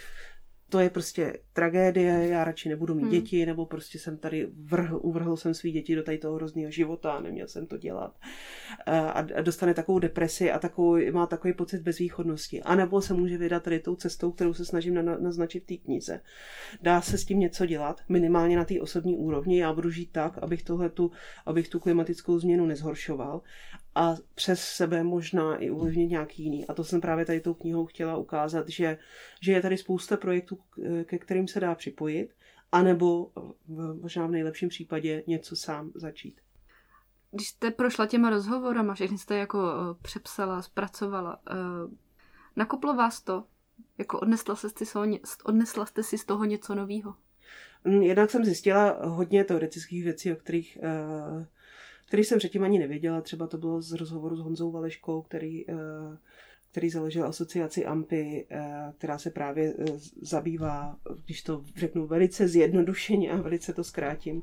to 0.73 0.81
je 0.81 0.91
prostě 0.91 1.39
tragédie, 1.53 2.29
já 2.29 2.45
radši 2.45 2.69
nebudu 2.69 2.95
mít 2.95 3.03
Hmm. 3.03 3.11
děti, 3.11 3.47
nebo 3.47 3.67
prostě 3.67 3.99
jsem 3.99 4.19
tady 4.19 4.49
vrhl, 4.57 5.01
uvrhl 5.03 5.37
jsem 5.37 5.55
svý 5.55 5.73
děti 5.73 5.95
do 5.95 6.03
tady 6.03 6.19
toho 6.19 6.35
hrozného 6.35 6.71
života, 6.71 7.21
neměl 7.21 7.49
jsem 7.49 7.67
to 7.67 7.77
dělat. 7.77 8.17
A, 8.87 9.09
a 9.11 9.41
dostane 9.41 9.75
takovou 9.75 9.99
depresi 9.99 10.53
a 10.53 10.59
takovou, 10.59 11.13
má 11.13 11.27
takový 11.27 11.53
pocit 11.53 11.83
bezvýchodnosti. 11.83 12.63
A 12.63 12.75
nebo 12.75 13.01
se 13.01 13.15
může 13.15 13.39
vydat 13.39 13.63
tady 13.63 13.81
tou 13.81 13.97
cestou, 13.97 14.33
kterou 14.33 14.55
se 14.55 14.65
snažím 14.65 14.95
na, 14.95 15.03
naznačit 15.03 15.61
v 15.61 15.67
té 15.67 15.77
knize. 15.77 16.21
Dá 16.83 17.01
se 17.01 17.19
s 17.19 17.25
tím 17.25 17.39
něco 17.39 17.67
dělat, 17.67 18.01
minimálně 18.09 18.57
na 18.57 18.65
té 18.65 18.81
osobní 18.81 19.17
úrovni. 19.17 19.61
Já 19.61 19.73
budu 19.73 19.91
žít 19.91 20.13
tak, 20.13 20.39
abych, 20.39 20.63
tohletu, 20.63 21.11
abych 21.47 21.69
tu 21.69 21.81
klimatickou 21.81 22.39
změnu 22.39 22.67
nezhoršoval 22.67 23.41
a 23.95 24.17
přes 24.35 24.61
sebe 24.61 25.03
možná 25.03 25.57
i 25.57 25.71
ovlivnit 25.71 26.11
nějaký 26.11 26.43
jiný. 26.43 26.67
A 26.67 26.75
to 26.75 26.85
jsem 26.85 27.01
právě 27.01 27.25
tady 27.25 27.41
tou 27.41 27.55
knihou 27.55 27.87
chtěla 27.87 28.17
ukázat, 28.17 28.69
že, 28.69 28.99
že 29.41 29.53
je 29.53 29.63
tady 29.63 29.79
spousta 29.79 30.17
projektů, 30.17 30.59
ke 31.05 31.19
kterým 31.19 31.49
se 31.49 31.61
dá 31.61 31.75
připojit, 31.75 32.35
anebo 32.73 33.31
v, 33.69 34.01
možná 34.03 34.27
v 34.27 34.31
nejlepším 34.31 34.69
případě 34.69 35.23
něco 35.27 35.57
sám 35.57 35.93
začít. 35.95 36.41
Když 37.31 37.49
jste 37.49 37.71
prošla 37.71 38.07
těma 38.07 38.31
rozhovorama, 38.31 38.95
všechny 38.95 39.19
jste 39.19 39.37
jako 39.37 39.59
uh, 39.59 39.97
přepsala, 40.03 40.63
zpracovala, 40.63 41.41
uh, 41.51 41.93
nakoplo 42.57 42.95
vás 42.95 43.23
to? 43.23 43.45
Jako 43.99 44.21
odnesla, 44.21 44.57
se 44.57 44.69
toho, 44.71 45.05
odnesla 45.45 45.87
jste 45.87 46.03
si 46.03 46.19
z 46.19 46.25
toho 46.25 46.45
něco 46.45 46.75
nového? 46.75 47.15
Jednak 48.01 48.31
jsem 48.31 48.45
zjistila 48.45 49.07
hodně 49.07 49.45
teoretických 49.45 50.05
věcí, 50.05 50.33
o 50.33 50.37
kterých 50.37 50.79
uh, 50.83 51.45
který 52.13 52.25
jsem 52.25 52.39
předtím 52.39 52.65
ani 52.65 52.79
nevěděla. 52.79 53.21
Třeba 53.21 53.47
to 53.47 53.59
bylo 53.59 53.83
z 53.83 53.93
rozhovoru 53.93 54.37
s 54.37 54.41
Honzou 54.41 54.71
Valeškou, 54.71 55.23
který, 55.23 55.71
eh, 55.71 55.75
který 56.71 56.91
založil 56.91 57.27
asociaci 57.27 57.87
AMPI, 57.87 58.47
eh, 58.51 58.93
která 58.99 59.19
se 59.19 59.31
právě 59.31 59.75
eh, 59.79 59.85
zabývá, 60.23 60.97
když 61.25 61.43
to 61.43 61.65
řeknu 61.77 62.07
velice 62.07 62.49
zjednodušeně 62.49 63.31
a 63.31 63.37
velice 63.37 63.73
to 63.73 63.85
zkrátím, 63.85 64.43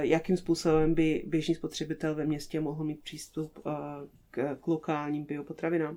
jakým 0.00 0.36
způsobem 0.36 0.94
by 0.94 1.24
běžný 1.26 1.54
spotřebitel 1.54 2.14
ve 2.14 2.26
městě 2.26 2.60
mohl 2.60 2.84
mít 2.84 3.00
přístup 3.02 3.58
k 4.30 4.66
lokálním 4.66 5.24
biopotravinám 5.24 5.96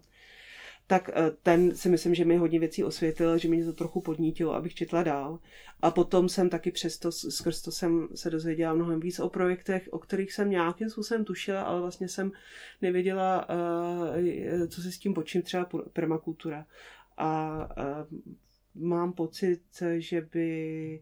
tak 0.92 1.10
eh, 1.14 1.32
ten 1.44 1.76
si 1.76 1.90
myslím, 1.90 2.16
že 2.16 2.26
mi 2.26 2.38
hodně 2.38 2.60
věcí 2.60 2.84
osvětlil, 2.84 3.38
že 3.38 3.48
mě 3.48 3.66
to 3.66 3.74
trochu 3.74 4.02
podnítilo, 4.02 4.54
abych 4.54 4.76
četla 4.76 5.04
dál. 5.04 5.40
A 5.82 5.92
potom 5.92 6.30
jsem 6.30 6.50
taky 6.50 6.72
přesto, 6.72 7.12
skrz 7.12 7.62
to 7.62 7.72
jsem 7.72 8.08
se 8.16 8.30
dozvěděla 8.30 8.74
mnohem 8.74 9.00
víc 9.00 9.20
o 9.20 9.30
projektech, 9.30 9.90
o 9.92 10.00
kterých 10.00 10.34
jsem 10.34 10.50
nějakým 10.50 10.90
způsobem 10.90 11.26
tušila, 11.26 11.62
ale 11.62 11.82
vlastně 11.82 12.08
jsem 12.08 12.32
nevěděla, 12.82 13.48
eh, 14.16 14.68
co 14.68 14.82
si 14.82 14.92
s 14.92 15.00
tím 15.00 15.14
počím, 15.14 15.42
třeba 15.42 15.70
permakultura. 15.94 16.66
A 17.18 17.60
eh, 17.78 18.06
mám 18.76 19.14
pocit, 19.14 19.62
že 19.98 20.28
by 20.34 21.02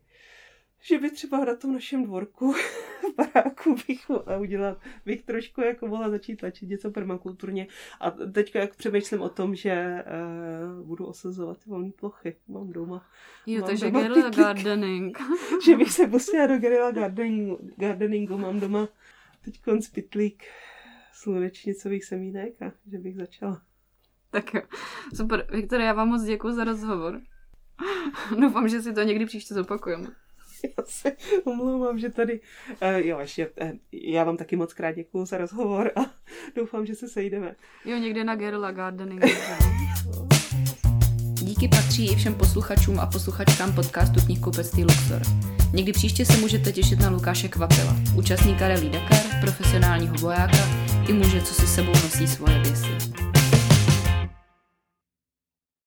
že 0.82 1.00
by 1.00 1.12
třeba 1.12 1.46
na 1.46 1.56
tom 1.56 1.74
našem 1.74 2.04
dvorku 2.04 2.54
v 3.02 3.16
baráku 3.16 3.76
bych 3.88 4.10
mohla 4.10 4.38
udělat, 4.38 4.82
bych 5.06 5.24
trošku 5.24 5.62
jako 5.62 5.88
mohla 5.88 6.10
začít 6.10 6.36
tlačit 6.36 6.70
něco 6.70 6.92
permakulturně. 6.92 7.68
A 8.00 8.12
teďka 8.12 8.60
jak 8.60 8.76
přemýšlím 8.76 9.22
o 9.22 9.30
tom, 9.30 9.56
že 9.56 10.04
uh, 10.80 10.88
budu 10.88 11.06
osazovat 11.06 11.58
ty 11.58 11.70
volné 11.70 11.92
plochy. 11.92 12.36
Mám 12.48 12.72
doma. 12.72 13.06
Jo, 13.46 13.60
mám 13.60 13.70
takže 13.70 13.92
guerrilla 13.92 14.30
pitlík, 14.30 14.46
gardening. 14.46 15.18
že 15.66 15.78
bych 15.78 15.92
se 15.92 16.08
pustila 16.08 16.48
do 16.48 16.58
guerrilla 16.58 16.92
gardeningu, 16.92 17.60
gardeningu. 17.78 18.38
Mám 18.38 18.60
doma 18.60 18.88
teď 19.42 19.62
pitlík 19.94 20.44
slunečnicových 21.14 22.06
semínek 22.06 22.62
a 22.62 22.72
že 22.92 22.98
bych 22.98 23.16
začala. 23.16 23.62
Tak 24.32 24.54
jo, 24.54 24.62
super. 25.16 25.48
Viktoria, 25.52 25.88
já 25.88 25.94
vám 25.94 26.08
moc 26.08 26.24
děkuji 26.24 26.54
za 26.54 26.64
rozhovor. 26.64 27.22
Doufám, 28.42 28.68
že 28.68 28.82
si 28.82 28.94
to 28.94 29.02
někdy 29.02 29.26
příště 29.26 29.54
zopakujeme. 29.54 30.08
já 30.78 30.84
se 30.86 31.12
omlouvám, 31.44 32.00
že 32.00 32.10
tady... 32.10 32.40
Uh, 32.82 33.08
jo, 33.08 33.20
ještě, 33.20 33.50
uh, 33.62 33.70
já 33.92 34.24
vám 34.24 34.38
taky 34.38 34.56
moc 34.56 34.74
krát 34.74 34.92
děkuju 34.92 35.26
za 35.26 35.38
rozhovor 35.38 35.92
a 35.96 36.02
doufám, 36.56 36.86
že 36.86 36.96
se 36.96 37.08
sejdeme. 37.08 37.56
Jo, 37.86 37.98
někde 37.98 38.24
na 38.24 38.36
Guerrilla 38.36 38.72
Gardening. 38.72 39.26
Díky 41.34 41.68
patří 41.68 42.12
i 42.12 42.16
všem 42.16 42.36
posluchačům 42.36 43.00
a 43.00 43.06
posluchačkám 43.06 43.76
podcastu 43.76 44.26
Knihkupectví 44.26 44.84
Luxor. 44.84 45.22
Někdy 45.74 45.92
příště 45.92 46.26
se 46.26 46.38
můžete 46.38 46.72
těšit 46.72 47.00
na 47.00 47.10
Lukáše 47.10 47.48
Kvapila, 47.48 47.96
účastníka 48.18 48.68
Rally 48.68 48.90
Dakar, 48.90 49.42
profesionálního 49.42 50.16
vojáka 50.16 50.58
i 51.10 51.14
muže, 51.14 51.42
co 51.42 51.54
si 51.54 51.68
sebou 51.68 51.92
nosí 51.92 52.28
svoje 52.28 52.60
běsy. 52.60 53.29